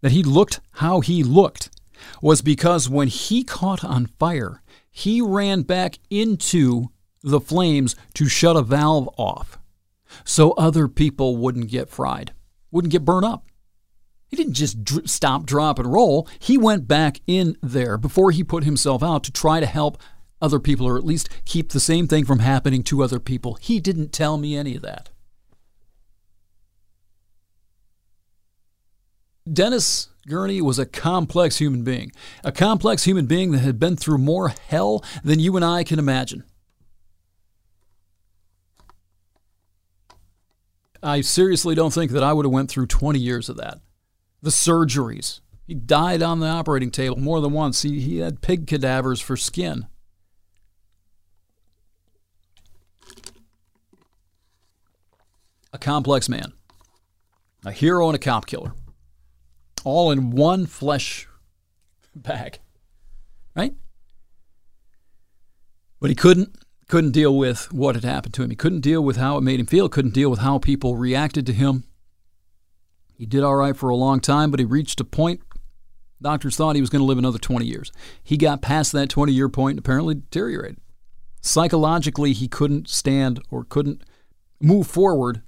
that 0.00 0.12
he 0.12 0.22
looked 0.22 0.60
how 0.72 1.00
he 1.00 1.22
looked, 1.22 1.70
was 2.20 2.42
because 2.42 2.88
when 2.88 3.08
he 3.08 3.44
caught 3.44 3.84
on 3.84 4.06
fire, 4.06 4.62
he 4.90 5.20
ran 5.20 5.62
back 5.62 5.98
into 6.10 6.90
the 7.22 7.40
flames 7.40 7.96
to 8.14 8.28
shut 8.28 8.56
a 8.56 8.62
valve 8.62 9.08
off 9.16 9.58
so 10.24 10.52
other 10.52 10.88
people 10.88 11.36
wouldn't 11.36 11.70
get 11.70 11.88
fried, 11.88 12.32
wouldn't 12.70 12.92
get 12.92 13.04
burned 13.04 13.24
up. 13.24 13.46
He 14.28 14.36
didn't 14.36 14.54
just 14.54 14.84
dr- 14.84 15.08
stop, 15.08 15.46
drop, 15.46 15.78
and 15.78 15.92
roll. 15.92 16.28
He 16.38 16.58
went 16.58 16.88
back 16.88 17.20
in 17.26 17.56
there 17.62 17.96
before 17.96 18.30
he 18.30 18.44
put 18.44 18.64
himself 18.64 19.02
out 19.02 19.24
to 19.24 19.32
try 19.32 19.60
to 19.60 19.66
help 19.66 20.00
other 20.40 20.58
people 20.58 20.86
or 20.86 20.98
at 20.98 21.04
least 21.04 21.28
keep 21.44 21.70
the 21.70 21.80
same 21.80 22.08
thing 22.08 22.24
from 22.24 22.40
happening 22.40 22.82
to 22.84 23.02
other 23.02 23.20
people. 23.20 23.54
He 23.54 23.80
didn't 23.80 24.12
tell 24.12 24.36
me 24.36 24.56
any 24.56 24.76
of 24.76 24.82
that. 24.82 25.10
Dennis 29.50 30.08
Gurney 30.26 30.62
was 30.62 30.78
a 30.78 30.86
complex 30.86 31.58
human 31.58 31.84
being, 31.84 32.12
a 32.42 32.50
complex 32.50 33.04
human 33.04 33.26
being 33.26 33.52
that 33.52 33.58
had 33.58 33.78
been 33.78 33.96
through 33.96 34.18
more 34.18 34.48
hell 34.48 35.04
than 35.22 35.38
you 35.38 35.54
and 35.56 35.64
I 35.64 35.84
can 35.84 35.98
imagine. 35.98 36.44
I 41.02 41.20
seriously 41.20 41.74
don't 41.74 41.92
think 41.92 42.12
that 42.12 42.24
I 42.24 42.32
would 42.32 42.46
have 42.46 42.52
went 42.52 42.70
through 42.70 42.86
20 42.86 43.18
years 43.18 43.50
of 43.50 43.58
that 43.58 43.80
the 44.40 44.50
surgeries. 44.50 45.40
He 45.66 45.74
died 45.74 46.22
on 46.22 46.40
the 46.40 46.46
operating 46.46 46.90
table 46.90 47.16
more 47.16 47.40
than 47.40 47.52
once. 47.52 47.80
He, 47.80 48.00
he 48.00 48.18
had 48.18 48.42
pig 48.42 48.66
cadavers 48.66 49.20
for 49.22 49.38
skin. 49.38 49.86
A 55.72 55.78
complex 55.78 56.28
man, 56.28 56.52
a 57.64 57.72
hero 57.72 58.06
and 58.06 58.14
a 58.14 58.18
cop 58.18 58.44
killer, 58.46 58.74
all 59.84 60.10
in 60.10 60.30
one 60.30 60.66
flesh 60.66 61.28
bag, 62.14 62.58
right? 63.54 63.74
But 66.00 66.10
he 66.10 66.16
couldn't 66.16 66.56
couldn't 66.86 67.12
deal 67.12 67.36
with 67.36 67.72
what 67.72 67.94
had 67.94 68.04
happened 68.04 68.34
to 68.34 68.42
him. 68.42 68.50
He 68.50 68.56
couldn't 68.56 68.80
deal 68.80 69.02
with 69.02 69.16
how 69.16 69.38
it 69.38 69.40
made 69.40 69.58
him 69.58 69.66
feel. 69.66 69.88
Couldn't 69.88 70.12
deal 70.12 70.28
with 70.28 70.40
how 70.40 70.58
people 70.58 70.96
reacted 70.96 71.46
to 71.46 71.52
him. 71.52 71.84
He 73.16 73.26
did 73.26 73.42
all 73.42 73.56
right 73.56 73.76
for 73.76 73.88
a 73.88 73.96
long 73.96 74.20
time, 74.20 74.50
but 74.50 74.60
he 74.60 74.66
reached 74.66 75.00
a 75.00 75.04
point. 75.04 75.40
Doctors 76.20 76.56
thought 76.56 76.74
he 76.74 76.80
was 76.80 76.90
going 76.90 77.00
to 77.00 77.06
live 77.06 77.18
another 77.18 77.38
20 77.38 77.64
years. 77.64 77.90
He 78.22 78.36
got 78.36 78.62
past 78.62 78.92
that 78.92 79.08
20 79.08 79.32
year 79.32 79.48
point 79.48 79.72
and 79.72 79.78
apparently 79.78 80.14
deteriorated. 80.14 80.78
Psychologically, 81.40 82.32
he 82.32 82.48
couldn't 82.48 82.88
stand 82.88 83.40
or 83.50 83.64
couldn't 83.64 84.02
move 84.60 84.86
forward 84.86 85.42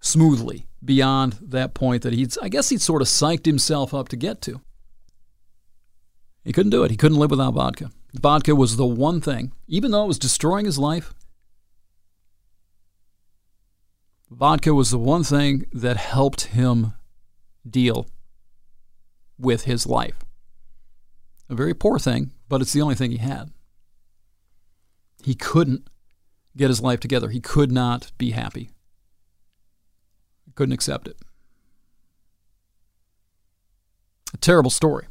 smoothly 0.00 0.66
beyond 0.84 1.34
that 1.40 1.74
point 1.74 2.02
that 2.02 2.12
he'd, 2.12 2.34
I 2.42 2.48
guess 2.48 2.68
he'd 2.68 2.80
sort 2.80 3.02
of 3.02 3.08
psyched 3.08 3.46
himself 3.46 3.94
up 3.94 4.08
to 4.08 4.16
get 4.16 4.40
to. 4.42 4.60
He 6.44 6.52
couldn't 6.52 6.70
do 6.70 6.82
it. 6.82 6.90
He 6.90 6.96
couldn't 6.96 7.18
live 7.18 7.30
without 7.30 7.54
vodka. 7.54 7.90
Vodka 8.14 8.54
was 8.54 8.76
the 8.76 8.86
one 8.86 9.20
thing, 9.20 9.52
even 9.68 9.90
though 9.90 10.04
it 10.04 10.08
was 10.08 10.18
destroying 10.18 10.66
his 10.66 10.78
life, 10.78 11.14
Vodka 14.32 14.72
was 14.72 14.90
the 14.90 14.98
one 14.98 15.24
thing 15.24 15.66
that 15.72 15.98
helped 15.98 16.46
him 16.46 16.94
deal 17.68 18.06
with 19.38 19.64
his 19.64 19.86
life. 19.86 20.24
A 21.50 21.54
very 21.54 21.74
poor 21.74 21.98
thing, 21.98 22.32
but 22.48 22.62
it's 22.62 22.72
the 22.72 22.80
only 22.80 22.94
thing 22.94 23.10
he 23.10 23.18
had. 23.18 23.50
He 25.22 25.34
couldn't 25.34 25.86
get 26.56 26.70
his 26.70 26.80
life 26.80 26.98
together. 26.98 27.28
He 27.28 27.40
could 27.40 27.70
not 27.70 28.10
be 28.16 28.30
happy. 28.30 28.70
Couldn't 30.54 30.72
accept 30.72 31.08
it. 31.08 31.16
A 34.34 34.36
terrible 34.38 34.70
story. 34.70 35.06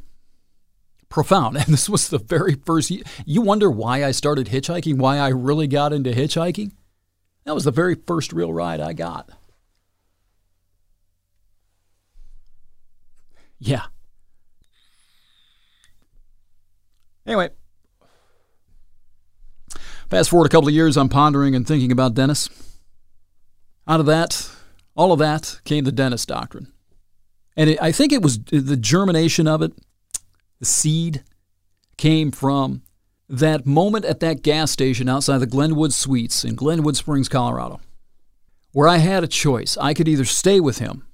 Profound. 1.08 1.56
And 1.62 1.66
this 1.66 1.88
was 1.88 2.08
the 2.08 2.18
very 2.18 2.54
first. 2.54 2.90
You 3.26 3.42
wonder 3.42 3.70
why 3.70 4.04
I 4.04 4.10
started 4.12 4.48
hitchhiking, 4.48 4.98
why 4.98 5.18
I 5.18 5.28
really 5.28 5.66
got 5.66 5.92
into 5.92 6.10
hitchhiking? 6.10 6.72
That 7.44 7.54
was 7.54 7.64
the 7.64 7.70
very 7.70 7.94
first 7.94 8.32
real 8.32 8.52
ride 8.52 8.80
I 8.80 8.92
got. 8.92 9.30
Yeah. 13.58 13.84
Anyway, 17.24 17.50
fast 20.10 20.30
forward 20.30 20.46
a 20.46 20.48
couple 20.48 20.66
of 20.68 20.74
years, 20.74 20.96
I'm 20.96 21.08
pondering 21.08 21.54
and 21.54 21.64
thinking 21.64 21.92
about 21.92 22.14
Dennis. 22.14 22.48
Out 23.86 24.00
of 24.00 24.06
that, 24.06 24.50
all 24.94 25.12
of 25.12 25.18
that 25.18 25.60
came 25.64 25.84
the 25.84 25.92
Dennis 25.92 26.26
doctrine. 26.26 26.72
And 27.56 27.70
it, 27.70 27.82
I 27.82 27.92
think 27.92 28.12
it 28.12 28.22
was 28.22 28.38
the 28.44 28.76
germination 28.76 29.46
of 29.46 29.62
it, 29.62 29.72
the 30.58 30.66
seed 30.66 31.22
came 31.96 32.30
from 32.30 32.82
that 33.28 33.66
moment 33.66 34.04
at 34.04 34.20
that 34.20 34.42
gas 34.42 34.70
station 34.70 35.08
outside 35.08 35.38
the 35.38 35.46
Glenwood 35.46 35.92
Suites 35.92 36.44
in 36.44 36.54
Glenwood 36.54 36.96
Springs, 36.96 37.28
Colorado, 37.28 37.80
where 38.72 38.88
I 38.88 38.98
had 38.98 39.24
a 39.24 39.28
choice. 39.28 39.76
I 39.80 39.94
could 39.94 40.08
either 40.08 40.24
stay 40.24 40.60
with 40.60 40.78
him 40.78 41.06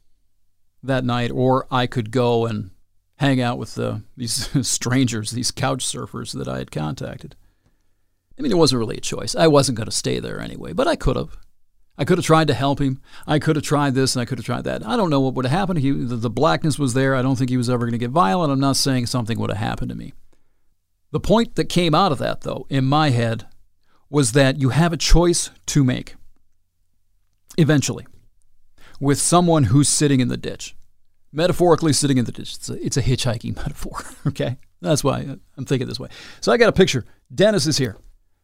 that 0.82 1.04
night 1.04 1.30
or 1.30 1.66
I 1.70 1.86
could 1.86 2.10
go 2.10 2.46
and 2.46 2.70
hang 3.16 3.40
out 3.40 3.58
with 3.58 3.78
uh, 3.78 3.98
these 4.16 4.48
strangers, 4.68 5.30
these 5.30 5.50
couch 5.50 5.84
surfers 5.84 6.32
that 6.32 6.48
I 6.48 6.58
had 6.58 6.70
contacted. 6.70 7.36
I 8.38 8.42
mean, 8.42 8.52
it 8.52 8.58
wasn't 8.58 8.78
really 8.78 8.98
a 8.98 9.00
choice. 9.00 9.34
I 9.34 9.48
wasn't 9.48 9.76
going 9.76 9.88
to 9.88 9.94
stay 9.94 10.20
there 10.20 10.40
anyway, 10.40 10.72
but 10.72 10.86
I 10.86 10.96
could 10.96 11.16
have. 11.16 11.36
I 11.98 12.04
could 12.04 12.16
have 12.16 12.24
tried 12.24 12.46
to 12.46 12.54
help 12.54 12.80
him. 12.80 13.00
I 13.26 13.40
could 13.40 13.56
have 13.56 13.64
tried 13.64 13.94
this 13.94 14.14
and 14.14 14.22
I 14.22 14.24
could 14.24 14.38
have 14.38 14.46
tried 14.46 14.64
that. 14.64 14.86
I 14.86 14.96
don't 14.96 15.10
know 15.10 15.20
what 15.20 15.34
would 15.34 15.44
have 15.44 15.58
happened. 15.58 15.80
He, 15.80 15.90
the, 15.90 16.30
blackness 16.30 16.78
was 16.78 16.94
there. 16.94 17.16
I 17.16 17.22
don't 17.22 17.36
think 17.36 17.50
he 17.50 17.56
was 17.56 17.68
ever 17.68 17.84
going 17.84 17.92
to 17.92 17.98
get 17.98 18.10
violent. 18.10 18.52
I'm 18.52 18.60
not 18.60 18.76
saying 18.76 19.06
something 19.06 19.38
would 19.38 19.50
have 19.50 19.58
happened 19.58 19.88
to 19.88 19.96
me. 19.96 20.12
The 21.10 21.18
point 21.18 21.56
that 21.56 21.68
came 21.68 21.94
out 21.94 22.12
of 22.12 22.18
that, 22.18 22.42
though, 22.42 22.66
in 22.70 22.84
my 22.84 23.10
head, 23.10 23.46
was 24.08 24.32
that 24.32 24.60
you 24.60 24.68
have 24.68 24.92
a 24.92 24.96
choice 24.96 25.50
to 25.66 25.82
make 25.82 26.14
eventually 27.56 28.06
with 29.00 29.18
someone 29.18 29.64
who's 29.64 29.88
sitting 29.88 30.20
in 30.20 30.28
the 30.28 30.36
ditch. 30.36 30.76
Metaphorically, 31.32 31.92
sitting 31.92 32.16
in 32.16 32.24
the 32.24 32.32
ditch. 32.32 32.54
It's 32.54 32.70
a, 32.70 32.84
it's 32.84 32.96
a 32.96 33.02
hitchhiking 33.02 33.56
metaphor, 33.62 34.00
okay? 34.26 34.58
That's 34.80 35.02
why 35.02 35.22
uh, 35.22 35.36
I'm 35.56 35.64
thinking 35.64 35.88
this 35.88 35.98
way. 35.98 36.08
So 36.40 36.52
I 36.52 36.56
got 36.56 36.68
a 36.68 36.72
picture. 36.72 37.04
Dennis 37.34 37.66
is 37.66 37.76
here. 37.76 37.96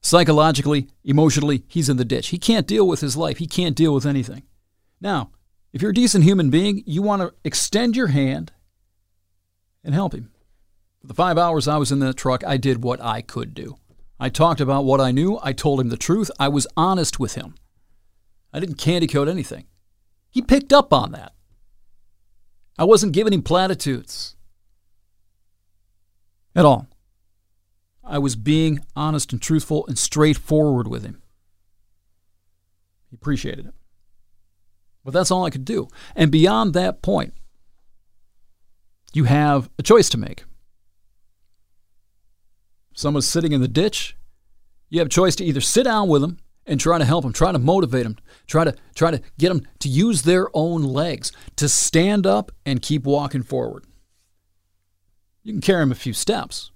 Psychologically, 0.05 0.89
emotionally, 1.03 1.65
he's 1.67 1.89
in 1.89 1.97
the 1.97 2.05
ditch. 2.05 2.29
He 2.29 2.37
can't 2.37 2.67
deal 2.67 2.87
with 2.87 3.01
his 3.01 3.17
life, 3.17 3.39
he 3.39 3.47
can't 3.47 3.75
deal 3.75 3.95
with 3.95 4.05
anything. 4.05 4.43
Now, 5.01 5.31
if 5.73 5.81
you're 5.81 5.93
a 5.93 5.95
decent 5.95 6.25
human 6.25 6.51
being, 6.51 6.85
you 6.85 7.01
want 7.01 7.23
to 7.23 7.33
extend 7.43 7.97
your 7.97 8.09
hand 8.09 8.53
and 9.83 9.95
help 9.95 10.13
him. 10.13 10.31
For 11.01 11.07
the 11.07 11.15
five 11.15 11.39
hours 11.39 11.67
I 11.67 11.79
was 11.79 11.91
in 11.91 12.01
that 12.01 12.19
truck, 12.19 12.45
I 12.45 12.59
did 12.59 12.85
what 12.85 13.01
I 13.01 13.23
could 13.23 13.55
do. 13.55 13.77
I 14.21 14.29
talked 14.29 14.61
about 14.61 14.85
what 14.85 15.01
I 15.01 15.11
knew. 15.11 15.41
I 15.43 15.55
told 15.55 15.81
him 15.81 15.89
the 15.89 15.97
truth. 15.97 16.31
I 16.39 16.49
was 16.49 16.67
honest 16.77 17.19
with 17.19 17.35
him. 17.35 17.55
I 18.53 18.61
didn't 18.61 18.77
candy 18.77 19.07
coat 19.07 19.27
anything. 19.27 19.65
He 20.31 20.43
picked 20.43 20.73
up 20.75 20.93
on 20.93 21.13
that. 21.13 21.33
I 22.79 22.85
wasn't 22.85 23.15
giving 23.15 23.33
him 23.33 23.43
platitudes 23.43 24.37
at 26.55 26.67
all. 26.67 26.89
I 28.07 28.19
was 28.19 28.37
being 28.37 28.81
honest 28.95 29.33
and 29.33 29.41
truthful 29.41 29.87
and 29.87 29.99
straightforward 29.99 30.89
with 30.89 31.05
him. 31.05 31.23
He 33.11 33.17
appreciated 33.17 33.67
it. 33.67 33.75
But 35.05 35.13
that's 35.13 35.31
all 35.31 35.45
I 35.45 35.51
could 35.51 35.65
do. 35.65 35.89
And 36.17 36.31
beyond 36.31 36.75
that 36.75 37.03
point, 37.03 37.35
you 39.13 39.25
have 39.25 39.71
a 39.79 39.83
choice 39.83 40.09
to 40.11 40.19
make. 40.19 40.45
Someone's 42.95 43.29
sitting 43.29 43.53
in 43.53 43.61
the 43.61 43.69
ditch. 43.69 44.17
You 44.89 45.01
have 45.01 45.07
a 45.07 45.11
choice 45.11 45.37
to 45.37 45.45
either 45.45 45.61
sit 45.61 45.85
down 45.85 46.09
with 46.09 46.23
them 46.23 46.39
and 46.67 46.81
try 46.81 46.99
to 46.99 47.05
help 47.05 47.25
them, 47.25 47.33
try 47.33 47.53
to 47.53 47.59
motivate 47.59 48.05
them, 48.05 48.17
try 48.47 48.65
to 48.65 48.75
try 48.95 49.11
to 49.11 49.21
get 49.39 49.49
them 49.49 49.67
to 49.81 49.89
use 49.89 50.23
their 50.23 50.49
own 50.55 50.83
legs, 50.83 51.33
to 51.57 51.69
stand 51.69 52.27
up 52.27 52.53
and 52.65 52.81
keep 52.81 53.05
walking 53.05 53.43
forward. 53.43 53.85
You 55.43 55.53
can 55.53 55.61
carry 55.61 55.83
them 55.83 55.93
a 55.93 55.97
few 55.97 56.13
steps. 56.13 56.71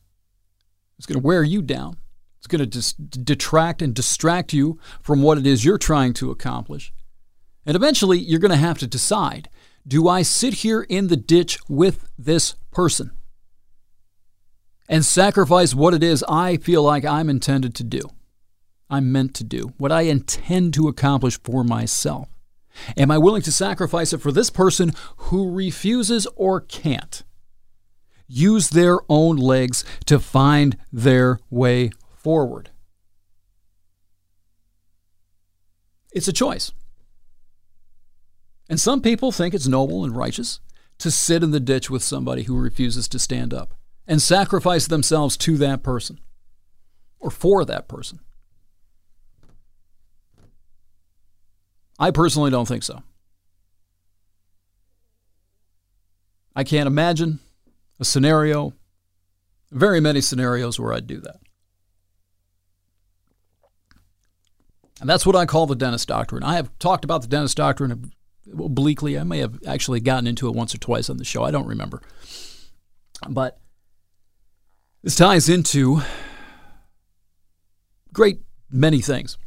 It's 0.99 1.07
going 1.07 1.21
to 1.21 1.27
wear 1.27 1.43
you 1.43 1.63
down. 1.63 1.97
It's 2.39 2.47
going 2.47 2.61
to 2.61 2.67
dis- 2.67 2.93
detract 2.93 3.83
and 3.83 3.95
distract 3.95 4.53
you 4.53 4.79
from 5.03 5.23
what 5.23 5.39
it 5.39 5.47
is 5.47 5.65
you're 5.65 5.79
trying 5.79 6.13
to 6.15 6.31
accomplish. 6.31 6.93
And 7.65 7.77
eventually, 7.77 8.19
you're 8.19 8.41
going 8.41 8.51
to 8.51 8.57
have 8.57 8.79
to 8.79 8.87
decide 8.87 9.49
do 9.87 10.07
I 10.07 10.23
sit 10.23 10.55
here 10.55 10.83
in 10.83 11.07
the 11.07 11.17
ditch 11.17 11.59
with 11.67 12.11
this 12.19 12.57
person 12.71 13.11
and 14.87 15.05
sacrifice 15.05 15.75
what 15.75 15.95
it 15.95 16.03
is 16.03 16.23
I 16.29 16.59
feel 16.59 16.83
like 16.83 17.07
I'm 17.07 17.31
intended 17.31 17.75
to 17.77 17.85
do? 17.85 18.03
I'm 18.91 19.13
meant 19.13 19.35
to 19.35 19.45
do, 19.45 19.73
what 19.79 19.93
I 19.93 20.03
intend 20.03 20.75
to 20.75 20.89
accomplish 20.89 21.41
for 21.43 21.65
myself. 21.65 22.29
Am 22.97 23.11
I 23.11 23.19
willing 23.19 23.43
to 23.43 23.53
sacrifice 23.53 24.13
it 24.13 24.21
for 24.21 24.33
this 24.33 24.51
person 24.51 24.93
who 25.17 25.51
refuses 25.51 26.27
or 26.37 26.61
can't? 26.61 27.23
Use 28.29 28.71
their 28.71 28.99
own 29.09 29.37
legs 29.37 29.85
to 30.05 30.21
find 30.21 30.77
their 30.93 31.41
way 31.51 31.91
forward. 32.15 32.71
It's 36.13 36.29
a 36.29 36.33
choice. 36.33 36.73
And 38.69 38.79
some 38.79 39.01
people 39.01 39.33
think 39.33 39.55
it's 39.55 39.67
noble 39.67 40.05
and 40.05 40.15
righteous 40.15 40.61
to 40.99 41.11
sit 41.11 41.43
in 41.43 41.53
the 41.53 41.61
ditch 41.61 41.89
with 41.89 42.03
somebody 42.03 42.43
who 42.43 42.57
refuses 42.59 43.09
to 43.09 43.19
stand 43.19 43.55
up 43.55 43.75
and 44.07 44.21
sacrifice 44.21 44.87
themselves 44.87 45.37
to 45.39 45.57
that 45.59 45.83
person 45.83 46.21
or 47.19 47.31
for 47.31 47.65
that 47.65 47.89
person. 47.89 48.21
I 51.99 52.11
personally 52.11 52.51
don't 52.51 52.69
think 52.69 52.83
so. 52.83 53.03
I 56.55 56.65
can't 56.65 56.87
imagine 56.87 57.39
a 58.01 58.05
scenario, 58.05 58.75
very 59.71 60.01
many 60.01 60.21
scenarios 60.21 60.79
where 60.79 60.93
I'd 60.93 61.07
do 61.07 61.21
that. 61.21 61.41
And 65.01 65.09
that's 65.09 65.27
what 65.27 65.37
I 65.37 65.47
call 65.47 65.67
the 65.67 65.77
Dennis 65.77 66.05
Doctrine. 66.05 66.43
I 66.43 66.57
have 66.57 66.77
talked 66.79 67.05
about 67.05 67.23
the 67.23 67.29
Dennis 67.29 67.55
Doctrine 67.55 68.13
obliquely. 68.53 69.19
I 69.19 69.25
may 69.25 69.39
have 69.39 69.59
actually 69.67 70.01
gotten 70.01 70.27
into 70.27 70.49
it 70.49 70.55
once 70.55 70.75
or 70.75 70.79
twice 70.79 71.09
on 71.09 71.19
the 71.19 71.25
show. 71.25 71.45
I 71.45 71.51
don't 71.51 71.69
remember. 71.69 72.03
But 73.29 73.59
this 75.03 75.15
ties 75.17 75.49
into 75.49 76.03
great 78.13 78.41
many 78.71 79.01
things. 79.01 79.39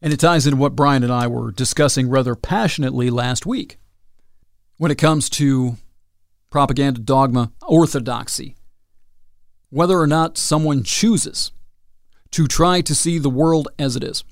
And 0.00 0.12
it 0.12 0.18
ties 0.18 0.46
into 0.46 0.56
what 0.56 0.74
Brian 0.74 1.04
and 1.04 1.12
I 1.12 1.26
were 1.26 1.52
discussing 1.52 2.08
rather 2.08 2.34
passionately 2.34 3.10
last 3.10 3.46
week 3.46 3.78
when 4.78 4.90
it 4.90 4.98
comes 4.98 5.28
to 5.30 5.76
propaganda, 6.52 7.00
dogma, 7.00 7.50
orthodoxy. 7.66 8.54
Whether 9.70 9.98
or 9.98 10.06
not 10.06 10.36
someone 10.36 10.84
chooses 10.84 11.50
to 12.30 12.46
try 12.46 12.82
to 12.82 12.94
see 12.94 13.18
the 13.18 13.30
world 13.30 13.68
as 13.78 13.96
it 13.96 14.04
is, 14.04 14.22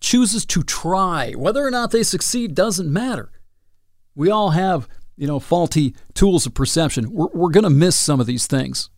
chooses 0.00 0.44
to 0.46 0.62
try, 0.62 1.32
whether 1.32 1.64
or 1.64 1.70
not 1.70 1.92
they 1.92 2.02
succeed 2.02 2.54
doesn't 2.54 2.92
matter. 2.92 3.30
We 4.14 4.28
all 4.28 4.50
have, 4.50 4.88
you 5.16 5.26
know, 5.26 5.38
faulty 5.38 5.94
tools 6.14 6.46
of 6.46 6.54
perception. 6.54 7.12
We're, 7.12 7.28
we're 7.32 7.50
going 7.50 7.64
to 7.64 7.70
miss 7.70 7.98
some 7.98 8.20
of 8.20 8.26
these 8.26 8.46
things. 8.46 8.90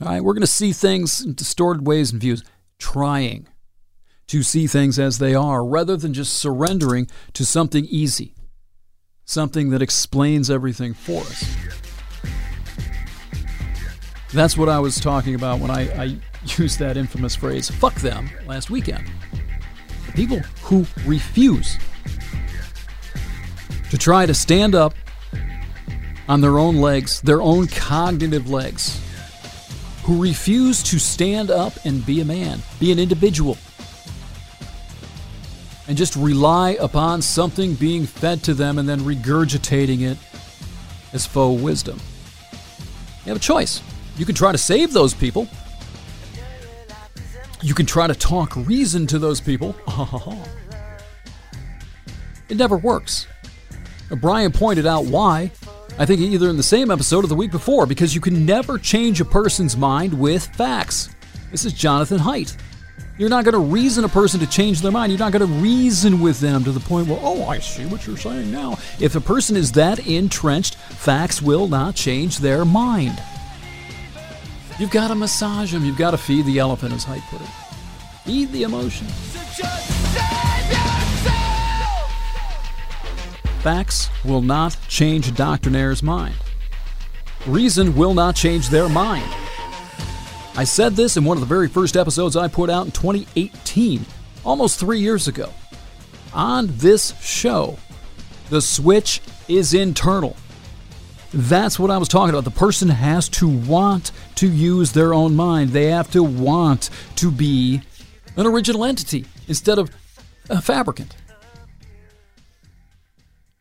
All 0.00 0.08
right, 0.08 0.22
we're 0.22 0.34
going 0.34 0.42
to 0.42 0.46
see 0.46 0.72
things 0.72 1.20
in 1.20 1.34
distorted 1.34 1.86
ways 1.86 2.12
and 2.12 2.20
views. 2.20 2.44
Trying 2.78 3.48
to 4.26 4.42
see 4.42 4.66
things 4.66 4.98
as 4.98 5.18
they 5.18 5.34
are 5.34 5.64
rather 5.64 5.96
than 5.96 6.12
just 6.12 6.34
surrendering 6.34 7.06
to 7.32 7.44
something 7.44 7.86
easy, 7.86 8.34
something 9.24 9.70
that 9.70 9.82
explains 9.82 10.50
everything 10.50 10.94
for 10.94 11.20
us. 11.20 11.56
That's 14.32 14.56
what 14.56 14.68
I 14.68 14.78
was 14.78 14.98
talking 14.98 15.34
about 15.34 15.60
when 15.60 15.70
I, 15.70 16.02
I 16.02 16.16
used 16.56 16.78
that 16.78 16.96
infamous 16.96 17.36
phrase, 17.36 17.70
fuck 17.70 17.94
them, 17.96 18.30
last 18.46 18.70
weekend. 18.70 19.10
The 20.06 20.12
people 20.12 20.38
who 20.62 20.86
refuse 21.06 21.78
to 23.90 23.98
try 23.98 24.24
to 24.24 24.34
stand 24.34 24.74
up 24.74 24.94
on 26.28 26.40
their 26.40 26.58
own 26.58 26.76
legs, 26.76 27.20
their 27.20 27.42
own 27.42 27.66
cognitive 27.66 28.48
legs, 28.48 29.00
who 30.04 30.20
refuse 30.20 30.82
to 30.82 30.98
stand 30.98 31.50
up 31.50 31.74
and 31.84 32.04
be 32.04 32.20
a 32.20 32.24
man, 32.24 32.60
be 32.80 32.90
an 32.90 32.98
individual, 32.98 33.56
and 35.88 35.96
just 35.96 36.16
rely 36.16 36.70
upon 36.80 37.22
something 37.22 37.74
being 37.74 38.06
fed 38.06 38.42
to 38.44 38.54
them 38.54 38.78
and 38.78 38.88
then 38.88 39.00
regurgitating 39.00 40.02
it 40.02 40.18
as 41.12 41.26
faux 41.26 41.60
wisdom. 41.60 42.00
You 43.24 43.30
have 43.30 43.36
a 43.36 43.40
choice. 43.40 43.82
You 44.16 44.24
can 44.24 44.34
try 44.34 44.52
to 44.52 44.58
save 44.58 44.92
those 44.92 45.14
people. 45.14 45.48
You 47.62 47.74
can 47.74 47.86
try 47.86 48.06
to 48.06 48.14
talk 48.14 48.54
reason 48.56 49.06
to 49.08 49.18
those 49.18 49.40
people. 49.40 49.76
it 52.48 52.56
never 52.56 52.76
works. 52.76 53.26
Uh, 54.10 54.16
Brian 54.16 54.50
pointed 54.52 54.86
out 54.86 55.04
why. 55.04 55.52
I 55.98 56.06
think 56.06 56.20
either 56.20 56.48
in 56.48 56.56
the 56.56 56.62
same 56.62 56.90
episode 56.90 57.24
or 57.24 57.28
the 57.28 57.34
week 57.34 57.50
before, 57.50 57.86
because 57.86 58.14
you 58.14 58.20
can 58.20 58.46
never 58.46 58.78
change 58.78 59.20
a 59.20 59.24
person's 59.24 59.76
mind 59.76 60.18
with 60.18 60.46
facts. 60.56 61.10
This 61.50 61.64
is 61.64 61.72
Jonathan 61.72 62.18
Haidt. 62.18 62.56
You're 63.18 63.28
not 63.28 63.44
going 63.44 63.52
to 63.52 63.58
reason 63.58 64.04
a 64.04 64.08
person 64.08 64.40
to 64.40 64.46
change 64.46 64.80
their 64.80 64.90
mind. 64.90 65.12
You're 65.12 65.18
not 65.18 65.32
going 65.32 65.46
to 65.46 65.54
reason 65.60 66.20
with 66.20 66.40
them 66.40 66.64
to 66.64 66.72
the 66.72 66.80
point 66.80 67.08
where, 67.08 67.18
oh, 67.22 67.44
I 67.44 67.58
see 67.58 67.84
what 67.84 68.06
you're 68.06 68.16
saying 68.16 68.50
now. 68.50 68.78
If 68.98 69.14
a 69.14 69.20
person 69.20 69.54
is 69.54 69.72
that 69.72 70.06
entrenched, 70.06 70.76
facts 70.76 71.42
will 71.42 71.68
not 71.68 71.94
change 71.94 72.38
their 72.38 72.64
mind. 72.64 73.22
You've 74.78 74.90
got 74.90 75.08
to 75.08 75.14
massage 75.14 75.72
them. 75.72 75.84
You've 75.84 75.98
got 75.98 76.12
to 76.12 76.18
feed 76.18 76.46
the 76.46 76.58
elephant, 76.58 76.94
as 76.94 77.04
Haidt 77.04 77.22
put 77.28 77.42
it. 77.42 77.48
Feed 78.24 78.50
the 78.50 78.62
emotion. 78.62 79.06
Facts 83.60 84.08
will 84.24 84.42
not 84.42 84.76
change 84.88 85.28
a 85.28 85.32
doctrinaire's 85.32 86.02
mind. 86.02 86.34
Reason 87.46 87.94
will 87.94 88.14
not 88.14 88.34
change 88.36 88.70
their 88.70 88.88
mind. 88.88 89.30
I 90.54 90.64
said 90.64 90.94
this 90.94 91.16
in 91.16 91.24
one 91.24 91.36
of 91.36 91.40
the 91.40 91.46
very 91.46 91.68
first 91.68 91.96
episodes 91.96 92.36
I 92.36 92.46
put 92.46 92.68
out 92.68 92.84
in 92.84 92.92
2018, 92.92 94.04
almost 94.44 94.78
three 94.78 95.00
years 95.00 95.26
ago. 95.26 95.50
On 96.34 96.68
this 96.70 97.18
show, 97.20 97.78
the 98.50 98.60
switch 98.60 99.22
is 99.48 99.72
internal. 99.72 100.36
That's 101.32 101.78
what 101.78 101.90
I 101.90 101.96
was 101.96 102.08
talking 102.08 102.30
about. 102.34 102.44
The 102.44 102.50
person 102.50 102.90
has 102.90 103.30
to 103.30 103.48
want 103.48 104.12
to 104.36 104.46
use 104.46 104.92
their 104.92 105.14
own 105.14 105.34
mind. 105.34 105.70
They 105.70 105.86
have 105.86 106.10
to 106.10 106.22
want 106.22 106.90
to 107.16 107.30
be 107.30 107.80
an 108.36 108.46
original 108.46 108.84
entity 108.84 109.24
instead 109.48 109.78
of 109.78 109.90
a 110.50 110.60
fabricant. 110.60 111.16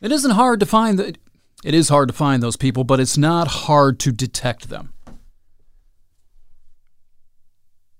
It 0.02 0.12
isn't 0.12 0.32
hard 0.32 0.60
to 0.60 0.66
find 0.66 1.00
that 1.00 1.18
it 1.64 1.74
is 1.74 1.88
hard 1.88 2.10
to 2.10 2.14
find 2.14 2.44
those 2.44 2.58
people, 2.58 2.84
but 2.84 3.00
it's 3.00 3.18
not 3.18 3.48
hard 3.48 4.00
to 4.00 4.12
detect 4.12 4.68
them. 4.68 4.92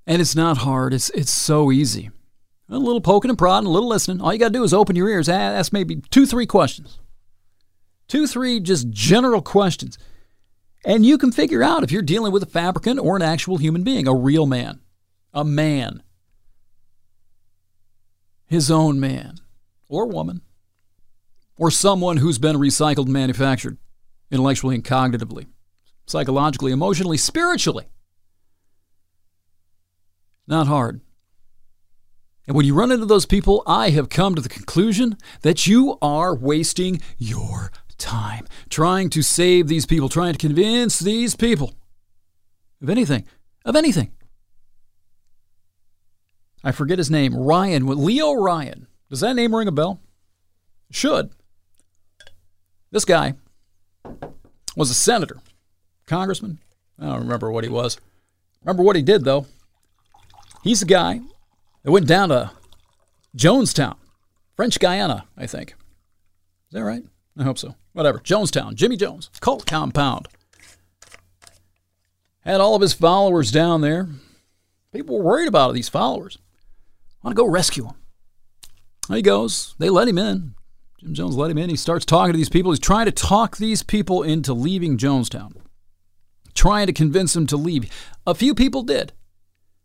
And 0.08 0.22
it's 0.22 0.36
not 0.36 0.58
hard. 0.60 0.94
It's 0.94 1.10
it's 1.12 1.34
so 1.34 1.72
easy. 1.72 2.10
A 2.70 2.78
little 2.78 3.02
poking 3.02 3.30
and 3.30 3.38
prodding, 3.38 3.68
a 3.68 3.72
little 3.72 3.90
listening. 3.90 4.22
All 4.22 4.32
you 4.32 4.40
got 4.40 4.48
to 4.48 4.54
do 4.54 4.64
is 4.64 4.74
open 4.74 4.96
your 4.96 5.10
ears, 5.10 5.28
ask 5.28 5.74
maybe 5.74 5.98
two, 6.10 6.26
three 6.26 6.46
questions. 6.46 7.00
Two, 8.08 8.28
three 8.28 8.60
just 8.60 8.90
general 8.90 9.42
questions. 9.42 9.98
And 10.86 11.06
you 11.06 11.18
can 11.18 11.32
figure 11.32 11.62
out 11.62 11.84
if 11.84 11.92
you're 11.92 12.02
dealing 12.02 12.32
with 12.32 12.44
a 12.44 12.48
fabricant 12.48 13.00
or 13.00 13.16
an 13.16 13.22
actual 13.22 13.58
human 13.58 13.84
being, 13.84 14.08
a 14.08 14.16
real 14.16 14.46
man, 14.46 14.80
a 15.34 15.44
man, 15.44 16.02
his 18.48 18.72
own 18.72 19.00
man 19.00 19.36
or 19.88 20.08
woman, 20.08 20.42
or 21.58 21.70
someone 21.70 22.18
who's 22.18 22.40
been 22.40 22.56
recycled 22.56 23.08
manufactured 23.08 23.78
intellectually 24.32 24.76
and 24.76 24.84
cognitively, 24.84 25.46
psychologically, 26.08 26.72
emotionally, 26.72 27.18
spiritually. 27.18 27.88
Not 30.52 30.68
hard. 30.68 31.00
And 32.46 32.58
when 32.58 32.66
you 32.66 32.74
run 32.74 32.92
into 32.92 33.06
those 33.06 33.26
people, 33.26 33.64
I 33.66 33.92
have 33.92 34.10
come 34.10 34.36
to 34.36 34.42
the 34.42 34.50
conclusion 34.50 35.16
that 35.44 35.66
you 35.66 35.98
are 36.02 36.36
wasting 36.36 37.02
your 37.18 37.72
time 37.98 38.46
trying 38.70 39.10
to 39.12 39.22
save 39.22 39.70
these 39.70 39.86
people, 39.86 40.10
trying 40.10 40.34
to 40.34 40.38
convince 40.38 41.00
these 41.00 41.38
people 41.38 41.74
of 42.82 42.90
anything, 42.90 43.24
of 43.64 43.78
anything. 43.78 44.12
I 46.66 46.74
forget 46.74 46.98
his 46.98 47.10
name. 47.10 47.34
Ryan, 47.34 47.88
Leo 47.88 48.34
Ryan. 48.34 48.88
Does 49.10 49.22
that 49.22 49.38
name 49.38 49.56
ring 49.56 49.70
a 49.70 49.72
bell? 49.72 50.02
Should. 50.92 51.30
This 52.92 53.06
guy 53.06 53.36
was 54.76 54.90
a 54.90 54.96
senator, 54.96 55.40
congressman. 56.08 56.60
I 57.00 57.06
don't 57.06 57.20
remember 57.20 57.50
what 57.50 57.64
he 57.64 57.70
was. 57.70 57.98
Remember 58.66 58.84
what 58.84 58.98
he 58.98 59.02
did, 59.02 59.24
though. 59.24 59.46
He's 60.64 60.80
the 60.82 60.86
guy 60.86 61.22
that 61.84 61.92
went 61.92 62.08
down 62.08 62.30
to 62.30 62.52
Jonestown, 63.36 63.96
French 64.56 64.80
Guiana, 64.80 65.26
I 65.38 65.48
think. 65.48 65.72
Is 65.72 66.74
that 66.74 66.84
right? 66.84 67.04
I 67.38 67.44
hope 67.44 67.58
so. 67.58 67.76
Whatever. 67.94 68.20
Jonestown, 68.20 68.76
Jimmy 68.76 68.96
Jones, 68.96 69.30
cult 69.40 69.66
compound. 69.66 70.28
Had 72.42 72.62
all 72.62 72.76
of 72.76 72.82
his 72.82 72.94
followers 72.94 73.52
down 73.52 73.82
there. 73.82 74.08
People 74.94 75.18
were 75.18 75.24
worried 75.24 75.48
about 75.48 75.74
these 75.74 75.90
followers. 75.90 76.38
Want 77.24 77.36
to 77.36 77.42
go 77.42 77.48
rescue 77.48 77.86
him. 77.86 77.96
There 79.08 79.18
he 79.18 79.22
goes. 79.22 79.76
They 79.78 79.90
let 79.90 80.08
him 80.08 80.18
in. 80.18 80.56
Jim 81.00 81.14
Jones 81.14 81.36
let 81.36 81.52
him 81.52 81.58
in. 81.58 81.70
He 81.70 81.76
starts 81.76 82.06
talking 82.06 82.34
to 82.34 82.38
these 82.38 82.50
people. 82.50 82.72
He's 82.72 82.80
trying 82.80 83.06
to 83.06 83.12
talk 83.12 83.58
these 83.58 83.84
people 83.84 84.24
into 84.24 84.54
leaving 84.54 84.98
Jonestown, 84.98 85.54
trying 86.54 86.88
to 86.88 86.94
convince 86.94 87.34
them 87.34 87.48
to 87.48 87.58
leave. 87.58 87.92
A 88.28 88.36
few 88.36 88.54
people 88.54 88.84
did. 88.84 89.14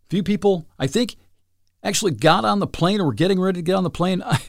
Few 0.09 0.22
people, 0.22 0.66
I 0.78 0.86
think, 0.86 1.16
actually 1.82 2.12
got 2.12 2.44
on 2.44 2.59
the 2.59 2.66
plane 2.66 3.00
or 3.00 3.07
were 3.07 3.14
getting 3.14 3.40
ready 3.40 3.59
to 3.59 3.62
get 3.62 3.74
on 3.74 3.84
the 3.84 3.90
plane. 3.90 4.22
I, 4.26 4.40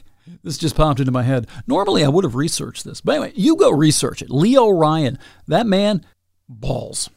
this 0.42 0.58
just 0.58 0.76
popped 0.76 1.00
into 1.00 1.12
my 1.12 1.22
head. 1.22 1.46
Normally, 1.66 2.04
I 2.04 2.08
would 2.08 2.24
have 2.24 2.34
researched 2.34 2.84
this. 2.84 3.00
But 3.00 3.12
anyway, 3.12 3.32
you 3.34 3.56
go 3.56 3.70
research 3.70 4.22
it. 4.22 4.30
Leo 4.30 4.68
Ryan, 4.68 5.18
that 5.46 5.66
man, 5.66 6.04
balls. 6.48 7.10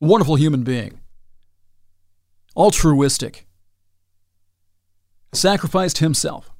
Wonderful 0.00 0.36
human 0.36 0.64
being. 0.64 1.00
Altruistic. 2.56 3.46
Sacrificed 5.32 5.98
himself 5.98 6.50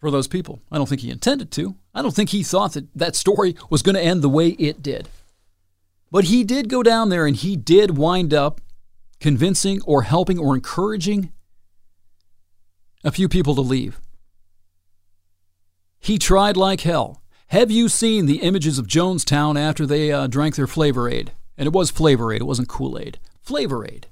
for 0.00 0.10
those 0.10 0.28
people. 0.28 0.60
I 0.70 0.76
don't 0.76 0.88
think 0.88 1.00
he 1.00 1.10
intended 1.10 1.50
to. 1.52 1.76
I 1.94 2.02
don't 2.02 2.14
think 2.14 2.30
he 2.30 2.42
thought 2.42 2.74
that 2.74 2.92
that 2.94 3.16
story 3.16 3.56
was 3.70 3.82
going 3.82 3.94
to 3.94 4.02
end 4.02 4.22
the 4.22 4.28
way 4.28 4.48
it 4.50 4.82
did. 4.82 5.08
But 6.10 6.24
he 6.24 6.44
did 6.44 6.68
go 6.68 6.82
down 6.82 7.08
there 7.08 7.26
and 7.26 7.34
he 7.34 7.56
did 7.56 7.96
wind 7.96 8.34
up 8.34 8.60
convincing 9.20 9.80
or 9.82 10.02
helping 10.02 10.38
or 10.38 10.54
encouraging 10.54 11.32
a 13.02 13.12
few 13.12 13.28
people 13.28 13.54
to 13.54 13.60
leave. 13.60 14.00
He 16.00 16.18
tried 16.18 16.56
like 16.56 16.82
hell. 16.82 17.22
Have 17.48 17.70
you 17.70 17.88
seen 17.88 18.26
the 18.26 18.42
images 18.42 18.78
of 18.78 18.86
Jonestown 18.86 19.58
after 19.58 19.86
they 19.86 20.10
uh, 20.10 20.26
drank 20.26 20.56
their 20.56 20.66
Flavor 20.66 21.08
Aid? 21.08 21.32
And 21.56 21.66
it 21.66 21.72
was 21.72 21.90
Flavor 21.90 22.32
Aid, 22.32 22.40
it 22.40 22.46
wasn't 22.46 22.68
Kool 22.68 22.98
Aid. 22.98 23.18
Flavor 23.40 23.86
Aid. 23.86 24.08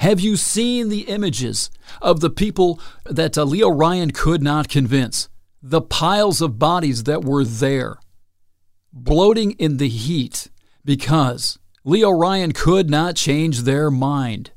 Have 0.00 0.18
you 0.18 0.36
seen 0.36 0.88
the 0.88 1.02
images 1.02 1.70
of 2.00 2.20
the 2.20 2.30
people 2.30 2.80
that 3.04 3.36
uh, 3.36 3.44
Leo 3.44 3.68
Ryan 3.68 4.10
could 4.10 4.42
not 4.42 4.68
convince? 4.68 5.28
The 5.62 5.82
piles 5.82 6.40
of 6.40 6.58
bodies 6.58 7.04
that 7.04 7.22
were 7.22 7.44
there, 7.44 7.98
bloating 8.92 9.52
in 9.52 9.76
the 9.76 9.88
heat 9.88 10.48
because 10.84 11.59
Leo 11.84 12.10
Ryan 12.10 12.52
could 12.52 12.90
not 12.90 13.16
change 13.16 13.62
their 13.62 13.90
mind. 13.90 14.50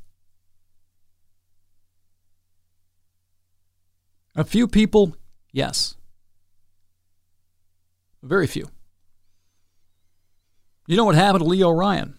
A 4.36 4.44
few 4.44 4.66
people, 4.66 5.16
yes. 5.52 5.96
Very 8.22 8.46
few. 8.46 8.68
You 10.86 10.96
know 10.96 11.04
what 11.04 11.14
happened 11.14 11.44
to 11.44 11.48
Leo 11.48 11.70
Ryan? 11.70 12.18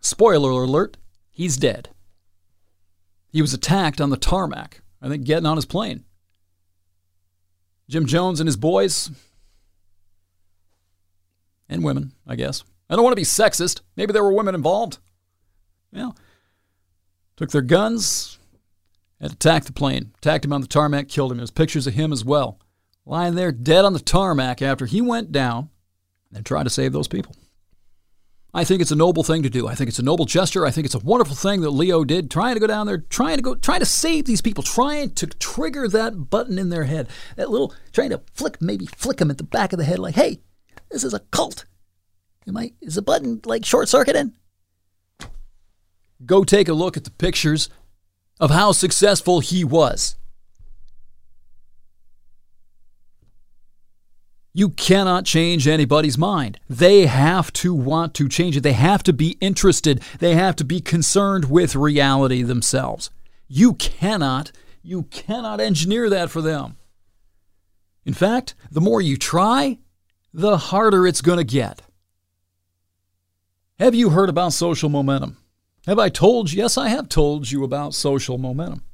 Spoiler 0.00 0.50
alert, 0.50 0.96
he's 1.30 1.56
dead. 1.56 1.88
He 3.32 3.40
was 3.40 3.54
attacked 3.54 4.00
on 4.00 4.10
the 4.10 4.16
tarmac, 4.16 4.82
I 5.00 5.08
think 5.08 5.24
getting 5.24 5.46
on 5.46 5.56
his 5.56 5.66
plane. 5.66 6.04
Jim 7.88 8.06
Jones 8.06 8.40
and 8.40 8.46
his 8.46 8.56
boys, 8.56 9.10
and 11.68 11.82
women, 11.82 12.12
I 12.26 12.36
guess. 12.36 12.62
I 12.90 12.96
don't 12.96 13.04
want 13.04 13.12
to 13.12 13.20
be 13.20 13.22
sexist. 13.22 13.80
Maybe 13.96 14.12
there 14.12 14.24
were 14.24 14.32
women 14.32 14.54
involved. 14.54 14.98
Yeah. 15.92 16.10
Took 17.36 17.52
their 17.52 17.62
guns, 17.62 18.38
and 19.20 19.32
attacked 19.32 19.66
the 19.66 19.72
plane. 19.72 20.12
Attacked 20.18 20.44
him 20.44 20.52
on 20.52 20.60
the 20.60 20.66
tarmac, 20.66 21.08
killed 21.08 21.30
him. 21.30 21.38
There's 21.38 21.50
pictures 21.50 21.86
of 21.86 21.94
him 21.94 22.12
as 22.12 22.24
well, 22.24 22.58
lying 23.06 23.34
there 23.34 23.52
dead 23.52 23.84
on 23.84 23.92
the 23.92 24.00
tarmac 24.00 24.60
after 24.60 24.86
he 24.86 25.00
went 25.00 25.30
down 25.30 25.70
and 26.34 26.44
tried 26.44 26.64
to 26.64 26.70
save 26.70 26.92
those 26.92 27.08
people. 27.08 27.34
I 28.52 28.64
think 28.64 28.82
it's 28.82 28.90
a 28.90 28.96
noble 28.96 29.22
thing 29.22 29.44
to 29.44 29.50
do. 29.50 29.68
I 29.68 29.76
think 29.76 29.88
it's 29.88 30.00
a 30.00 30.04
noble 30.04 30.24
gesture. 30.24 30.66
I 30.66 30.72
think 30.72 30.84
it's 30.84 30.96
a 30.96 30.98
wonderful 30.98 31.36
thing 31.36 31.60
that 31.60 31.70
Leo 31.70 32.02
did, 32.02 32.30
trying 32.30 32.54
to 32.54 32.60
go 32.60 32.66
down 32.66 32.86
there, 32.88 32.98
trying 32.98 33.36
to 33.36 33.42
go, 33.42 33.54
trying 33.54 33.78
to 33.78 33.86
save 33.86 34.24
these 34.24 34.40
people, 34.40 34.64
trying 34.64 35.10
to 35.14 35.28
trigger 35.28 35.86
that 35.86 36.30
button 36.30 36.58
in 36.58 36.68
their 36.68 36.84
head, 36.84 37.08
that 37.36 37.50
little, 37.50 37.72
trying 37.92 38.10
to 38.10 38.20
flick, 38.34 38.60
maybe 38.60 38.86
flick 38.86 39.18
them 39.18 39.30
at 39.30 39.38
the 39.38 39.44
back 39.44 39.72
of 39.72 39.78
the 39.78 39.84
head, 39.84 40.00
like, 40.00 40.16
hey, 40.16 40.40
this 40.90 41.04
is 41.04 41.14
a 41.14 41.20
cult. 41.30 41.64
Am 42.50 42.56
I? 42.56 42.72
Is 42.82 42.96
the 42.96 43.02
button 43.02 43.40
like 43.44 43.64
short 43.64 43.88
circuiting? 43.88 44.32
Go 46.26 46.42
take 46.42 46.68
a 46.68 46.72
look 46.72 46.96
at 46.96 47.04
the 47.04 47.12
pictures 47.12 47.68
of 48.40 48.50
how 48.50 48.72
successful 48.72 49.38
he 49.38 49.62
was. 49.62 50.16
You 54.52 54.70
cannot 54.70 55.26
change 55.26 55.68
anybody's 55.68 56.18
mind. 56.18 56.58
They 56.68 57.06
have 57.06 57.52
to 57.52 57.72
want 57.72 58.14
to 58.14 58.28
change 58.28 58.56
it. 58.56 58.62
They 58.62 58.72
have 58.72 59.04
to 59.04 59.12
be 59.12 59.38
interested. 59.40 60.02
They 60.18 60.34
have 60.34 60.56
to 60.56 60.64
be 60.64 60.80
concerned 60.80 61.48
with 61.48 61.76
reality 61.76 62.42
themselves. 62.42 63.10
You 63.46 63.74
cannot, 63.74 64.50
you 64.82 65.04
cannot 65.04 65.60
engineer 65.60 66.10
that 66.10 66.30
for 66.30 66.42
them. 66.42 66.78
In 68.04 68.12
fact, 68.12 68.56
the 68.72 68.80
more 68.80 69.00
you 69.00 69.16
try, 69.16 69.78
the 70.34 70.56
harder 70.56 71.06
it's 71.06 71.20
going 71.20 71.38
to 71.38 71.44
get. 71.44 71.82
Have 73.80 73.94
you 73.94 74.10
heard 74.10 74.28
about 74.28 74.52
social 74.52 74.90
momentum? 74.90 75.38
Have 75.86 75.98
I 75.98 76.10
told 76.10 76.52
you? 76.52 76.58
Yes, 76.58 76.76
I 76.76 76.90
have 76.90 77.08
told 77.08 77.50
you 77.50 77.64
about 77.64 77.94
social 77.94 78.36
momentum. 78.36 78.84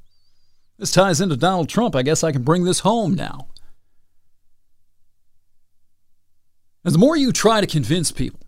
This 0.77 0.93
ties 0.93 1.19
into 1.19 1.35
Donald 1.35 1.67
Trump. 1.67 1.93
I 1.93 2.03
guess 2.03 2.23
I 2.23 2.31
can 2.31 2.43
bring 2.43 2.63
this 2.63 2.79
home 2.79 3.13
now. 3.13 3.49
The 6.85 6.97
more 6.97 7.17
you 7.17 7.33
try 7.33 7.59
to 7.59 7.67
convince 7.67 8.13
people, 8.13 8.39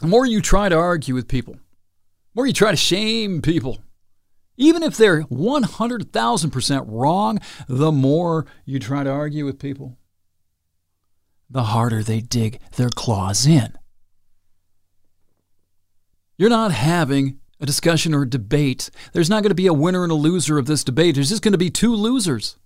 the 0.00 0.06
more 0.06 0.24
you 0.24 0.40
try 0.40 0.68
to 0.68 0.76
argue 0.76 1.16
with 1.16 1.26
people, 1.26 1.54
the 1.54 1.60
more 2.36 2.46
you 2.46 2.52
try 2.52 2.70
to 2.70 2.76
shame 2.76 3.42
people, 3.42 3.82
even 4.56 4.84
if 4.84 4.96
they're 4.96 5.24
100,000% 5.24 6.84
wrong, 6.86 7.40
the 7.66 7.90
more 7.90 8.46
you 8.64 8.78
try 8.78 9.02
to 9.02 9.10
argue 9.10 9.44
with 9.44 9.58
people, 9.58 9.98
the 11.50 11.64
harder 11.64 12.04
they 12.04 12.20
dig 12.20 12.60
their 12.76 12.90
claws 12.90 13.48
in. 13.48 13.76
You're 16.36 16.50
not 16.50 16.72
having 16.72 17.38
a 17.60 17.66
discussion 17.66 18.14
or 18.14 18.22
a 18.22 18.28
debate. 18.30 18.90
There's 19.12 19.30
not 19.30 19.42
going 19.42 19.50
to 19.50 19.54
be 19.54 19.68
a 19.68 19.72
winner 19.72 20.02
and 20.02 20.12
a 20.12 20.16
loser 20.16 20.58
of 20.58 20.66
this 20.66 20.84
debate. 20.84 21.14
There's 21.14 21.28
just 21.28 21.42
going 21.42 21.52
to 21.52 21.58
be 21.58 21.70
two 21.70 21.94
losers. 21.94 22.56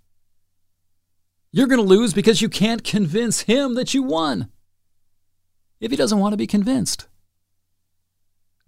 You're 1.52 1.66
going 1.66 1.80
to 1.80 1.86
lose 1.86 2.12
because 2.14 2.42
you 2.42 2.48
can't 2.48 2.84
convince 2.84 3.42
him 3.42 3.74
that 3.74 3.94
you 3.94 4.02
won. 4.02 4.50
if 5.80 5.90
he 5.90 5.96
doesn't 5.96 6.18
want 6.18 6.32
to 6.32 6.36
be 6.36 6.46
convinced. 6.46 7.06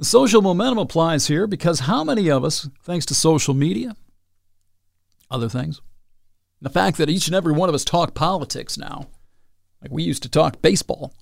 Social 0.03 0.40
momentum 0.40 0.78
applies 0.78 1.26
here 1.26 1.46
because 1.46 1.80
how 1.80 2.03
many 2.05 2.30
of 2.30 2.44
us, 2.44 2.68
thanks 2.82 3.05
to 3.07 3.14
social 3.14 3.53
media, 3.53 3.94
other 5.30 5.48
things, 5.48 5.80
the 6.62 6.70
fact 6.70 6.96
that 6.96 7.11
each 7.11 7.26
and 7.26 7.36
every 7.36 7.53
one 7.53 7.68
of 7.68 7.74
us 7.74 7.84
talk 7.84 8.14
politics 8.14 8.78
now, 8.78 9.09
like 9.82 9.90
we 9.90 10.03
used 10.03 10.22
to 10.22 10.28
talk 10.28 10.62
baseball. 10.62 11.12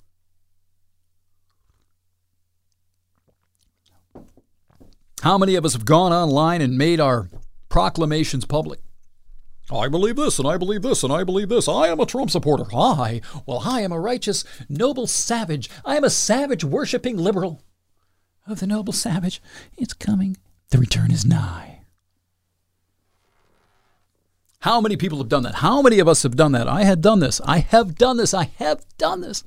How 5.21 5.37
many 5.37 5.55
of 5.55 5.65
us 5.65 5.73
have 5.73 5.85
gone 5.85 6.13
online 6.13 6.61
and 6.61 6.77
made 6.77 6.99
our 6.99 7.29
proclamations 7.67 8.45
public? 8.45 8.79
I 9.71 9.87
believe 9.87 10.15
this, 10.15 10.39
and 10.39 10.47
I 10.47 10.57
believe 10.57 10.81
this, 10.81 11.03
and 11.03 11.13
I 11.13 11.23
believe 11.23 11.49
this. 11.49 11.67
I 11.67 11.87
am 11.89 11.99
a 11.99 12.05
Trump 12.05 12.31
supporter. 12.31 12.65
I, 12.73 13.21
well, 13.45 13.61
I 13.63 13.81
am 13.81 13.91
a 13.91 13.99
righteous, 13.99 14.43
noble 14.67 15.05
savage. 15.05 15.69
I 15.85 15.95
am 15.95 16.03
a 16.03 16.09
savage 16.09 16.63
worshiping 16.63 17.17
liberal. 17.17 17.61
Of 18.47 18.61
the 18.61 18.67
noble 18.67 18.93
savage, 18.93 19.43
it's 19.77 19.93
coming. 19.93 20.37
The 20.71 20.79
return 20.79 21.11
is 21.11 21.23
nigh. 21.23 21.81
How 24.61 24.81
many 24.81 24.97
people 24.97 25.19
have 25.19 25.29
done 25.29 25.43
that? 25.43 25.55
How 25.55 25.83
many 25.83 25.99
of 25.99 26.07
us 26.07 26.23
have 26.23 26.35
done 26.35 26.53
that? 26.53 26.67
I 26.67 26.83
had 26.83 27.01
done 27.01 27.19
this. 27.19 27.39
I 27.45 27.59
have 27.59 27.95
done 27.95 28.17
this. 28.17 28.33
I 28.33 28.45
have 28.57 28.83
done 28.97 29.21
this. 29.21 29.43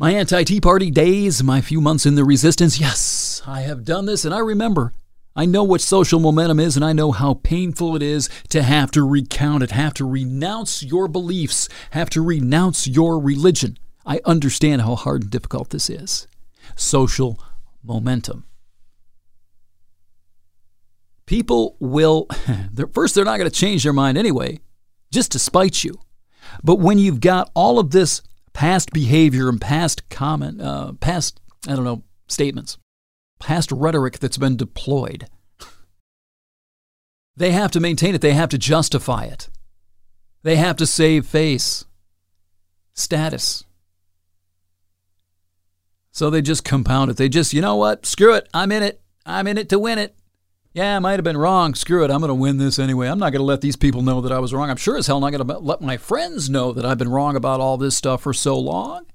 My 0.00 0.12
anti 0.12 0.44
Tea 0.44 0.62
Party 0.62 0.90
days, 0.90 1.42
my 1.42 1.60
few 1.60 1.78
months 1.78 2.06
in 2.06 2.14
the 2.14 2.24
resistance, 2.24 2.80
yes, 2.80 3.42
I 3.46 3.60
have 3.60 3.84
done 3.84 4.06
this, 4.06 4.24
and 4.24 4.32
I 4.32 4.38
remember 4.38 4.94
I 5.36 5.44
know 5.44 5.62
what 5.62 5.82
social 5.82 6.18
momentum 6.18 6.58
is, 6.58 6.74
and 6.74 6.82
I 6.82 6.94
know 6.94 7.12
how 7.12 7.34
painful 7.34 7.96
it 7.96 8.02
is 8.02 8.30
to 8.48 8.62
have 8.62 8.90
to 8.92 9.06
recount 9.06 9.62
it, 9.62 9.72
have 9.72 9.92
to 9.94 10.08
renounce 10.08 10.82
your 10.82 11.06
beliefs, 11.06 11.68
have 11.90 12.08
to 12.10 12.22
renounce 12.24 12.86
your 12.86 13.20
religion. 13.20 13.76
I 14.06 14.22
understand 14.24 14.80
how 14.80 14.94
hard 14.94 15.20
and 15.20 15.30
difficult 15.30 15.68
this 15.68 15.90
is. 15.90 16.26
Social 16.76 17.38
momentum. 17.84 18.46
People 21.26 21.76
will, 21.78 22.26
first, 22.94 23.14
they're 23.14 23.26
not 23.26 23.36
going 23.36 23.50
to 23.50 23.54
change 23.54 23.82
their 23.82 23.92
mind 23.92 24.16
anyway, 24.16 24.60
just 25.12 25.30
to 25.32 25.38
spite 25.38 25.84
you. 25.84 26.00
But 26.64 26.76
when 26.76 26.98
you've 26.98 27.20
got 27.20 27.50
all 27.54 27.78
of 27.78 27.90
this 27.90 28.22
past 28.60 28.92
behavior 28.92 29.48
and 29.48 29.58
past 29.58 30.06
comment, 30.10 30.60
uh, 30.60 30.92
past, 31.00 31.40
I 31.66 31.74
don't 31.74 31.84
know, 31.84 32.02
statements, 32.26 32.76
past 33.38 33.72
rhetoric 33.72 34.18
that's 34.18 34.36
been 34.36 34.56
deployed. 34.56 35.26
They 37.36 37.52
have 37.52 37.70
to 37.70 37.80
maintain 37.80 38.14
it, 38.14 38.20
they 38.20 38.34
have 38.34 38.50
to 38.50 38.58
justify 38.58 39.24
it. 39.24 39.48
They 40.42 40.56
have 40.56 40.76
to 40.76 40.84
save 40.84 41.24
face, 41.24 41.86
status. 42.92 43.64
So 46.12 46.28
they 46.28 46.42
just 46.42 46.62
compound 46.62 47.10
it. 47.10 47.16
They 47.16 47.30
just, 47.30 47.54
you 47.54 47.62
know 47.62 47.76
what? 47.76 48.04
Screw 48.04 48.34
it. 48.34 48.46
I'm 48.52 48.72
in 48.72 48.82
it. 48.82 49.00
I'm 49.24 49.46
in 49.46 49.56
it 49.56 49.70
to 49.70 49.78
win 49.78 49.98
it. 49.98 50.14
Yeah, 50.72 50.96
I 50.96 50.98
might 51.00 51.14
have 51.14 51.24
been 51.24 51.36
wrong. 51.36 51.74
Screw 51.74 52.04
it. 52.04 52.10
I'm 52.10 52.20
going 52.20 52.28
to 52.28 52.34
win 52.34 52.58
this 52.58 52.78
anyway. 52.78 53.08
I'm 53.08 53.18
not 53.18 53.30
going 53.30 53.40
to 53.40 53.44
let 53.44 53.60
these 53.60 53.76
people 53.76 54.02
know 54.02 54.20
that 54.20 54.30
I 54.30 54.38
was 54.38 54.54
wrong. 54.54 54.70
I'm 54.70 54.76
sure 54.76 54.96
as 54.96 55.08
hell 55.08 55.18
not 55.18 55.32
going 55.32 55.46
to 55.46 55.58
let 55.58 55.80
my 55.80 55.96
friends 55.96 56.48
know 56.48 56.72
that 56.72 56.86
I've 56.86 56.98
been 56.98 57.08
wrong 57.08 57.34
about 57.34 57.60
all 57.60 57.76
this 57.76 57.96
stuff 57.96 58.22
for 58.22 58.32
so 58.32 58.56
long. 58.56 59.06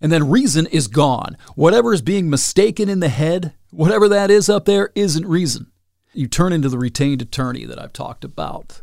And 0.00 0.12
then 0.12 0.30
reason 0.30 0.66
is 0.66 0.86
gone. 0.86 1.36
Whatever 1.56 1.92
is 1.92 2.00
being 2.00 2.30
mistaken 2.30 2.88
in 2.88 3.00
the 3.00 3.08
head, 3.08 3.52
whatever 3.70 4.08
that 4.08 4.30
is 4.30 4.48
up 4.48 4.66
there, 4.66 4.90
isn't 4.94 5.26
reason. 5.26 5.70
You 6.12 6.28
turn 6.28 6.52
into 6.52 6.68
the 6.68 6.78
retained 6.78 7.20
attorney 7.20 7.64
that 7.66 7.80
I've 7.80 7.92
talked 7.92 8.24
about. 8.24 8.82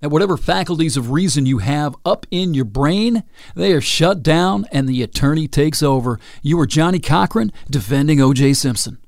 And 0.00 0.10
whatever 0.10 0.36
faculties 0.36 0.96
of 0.96 1.10
reason 1.10 1.46
you 1.46 1.58
have 1.58 1.94
up 2.04 2.26
in 2.30 2.54
your 2.54 2.64
brain, 2.64 3.24
they 3.54 3.72
are 3.72 3.80
shut 3.80 4.22
down 4.22 4.66
and 4.72 4.88
the 4.88 5.02
attorney 5.02 5.46
takes 5.46 5.82
over. 5.82 6.18
You 6.42 6.58
are 6.60 6.66
Johnnie 6.66 6.98
Cochran 6.98 7.52
defending 7.70 8.20
O.J. 8.20 8.54
Simpson. 8.54 8.98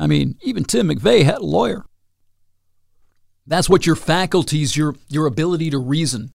I 0.00 0.08
mean, 0.08 0.36
even 0.42 0.64
Tim 0.64 0.88
McVeigh 0.88 1.24
had 1.24 1.38
a 1.38 1.44
lawyer. 1.44 1.84
That's 3.46 3.70
what 3.70 3.86
your 3.86 3.96
faculties, 3.96 4.76
your, 4.76 4.96
your 5.08 5.26
ability 5.26 5.70
to 5.70 5.78
reason, 5.78 6.32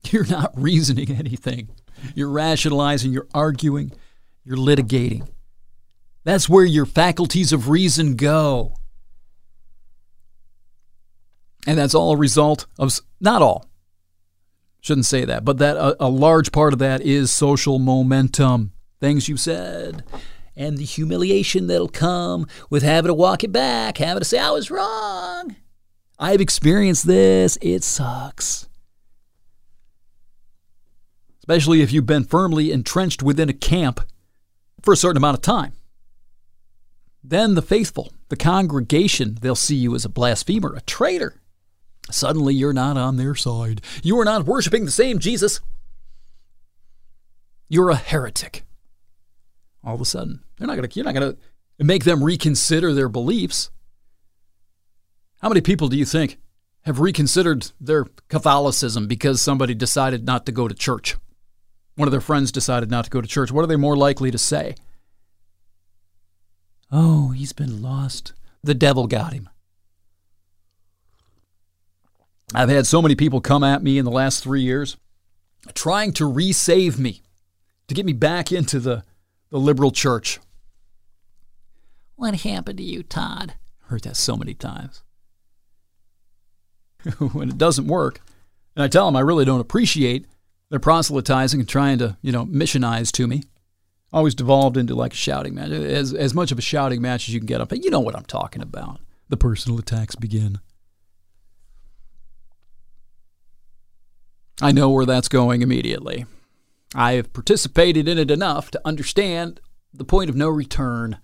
You're 0.10 0.26
not 0.26 0.52
reasoning 0.56 1.10
anything. 1.10 1.68
You're 2.14 2.30
rationalizing, 2.30 3.12
you're 3.12 3.28
arguing, 3.34 3.92
you're 4.44 4.56
litigating. 4.56 5.28
That's 6.24 6.48
where 6.48 6.64
your 6.64 6.86
faculties 6.86 7.52
of 7.52 7.68
reason 7.68 8.16
go. 8.16 8.74
And 11.66 11.78
that's 11.78 11.94
all 11.94 12.12
a 12.12 12.16
result 12.16 12.66
of, 12.78 12.98
not 13.20 13.42
all, 13.42 13.66
shouldn't 14.80 15.04
say 15.06 15.26
that, 15.26 15.44
but 15.44 15.58
that 15.58 15.76
a, 15.76 16.04
a 16.04 16.08
large 16.08 16.52
part 16.52 16.72
of 16.72 16.78
that 16.78 17.02
is 17.02 17.30
social 17.30 17.78
momentum. 17.78 18.72
Things 18.98 19.28
you 19.28 19.36
said, 19.36 20.02
and 20.56 20.78
the 20.78 20.84
humiliation 20.84 21.66
that'll 21.66 21.88
come 21.88 22.46
with 22.68 22.82
having 22.82 23.08
to 23.08 23.14
walk 23.14 23.44
it 23.44 23.52
back, 23.52 23.98
having 23.98 24.20
to 24.20 24.24
say, 24.24 24.38
I 24.38 24.50
was 24.50 24.70
wrong. 24.70 25.56
I've 26.18 26.40
experienced 26.40 27.06
this. 27.06 27.56
It 27.62 27.82
sucks 27.82 28.68
especially 31.50 31.82
if 31.82 31.90
you've 31.90 32.06
been 32.06 32.22
firmly 32.22 32.70
entrenched 32.70 33.24
within 33.24 33.48
a 33.48 33.52
camp 33.52 34.00
for 34.82 34.94
a 34.94 34.96
certain 34.96 35.16
amount 35.16 35.36
of 35.36 35.42
time. 35.42 35.72
Then 37.24 37.54
the 37.54 37.62
faithful, 37.62 38.12
the 38.28 38.36
congregation, 38.36 39.36
they'll 39.40 39.56
see 39.56 39.74
you 39.74 39.96
as 39.96 40.04
a 40.04 40.08
blasphemer, 40.08 40.76
a 40.76 40.80
traitor. 40.82 41.40
Suddenly 42.08 42.54
you're 42.54 42.72
not 42.72 42.96
on 42.96 43.16
their 43.16 43.34
side. 43.34 43.80
You 44.04 44.16
are 44.20 44.24
not 44.24 44.46
worshiping 44.46 44.84
the 44.84 44.92
same 44.92 45.18
Jesus. 45.18 45.60
You're 47.68 47.90
a 47.90 47.96
heretic. 47.96 48.64
All 49.82 49.94
of 49.94 50.00
a 50.00 50.04
sudden, 50.04 50.40
they're 50.58 50.66
not 50.66 50.76
gonna, 50.76 50.88
you're 50.92 51.04
not 51.04 51.14
going 51.14 51.32
to 51.32 51.84
make 51.84 52.04
them 52.04 52.22
reconsider 52.22 52.92
their 52.92 53.08
beliefs. 53.08 53.70
How 55.40 55.48
many 55.48 55.60
people 55.60 55.88
do 55.88 55.96
you 55.96 56.04
think 56.04 56.38
have 56.82 57.00
reconsidered 57.00 57.70
their 57.80 58.04
Catholicism 58.28 59.06
because 59.06 59.40
somebody 59.40 59.74
decided 59.74 60.26
not 60.26 60.44
to 60.46 60.52
go 60.52 60.68
to 60.68 60.74
church? 60.74 61.16
one 62.00 62.08
of 62.08 62.12
their 62.12 62.20
friends 62.22 62.50
decided 62.50 62.90
not 62.90 63.04
to 63.04 63.10
go 63.10 63.20
to 63.20 63.28
church, 63.28 63.52
what 63.52 63.62
are 63.62 63.66
they 63.66 63.76
more 63.76 63.94
likely 63.94 64.30
to 64.30 64.38
say? 64.38 64.74
Oh, 66.90 67.28
he's 67.28 67.52
been 67.52 67.82
lost. 67.82 68.32
The 68.64 68.72
devil 68.72 69.06
got 69.06 69.34
him. 69.34 69.50
I've 72.54 72.70
had 72.70 72.86
so 72.86 73.02
many 73.02 73.14
people 73.14 73.42
come 73.42 73.62
at 73.62 73.82
me 73.82 73.98
in 73.98 74.06
the 74.06 74.10
last 74.10 74.42
three 74.42 74.62
years 74.62 74.96
trying 75.74 76.14
to 76.14 76.24
resave 76.24 76.98
me, 76.98 77.20
to 77.86 77.94
get 77.94 78.06
me 78.06 78.14
back 78.14 78.50
into 78.50 78.80
the, 78.80 79.04
the 79.50 79.58
liberal 79.58 79.90
church. 79.90 80.38
What 82.16 82.40
happened 82.40 82.78
to 82.78 82.84
you, 82.84 83.02
Todd? 83.02 83.54
Heard 83.86 84.02
that 84.02 84.16
so 84.16 84.36
many 84.36 84.54
times. 84.54 85.02
when 87.32 87.48
it 87.48 87.58
doesn't 87.58 87.86
work, 87.86 88.20
and 88.76 88.82
I 88.82 88.88
tell 88.88 89.06
them 89.06 89.16
I 89.16 89.20
really 89.20 89.44
don't 89.44 89.60
appreciate 89.60 90.26
they're 90.70 90.78
proselytizing 90.78 91.60
and 91.60 91.68
trying 91.68 91.98
to, 91.98 92.16
you 92.22 92.32
know, 92.32 92.46
missionize 92.46 93.10
to 93.12 93.26
me. 93.26 93.42
Always 94.12 94.34
devolved 94.34 94.76
into 94.76 94.94
like 94.94 95.12
a 95.12 95.16
shouting 95.16 95.54
match, 95.54 95.70
as, 95.70 96.14
as 96.14 96.32
much 96.32 96.52
of 96.52 96.58
a 96.58 96.62
shouting 96.62 97.02
match 97.02 97.28
as 97.28 97.34
you 97.34 97.40
can 97.40 97.46
get 97.46 97.60
up. 97.60 97.68
But 97.68 97.84
you 97.84 97.90
know 97.90 98.00
what 98.00 98.16
I'm 98.16 98.24
talking 98.24 98.62
about. 98.62 99.00
The 99.28 99.36
personal 99.36 99.78
attacks 99.78 100.14
begin. 100.14 100.60
I 104.62 104.72
know 104.72 104.90
where 104.90 105.06
that's 105.06 105.28
going 105.28 105.62
immediately. 105.62 106.26
I 106.94 107.12
have 107.12 107.32
participated 107.32 108.08
in 108.08 108.18
it 108.18 108.30
enough 108.30 108.70
to 108.72 108.80
understand 108.84 109.60
the 109.92 110.04
point 110.04 110.30
of 110.30 110.36
no 110.36 110.48
return. 110.48 111.18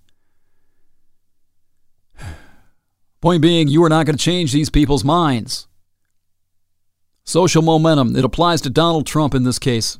Point 3.20 3.42
being, 3.42 3.68
you 3.68 3.82
are 3.82 3.88
not 3.88 4.06
going 4.06 4.16
to 4.16 4.22
change 4.22 4.52
these 4.52 4.70
people's 4.70 5.04
minds. 5.04 5.66
Social 7.24 7.62
momentum. 7.62 8.14
It 8.14 8.24
applies 8.24 8.60
to 8.60 8.70
Donald 8.70 9.06
Trump 9.06 9.34
in 9.34 9.42
this 9.42 9.58
case. 9.58 9.98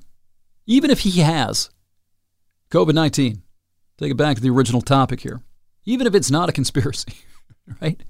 Even 0.67 0.91
if 0.91 1.01
he 1.01 1.21
has 1.21 1.71
COVID 2.71 2.95
19. 2.95 3.43
Take 3.99 4.11
it 4.11 4.17
back 4.17 4.37
to 4.37 4.43
the 4.43 4.51
original 4.51 4.83
topic 4.83 5.21
here. 5.21 5.41
Even 5.85 6.07
if 6.07 6.15
it's 6.15 6.31
not 6.31 6.49
a 6.49 6.53
conspiracy, 6.53 7.15
right? 7.81 8.03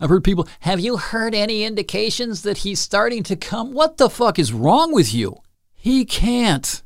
I've 0.00 0.10
heard 0.10 0.24
people, 0.24 0.46
have 0.60 0.80
you 0.80 0.96
heard 0.96 1.34
any 1.34 1.64
indications 1.64 2.42
that 2.42 2.58
he's 2.58 2.78
starting 2.78 3.22
to 3.24 3.36
come? 3.36 3.72
What 3.72 3.96
the 3.96 4.10
fuck 4.10 4.38
is 4.38 4.52
wrong 4.52 4.92
with 4.92 5.14
you? 5.14 5.40
He 5.88 6.04
can't. 6.04 6.82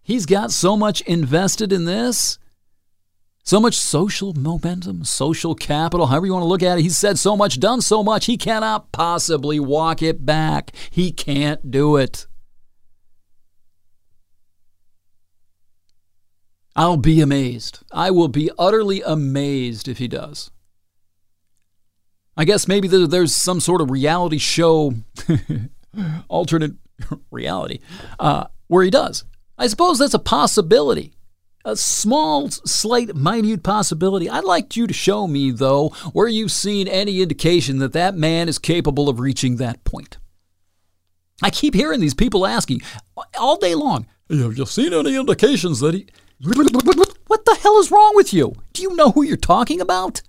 He's 0.00 0.24
got 0.24 0.50
so 0.50 0.78
much 0.78 1.02
invested 1.02 1.74
in 1.74 1.84
this. 1.84 2.38
So 3.42 3.60
much 3.60 3.74
social 3.74 4.32
momentum, 4.32 5.04
social 5.04 5.54
capital, 5.54 6.06
however 6.06 6.24
you 6.24 6.32
want 6.32 6.42
to 6.42 6.48
look 6.48 6.62
at 6.62 6.78
it. 6.78 6.80
He's 6.80 6.96
said 6.96 7.18
so 7.18 7.36
much, 7.36 7.60
done 7.60 7.82
so 7.82 8.02
much, 8.02 8.24
he 8.24 8.38
cannot 8.38 8.90
possibly 8.92 9.60
walk 9.60 10.00
it 10.00 10.24
back. 10.24 10.72
He 10.88 11.12
can't 11.12 11.70
do 11.70 11.96
it. 11.96 12.26
I'll 16.74 16.96
be 16.96 17.20
amazed. 17.20 17.80
I 17.92 18.10
will 18.10 18.28
be 18.28 18.50
utterly 18.58 19.02
amazed 19.02 19.86
if 19.86 19.98
he 19.98 20.08
does. 20.08 20.50
I 22.38 22.46
guess 22.46 22.66
maybe 22.66 22.88
there's 22.88 23.36
some 23.36 23.60
sort 23.60 23.82
of 23.82 23.90
reality 23.90 24.38
show 24.38 24.94
alternate 26.28 26.76
reality 27.30 27.80
uh, 28.18 28.46
where 28.68 28.84
he 28.84 28.90
does. 28.90 29.24
I 29.58 29.66
suppose 29.66 29.98
that's 29.98 30.14
a 30.14 30.18
possibility. 30.18 31.12
A 31.66 31.76
small, 31.76 32.50
slight, 32.50 33.14
minute 33.14 33.62
possibility. 33.62 34.28
I'd 34.28 34.44
like 34.44 34.76
you 34.76 34.86
to 34.86 34.92
show 34.92 35.26
me, 35.26 35.50
though, 35.50 35.90
where 36.12 36.28
you've 36.28 36.52
seen 36.52 36.88
any 36.88 37.22
indication 37.22 37.78
that 37.78 37.94
that 37.94 38.14
man 38.14 38.50
is 38.50 38.58
capable 38.58 39.08
of 39.08 39.18
reaching 39.18 39.56
that 39.56 39.82
point. 39.84 40.18
I 41.42 41.50
keep 41.50 41.74
hearing 41.74 42.00
these 42.00 42.14
people 42.14 42.46
asking 42.46 42.82
all 43.38 43.56
day 43.56 43.74
long, 43.74 44.06
Have 44.28 44.58
you 44.58 44.66
seen 44.66 44.92
any 44.92 45.16
indications 45.16 45.80
that 45.80 45.94
he. 45.94 46.06
What 47.26 47.46
the 47.46 47.54
hell 47.54 47.78
is 47.80 47.90
wrong 47.90 48.12
with 48.14 48.32
you? 48.32 48.54
Do 48.74 48.82
you 48.82 48.94
know 48.94 49.10
who 49.10 49.22
you're 49.22 49.36
talking 49.36 49.80
about? 49.80 50.20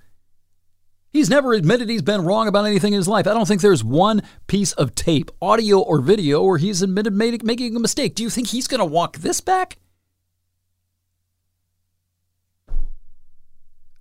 He's 1.16 1.30
never 1.30 1.53
admitted 1.53 1.88
he's 1.88 2.01
been 2.01 2.26
wrong 2.26 2.49
about 2.49 2.66
anything 2.66 2.91
in 2.91 2.97
his 2.97 3.07
life. 3.07 3.26
I 3.26 3.34
don't 3.34 3.47
think 3.47 3.61
there's 3.61 3.86
one 3.86 4.22
piece 4.47 4.74
of 4.74 4.95
tape, 4.95 5.32
audio 5.41 5.80
or 5.80 6.01
video, 6.01 6.43
where 6.43 6.57
he's 6.57 6.82
admitted 6.82 7.13
making 7.13 7.74
a 7.74 7.80
mistake. 7.80 8.16
Do 8.16 8.24
you 8.24 8.30
think 8.30 8.47
he's 8.47 8.68
going 8.68 8.80
to 8.80 8.86
walk 8.86 9.20
this 9.20 9.39
back? 9.39 9.78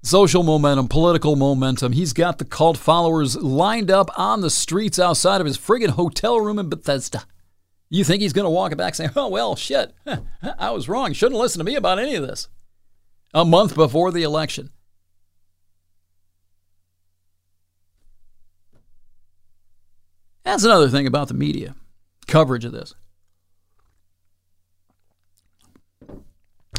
Social 0.02 0.42
momentum, 0.42 0.88
political 0.88 1.36
momentum. 1.36 1.92
He's 1.92 2.12
got 2.12 2.38
the 2.38 2.44
cult 2.44 2.78
followers 2.78 3.36
lined 3.36 3.92
up 3.92 4.10
on 4.18 4.40
the 4.40 4.50
streets 4.50 4.98
outside 4.98 5.40
of 5.40 5.46
his 5.46 5.56
friggin' 5.56 5.90
hotel 5.90 6.40
room 6.40 6.58
in 6.58 6.68
Bethesda. 6.68 7.22
You 7.90 8.02
think 8.02 8.22
he's 8.22 8.32
going 8.32 8.42
to 8.42 8.50
walk 8.50 8.72
it 8.72 8.76
back 8.76 8.96
saying, 8.96 9.10
oh, 9.14 9.28
well, 9.28 9.54
shit, 9.54 9.94
I 10.58 10.72
was 10.72 10.88
wrong. 10.88 11.10
You 11.10 11.14
shouldn't 11.14 11.40
listen 11.40 11.60
to 11.60 11.64
me 11.64 11.76
about 11.76 12.00
any 12.00 12.16
of 12.16 12.26
this. 12.26 12.48
A 13.32 13.44
month 13.44 13.76
before 13.76 14.10
the 14.10 14.24
election. 14.24 14.70
That's 20.44 20.64
another 20.64 20.88
thing 20.88 21.06
about 21.06 21.28
the 21.28 21.34
media 21.34 21.74
coverage 22.26 22.64
of 22.64 22.72
this. 22.72 22.94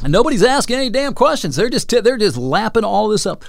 And 0.02 0.12
nobody's 0.12 0.42
asking 0.42 0.76
any 0.76 0.90
damn 0.90 1.14
questions. 1.14 1.56
They're 1.56 1.70
just 1.70 1.88
they're 1.88 2.18
just 2.18 2.36
lapping 2.36 2.84
all 2.84 3.08
this 3.08 3.26
up. 3.26 3.44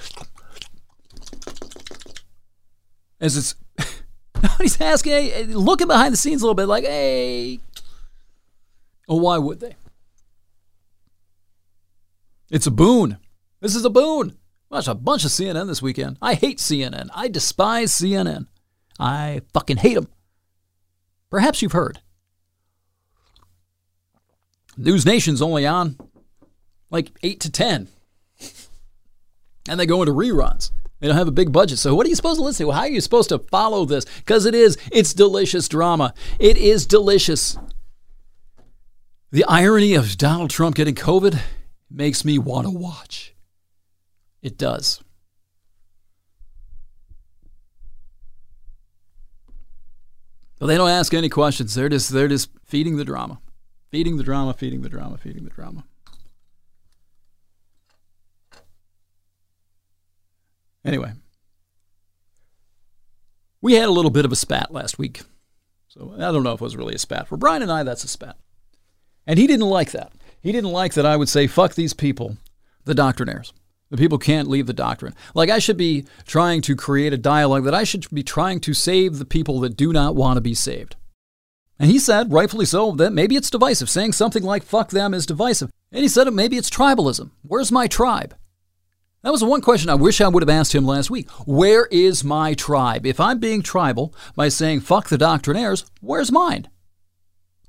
As 3.20 3.36
it's 3.36 3.54
nobody's 4.42 4.80
asking, 4.80 5.12
hey, 5.12 5.44
looking 5.44 5.88
behind 5.88 6.12
the 6.12 6.16
scenes 6.16 6.42
a 6.42 6.44
little 6.44 6.54
bit, 6.54 6.66
like, 6.66 6.84
hey, 6.84 7.60
well, 9.06 9.20
why 9.20 9.38
would 9.38 9.60
they? 9.60 9.76
It's 12.50 12.66
a 12.66 12.70
boon. 12.70 13.18
This 13.60 13.74
is 13.74 13.84
a 13.84 13.90
boon. 13.90 14.36
Watch 14.70 14.88
a 14.88 14.94
bunch 14.94 15.24
of 15.24 15.30
CNN 15.30 15.66
this 15.66 15.82
weekend. 15.82 16.18
I 16.22 16.34
hate 16.34 16.58
CNN. 16.58 17.08
I 17.14 17.28
despise 17.28 17.92
CNN. 17.92 18.46
I 18.98 19.42
fucking 19.52 19.78
hate 19.78 19.94
them. 19.94 20.08
Perhaps 21.30 21.62
you've 21.62 21.72
heard. 21.72 22.00
NewsNation's 24.78 25.42
only 25.42 25.66
on 25.66 25.96
like 26.90 27.10
8 27.22 27.40
to 27.40 27.50
10. 27.50 27.88
And 29.68 29.78
they 29.78 29.86
go 29.86 30.00
into 30.02 30.14
reruns. 30.14 30.70
They 31.00 31.06
don't 31.06 31.16
have 31.16 31.28
a 31.28 31.32
big 31.32 31.52
budget. 31.52 31.78
So 31.78 31.94
what 31.94 32.06
are 32.06 32.08
you 32.08 32.16
supposed 32.16 32.40
to 32.40 32.44
listen 32.44 32.66
to? 32.66 32.72
How 32.72 32.80
are 32.80 32.88
you 32.88 33.00
supposed 33.00 33.28
to 33.28 33.38
follow 33.38 33.84
this? 33.84 34.04
Because 34.04 34.46
it 34.46 34.54
is, 34.54 34.78
it's 34.90 35.12
delicious 35.12 35.68
drama. 35.68 36.14
It 36.38 36.56
is 36.56 36.86
delicious. 36.86 37.56
The 39.30 39.44
irony 39.44 39.94
of 39.94 40.16
Donald 40.16 40.50
Trump 40.50 40.74
getting 40.74 40.94
COVID 40.94 41.38
makes 41.90 42.24
me 42.24 42.38
want 42.38 42.66
to 42.66 42.70
watch. 42.70 43.34
It 44.42 44.56
does. 44.56 45.02
But 50.58 50.66
they 50.66 50.76
don't 50.76 50.90
ask 50.90 51.14
any 51.14 51.28
questions. 51.28 51.74
They're 51.74 51.88
just 51.88 52.10
they're 52.10 52.28
just 52.28 52.50
feeding 52.64 52.96
the 52.96 53.04
drama. 53.04 53.40
Feeding 53.90 54.16
the 54.16 54.24
drama, 54.24 54.52
feeding 54.54 54.82
the 54.82 54.88
drama, 54.88 55.16
feeding 55.16 55.44
the 55.44 55.50
drama. 55.50 55.84
Anyway, 60.84 61.12
we 63.60 63.74
had 63.74 63.88
a 63.88 63.92
little 63.92 64.10
bit 64.10 64.24
of 64.24 64.32
a 64.32 64.36
spat 64.36 64.72
last 64.72 64.98
week. 64.98 65.22
So 65.88 66.14
I 66.16 66.32
don't 66.32 66.42
know 66.42 66.52
if 66.52 66.60
it 66.60 66.64
was 66.64 66.76
really 66.76 66.94
a 66.94 66.98
spat. 66.98 67.28
For 67.28 67.36
Brian 67.36 67.62
and 67.62 67.72
I, 67.72 67.82
that's 67.82 68.04
a 68.04 68.08
spat. 68.08 68.36
And 69.26 69.38
he 69.38 69.46
didn't 69.46 69.66
like 69.66 69.90
that. 69.92 70.12
He 70.40 70.52
didn't 70.52 70.70
like 70.72 70.94
that 70.94 71.06
I 71.06 71.16
would 71.16 71.28
say, 71.28 71.46
fuck 71.46 71.74
these 71.74 71.94
people, 71.94 72.36
the 72.84 72.94
doctrinaires. 72.94 73.52
The 73.90 73.96
people 73.96 74.18
can't 74.18 74.48
leave 74.48 74.66
the 74.66 74.72
doctrine. 74.72 75.14
Like 75.34 75.48
I 75.48 75.58
should 75.58 75.76
be 75.76 76.06
trying 76.26 76.60
to 76.62 76.76
create 76.76 77.12
a 77.12 77.18
dialogue 77.18 77.64
that 77.64 77.74
I 77.74 77.84
should 77.84 78.08
be 78.12 78.22
trying 78.22 78.60
to 78.60 78.74
save 78.74 79.18
the 79.18 79.24
people 79.24 79.60
that 79.60 79.76
do 79.76 79.92
not 79.92 80.14
want 80.14 80.36
to 80.36 80.42
be 80.42 80.54
saved. 80.54 80.96
And 81.78 81.90
he 81.90 81.98
said, 81.98 82.32
rightfully 82.32 82.66
so, 82.66 82.92
that 82.92 83.12
maybe 83.12 83.36
it's 83.36 83.50
divisive. 83.50 83.88
Saying 83.88 84.12
something 84.12 84.42
like 84.42 84.62
fuck 84.62 84.90
them 84.90 85.14
is 85.14 85.26
divisive. 85.26 85.70
And 85.92 86.02
he 86.02 86.08
said 86.08 86.32
maybe 86.32 86.56
it's 86.56 86.70
tribalism. 86.70 87.30
Where's 87.42 87.72
my 87.72 87.86
tribe? 87.86 88.34
That 89.22 89.30
was 89.30 89.40
the 89.40 89.46
one 89.46 89.62
question 89.62 89.90
I 89.90 89.94
wish 89.94 90.20
I 90.20 90.28
would 90.28 90.42
have 90.42 90.50
asked 90.50 90.74
him 90.74 90.86
last 90.86 91.10
week. 91.10 91.28
Where 91.46 91.86
is 91.86 92.22
my 92.22 92.54
tribe? 92.54 93.06
If 93.06 93.18
I'm 93.18 93.38
being 93.38 93.62
tribal 93.62 94.14
by 94.36 94.48
saying 94.48 94.80
fuck 94.80 95.08
the 95.08 95.18
doctrinaires, 95.18 95.84
where's 96.00 96.30
mine? 96.30 96.68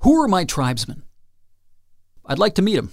Who 0.02 0.22
are 0.22 0.28
my 0.28 0.44
tribesmen? 0.44 1.02
I'd 2.26 2.38
like 2.38 2.54
to 2.56 2.62
meet 2.62 2.76
them. 2.76 2.92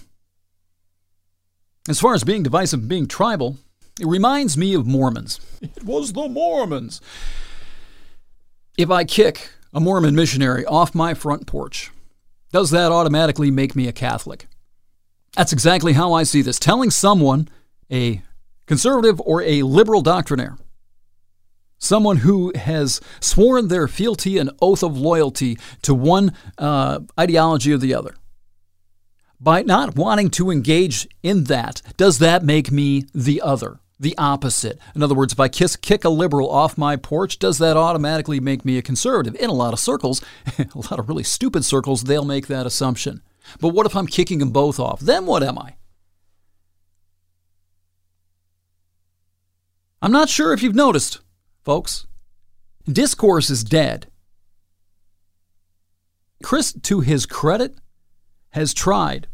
As 1.88 1.98
far 1.98 2.12
as 2.12 2.22
being 2.22 2.42
divisive 2.42 2.80
and 2.80 2.88
being 2.88 3.06
tribal, 3.06 3.56
it 3.98 4.06
reminds 4.06 4.58
me 4.58 4.74
of 4.74 4.86
Mormons. 4.86 5.40
It 5.62 5.84
was 5.84 6.12
the 6.12 6.28
Mormons. 6.28 7.00
If 8.76 8.90
I 8.90 9.04
kick 9.04 9.50
a 9.72 9.80
Mormon 9.80 10.14
missionary 10.14 10.66
off 10.66 10.94
my 10.94 11.14
front 11.14 11.46
porch, 11.46 11.90
does 12.52 12.70
that 12.70 12.92
automatically 12.92 13.50
make 13.50 13.74
me 13.74 13.88
a 13.88 13.92
Catholic? 13.92 14.46
That's 15.34 15.52
exactly 15.52 15.94
how 15.94 16.12
I 16.12 16.24
see 16.24 16.42
this. 16.42 16.58
Telling 16.58 16.90
someone, 16.90 17.48
a 17.90 18.22
conservative 18.66 19.20
or 19.22 19.42
a 19.42 19.62
liberal 19.62 20.02
doctrinaire, 20.02 20.58
someone 21.78 22.18
who 22.18 22.52
has 22.54 23.00
sworn 23.20 23.68
their 23.68 23.88
fealty 23.88 24.36
and 24.36 24.50
oath 24.60 24.82
of 24.82 24.98
loyalty 24.98 25.58
to 25.82 25.94
one 25.94 26.32
uh, 26.58 27.00
ideology 27.18 27.72
or 27.72 27.78
the 27.78 27.94
other, 27.94 28.14
by 29.40 29.62
not 29.62 29.96
wanting 29.96 30.30
to 30.30 30.50
engage 30.50 31.08
in 31.22 31.44
that, 31.44 31.82
does 31.96 32.18
that 32.18 32.42
make 32.42 32.70
me 32.70 33.04
the 33.14 33.40
other, 33.40 33.80
the 33.98 34.16
opposite? 34.18 34.78
In 34.94 35.02
other 35.02 35.14
words, 35.14 35.32
if 35.32 35.40
I 35.40 35.48
kiss, 35.48 35.76
kick 35.76 36.04
a 36.04 36.08
liberal 36.08 36.50
off 36.50 36.78
my 36.78 36.96
porch, 36.96 37.38
does 37.38 37.58
that 37.58 37.76
automatically 37.76 38.40
make 38.40 38.64
me 38.64 38.78
a 38.78 38.82
conservative? 38.82 39.34
In 39.36 39.50
a 39.50 39.54
lot 39.54 39.72
of 39.72 39.78
circles, 39.78 40.22
a 40.58 40.66
lot 40.74 40.98
of 40.98 41.08
really 41.08 41.24
stupid 41.24 41.64
circles, 41.64 42.04
they'll 42.04 42.24
make 42.24 42.48
that 42.48 42.66
assumption. 42.66 43.22
But 43.60 43.68
what 43.68 43.86
if 43.86 43.96
I'm 43.96 44.06
kicking 44.06 44.38
them 44.38 44.50
both 44.50 44.78
off? 44.78 45.00
Then 45.00 45.26
what 45.26 45.42
am 45.42 45.58
I? 45.58 45.76
I'm 50.00 50.12
not 50.12 50.28
sure 50.28 50.52
if 50.52 50.62
you've 50.62 50.74
noticed, 50.74 51.20
folks. 51.64 52.06
Discourse 52.86 53.50
is 53.50 53.64
dead. 53.64 54.06
Chris, 56.42 56.72
to 56.72 57.00
his 57.00 57.26
credit, 57.26 57.76
has 58.50 58.74
tried 58.74 59.28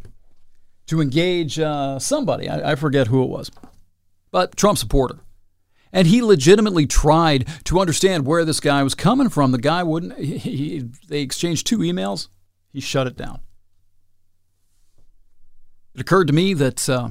to 0.86 1.00
engage 1.00 1.58
uh, 1.58 1.98
somebody, 1.98 2.48
I, 2.48 2.72
I 2.72 2.74
forget 2.74 3.06
who 3.06 3.22
it 3.22 3.28
was, 3.28 3.50
but 4.30 4.56
Trump 4.56 4.78
supporter. 4.78 5.18
And 5.92 6.08
he 6.08 6.22
legitimately 6.22 6.86
tried 6.86 7.46
to 7.64 7.78
understand 7.78 8.26
where 8.26 8.44
this 8.44 8.58
guy 8.58 8.82
was 8.82 8.96
coming 8.96 9.28
from. 9.28 9.52
The 9.52 9.58
guy 9.58 9.82
wouldn't, 9.84 10.18
he, 10.18 10.38
he, 10.38 10.90
they 11.08 11.20
exchanged 11.20 11.66
two 11.66 11.78
emails, 11.78 12.28
he 12.72 12.80
shut 12.80 13.06
it 13.06 13.16
down. 13.16 13.40
It 15.94 16.00
occurred 16.00 16.26
to 16.26 16.32
me 16.32 16.54
that 16.54 16.88
uh, 16.88 17.10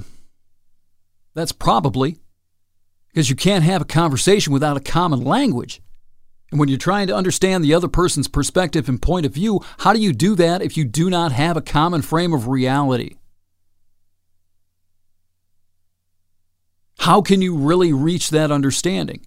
that's 1.33 1.53
probably 1.53 2.17
because 3.07 3.29
you 3.29 3.35
can't 3.35 3.63
have 3.63 3.81
a 3.81 3.85
conversation 3.85 4.51
without 4.51 4.75
a 4.75 4.81
common 4.81 5.23
language. 5.23 5.81
And 6.53 6.59
when 6.59 6.69
you're 6.69 6.77
trying 6.77 7.07
to 7.07 7.15
understand 7.15 7.63
the 7.63 7.73
other 7.73 7.87
person's 7.87 8.27
perspective 8.27 8.87
and 8.87 9.01
point 9.01 9.25
of 9.25 9.33
view, 9.33 9.61
how 9.79 9.91
do 9.91 9.99
you 9.99 10.13
do 10.13 10.35
that 10.35 10.61
if 10.61 10.77
you 10.77 10.85
do 10.85 11.09
not 11.09 11.31
have 11.31 11.57
a 11.57 11.63
common 11.63 12.03
frame 12.03 12.31
of 12.31 12.47
reality? 12.47 13.15
How 16.99 17.23
can 17.23 17.41
you 17.41 17.55
really 17.55 17.91
reach 17.91 18.29
that 18.29 18.51
understanding? 18.51 19.25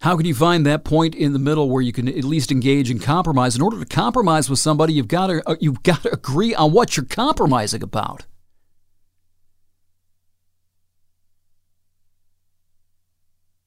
How 0.00 0.16
can 0.16 0.24
you 0.24 0.34
find 0.34 0.64
that 0.64 0.82
point 0.82 1.14
in 1.14 1.34
the 1.34 1.38
middle 1.38 1.68
where 1.68 1.82
you 1.82 1.92
can 1.92 2.08
at 2.08 2.24
least 2.24 2.50
engage 2.50 2.90
in 2.90 3.00
compromise? 3.00 3.54
In 3.54 3.60
order 3.60 3.78
to 3.78 3.84
compromise 3.84 4.48
with 4.48 4.60
somebody, 4.60 4.94
you've 4.94 5.08
got 5.08 5.26
to 5.26 5.46
uh, 5.46 5.56
you've 5.60 5.82
got 5.82 6.04
to 6.04 6.10
agree 6.14 6.54
on 6.54 6.72
what 6.72 6.96
you're 6.96 7.04
compromising 7.04 7.82
about. 7.82 8.24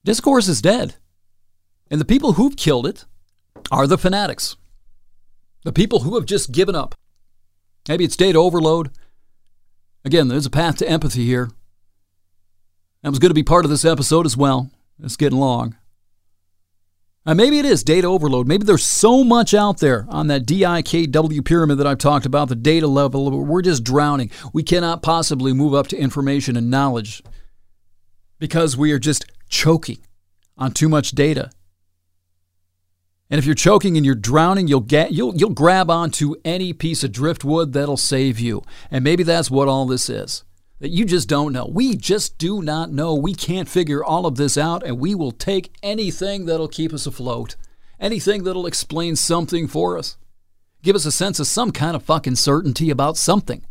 Discourse 0.03 0.47
is 0.47 0.59
dead. 0.59 0.95
And 1.89 1.99
the 1.99 2.05
people 2.05 2.33
who've 2.33 2.55
killed 2.55 2.87
it 2.87 3.05
are 3.71 3.87
the 3.87 3.97
fanatics, 3.97 4.55
the 5.63 5.73
people 5.73 6.01
who 6.01 6.15
have 6.15 6.25
just 6.25 6.51
given 6.51 6.75
up. 6.75 6.95
Maybe 7.87 8.05
it's 8.05 8.15
data 8.15 8.39
overload. 8.39 8.91
Again, 10.05 10.27
there's 10.27 10.45
a 10.45 10.49
path 10.49 10.77
to 10.77 10.87
empathy 10.87 11.25
here. 11.25 11.51
That 13.01 13.09
was 13.09 13.19
going 13.19 13.29
to 13.29 13.35
be 13.35 13.43
part 13.43 13.65
of 13.65 13.71
this 13.71 13.85
episode 13.85 14.25
as 14.25 14.37
well. 14.37 14.71
It's 15.01 15.17
getting 15.17 15.39
long. 15.39 15.75
Uh, 17.25 17.33
maybe 17.33 17.57
it 17.57 17.65
is 17.65 17.83
data 17.83 18.07
overload. 18.07 18.47
Maybe 18.47 18.65
there's 18.65 18.85
so 18.85 19.23
much 19.23 19.53
out 19.53 19.79
there 19.79 20.05
on 20.09 20.27
that 20.27 20.45
DIKW 20.45 21.45
pyramid 21.45 21.77
that 21.77 21.87
I've 21.87 21.97
talked 21.97 22.25
about, 22.25 22.49
the 22.49 22.55
data 22.55 22.87
level. 22.87 23.31
We're 23.31 23.61
just 23.61 23.83
drowning. 23.83 24.29
We 24.51 24.63
cannot 24.63 25.01
possibly 25.01 25.53
move 25.53 25.73
up 25.73 25.87
to 25.87 25.97
information 25.97 26.57
and 26.57 26.69
knowledge 26.69 27.23
because 28.39 28.75
we 28.75 28.91
are 28.91 28.99
just 28.99 29.25
choking 29.47 29.99
on 30.57 30.71
too 30.71 30.89
much 30.89 31.11
data. 31.11 31.49
And 33.33 33.39
if 33.39 33.47
you're 33.47 33.55
choking 33.55 33.97
and 33.97 34.05
you're 34.05 34.13
drowning, 34.13 34.67
you'll 34.67 34.81
get 34.81 35.11
you'll 35.11 35.35
you'll 35.35 35.49
grab 35.49 35.89
onto 35.89 36.35
any 36.45 36.71
piece 36.71 37.03
of 37.03 37.11
driftwood 37.11 37.73
that'll 37.73 37.97
save 37.97 38.39
you. 38.39 38.61
And 38.91 39.03
maybe 39.03 39.23
that's 39.23 39.49
what 39.49 39.67
all 39.67 39.87
this 39.87 40.07
is 40.07 40.43
that 40.77 40.91
you 40.91 41.03
just 41.03 41.29
don't 41.29 41.51
know. 41.51 41.65
We 41.65 41.95
just 41.95 42.37
do 42.37 42.61
not 42.61 42.91
know. 42.91 43.15
We 43.15 43.33
can't 43.33 43.67
figure 43.67 44.03
all 44.03 44.27
of 44.27 44.35
this 44.35 44.55
out, 44.55 44.83
and 44.83 44.99
we 44.99 45.15
will 45.15 45.31
take 45.31 45.73
anything 45.81 46.45
that'll 46.45 46.67
keep 46.67 46.93
us 46.93 47.07
afloat, 47.07 47.55
anything 47.99 48.43
that'll 48.43 48.67
explain 48.67 49.15
something 49.15 49.67
for 49.67 49.97
us, 49.97 50.15
give 50.83 50.95
us 50.95 51.07
a 51.07 51.11
sense 51.11 51.39
of 51.39 51.47
some 51.47 51.71
kind 51.71 51.95
of 51.95 52.03
fucking 52.03 52.35
certainty 52.35 52.91
about 52.91 53.17
something. 53.17 53.65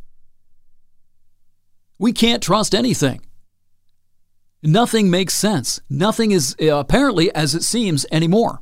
We 2.00 2.12
can't 2.12 2.42
trust 2.42 2.74
anything. 2.74 3.20
Nothing 4.60 5.08
makes 5.08 5.34
sense. 5.34 5.80
Nothing 5.88 6.32
is 6.32 6.56
uh, 6.60 6.78
apparently 6.78 7.32
as 7.32 7.54
it 7.54 7.62
seems 7.62 8.04
anymore. 8.10 8.61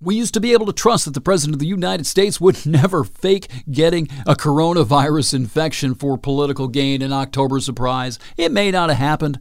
We 0.00 0.16
used 0.16 0.34
to 0.34 0.40
be 0.40 0.52
able 0.52 0.66
to 0.66 0.72
trust 0.72 1.04
that 1.06 1.14
the 1.14 1.20
President 1.20 1.54
of 1.54 1.60
the 1.60 1.66
United 1.66 2.06
States 2.06 2.40
would 2.40 2.66
never 2.66 3.04
fake 3.04 3.48
getting 3.70 4.08
a 4.26 4.34
coronavirus 4.34 5.34
infection 5.34 5.94
for 5.94 6.18
political 6.18 6.68
gain 6.68 7.02
in 7.02 7.12
October 7.12 7.60
surprise. 7.60 8.18
It 8.36 8.52
may 8.52 8.70
not 8.70 8.90
have 8.90 8.98
happened. 8.98 9.40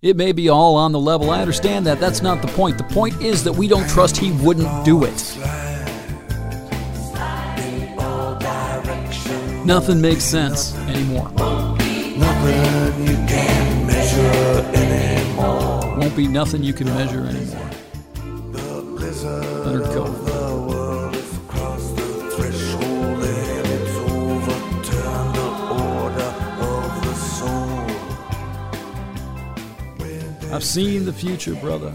It 0.00 0.16
may 0.16 0.32
be 0.32 0.48
all 0.48 0.74
on 0.76 0.90
the 0.90 0.98
level. 0.98 1.30
I 1.30 1.40
understand 1.40 1.86
that. 1.86 2.00
That's 2.00 2.22
not 2.22 2.42
the 2.42 2.48
point. 2.48 2.76
The 2.76 2.84
point 2.84 3.22
is 3.22 3.44
that 3.44 3.52
we 3.52 3.68
don't 3.68 3.88
trust 3.88 4.16
he 4.16 4.32
wouldn't 4.32 4.84
do 4.84 5.04
it. 5.04 5.38
Nothing 9.64 10.00
makes 10.00 10.24
sense 10.24 10.74
anymore. 10.88 11.30
Nothing 11.30 13.06
you 13.06 13.14
can 13.14 13.86
measure 13.86 14.20
anymore. 14.74 15.96
Won't 15.98 16.16
be 16.16 16.26
nothing 16.26 16.64
you 16.64 16.72
can 16.72 16.86
measure 16.86 17.24
anymore. 17.24 17.61
I've 30.52 30.68
seen 30.68 31.06
the 31.06 31.12
future, 31.14 31.54
brother. 31.54 31.94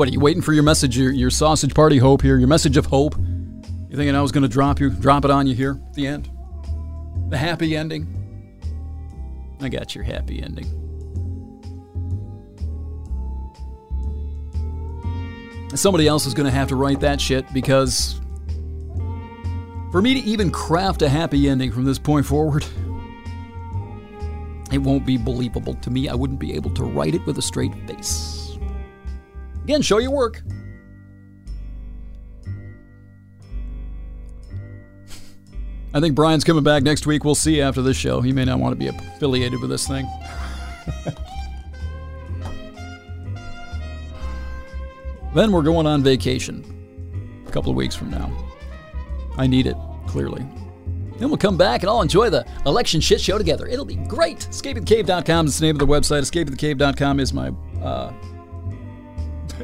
What 0.00 0.08
are 0.08 0.12
you 0.12 0.20
waiting 0.20 0.40
for 0.40 0.54
your 0.54 0.62
message, 0.62 0.96
your, 0.96 1.12
your 1.12 1.28
sausage 1.28 1.74
party 1.74 1.98
hope 1.98 2.22
here, 2.22 2.38
your 2.38 2.48
message 2.48 2.78
of 2.78 2.86
hope? 2.86 3.18
You 3.18 3.96
thinking 3.98 4.16
I 4.16 4.22
was 4.22 4.32
going 4.32 4.44
to 4.44 4.48
drop 4.48 4.80
you, 4.80 4.88
drop 4.88 5.26
it 5.26 5.30
on 5.30 5.46
you 5.46 5.54
here 5.54 5.78
at 5.88 5.92
the 5.92 6.06
end? 6.06 6.30
The 7.28 7.36
happy 7.36 7.76
ending? 7.76 8.06
I 9.60 9.68
got 9.68 9.94
your 9.94 10.04
happy 10.04 10.42
ending. 10.42 10.64
Somebody 15.74 16.08
else 16.08 16.24
is 16.24 16.32
going 16.32 16.46
to 16.46 16.50
have 16.50 16.68
to 16.68 16.76
write 16.76 17.00
that 17.00 17.20
shit 17.20 17.44
because 17.52 18.18
for 19.92 20.00
me 20.00 20.14
to 20.14 20.20
even 20.20 20.50
craft 20.50 21.02
a 21.02 21.10
happy 21.10 21.46
ending 21.46 21.72
from 21.72 21.84
this 21.84 21.98
point 21.98 22.24
forward, 22.24 22.64
it 24.72 24.78
won't 24.78 25.04
be 25.04 25.18
believable 25.18 25.74
to 25.74 25.90
me. 25.90 26.08
I 26.08 26.14
wouldn't 26.14 26.40
be 26.40 26.54
able 26.54 26.70
to 26.70 26.84
write 26.84 27.14
it 27.14 27.26
with 27.26 27.36
a 27.36 27.42
straight 27.42 27.74
face. 27.86 28.39
Again, 29.70 29.82
show 29.82 29.98
your 29.98 30.10
work. 30.10 30.42
I 35.94 36.00
think 36.00 36.16
Brian's 36.16 36.42
coming 36.42 36.64
back 36.64 36.82
next 36.82 37.06
week. 37.06 37.22
We'll 37.22 37.36
see 37.36 37.60
after 37.60 37.80
this 37.80 37.96
show. 37.96 38.20
He 38.20 38.32
may 38.32 38.44
not 38.44 38.58
want 38.58 38.72
to 38.72 38.76
be 38.76 38.88
affiliated 38.88 39.60
with 39.60 39.70
this 39.70 39.86
thing. 39.86 40.08
then 45.36 45.52
we're 45.52 45.62
going 45.62 45.86
on 45.86 46.02
vacation 46.02 47.44
a 47.46 47.52
couple 47.52 47.70
of 47.70 47.76
weeks 47.76 47.94
from 47.94 48.10
now. 48.10 48.28
I 49.38 49.46
need 49.46 49.68
it, 49.68 49.76
clearly. 50.08 50.44
Then 51.20 51.28
we'll 51.28 51.38
come 51.38 51.56
back 51.56 51.84
and 51.84 51.90
I'll 51.90 52.02
enjoy 52.02 52.28
the 52.28 52.44
election 52.66 53.00
shit 53.00 53.20
show 53.20 53.38
together. 53.38 53.68
It'll 53.68 53.84
be 53.84 53.94
great. 53.94 54.38
EscapeTheCave.com 54.38 55.46
is 55.46 55.60
the 55.60 55.66
name 55.66 55.76
of 55.76 55.78
the 55.78 55.86
website. 55.86 56.22
EscapeTheCave.com 56.22 57.20
is 57.20 57.32
my, 57.32 57.52
uh, 57.80 58.12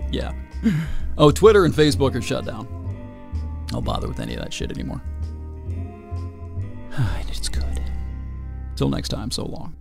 yeah. 0.11 0.33
Oh, 1.19 1.31
Twitter 1.31 1.65
and 1.65 1.75
Facebook 1.75 2.15
are 2.15 2.23
shut 2.23 2.45
down. 2.45 2.67
I'll 3.73 3.83
bother 3.83 4.09
with 4.09 4.21
any 4.21 4.35
of 4.35 4.41
that 4.41 4.53
shit 4.53 4.71
anymore. 4.71 5.03
it's 7.29 7.49
good. 7.49 7.81
Till 8.77 8.89
next 8.89 9.09
time, 9.09 9.31
so 9.31 9.45
long. 9.47 9.75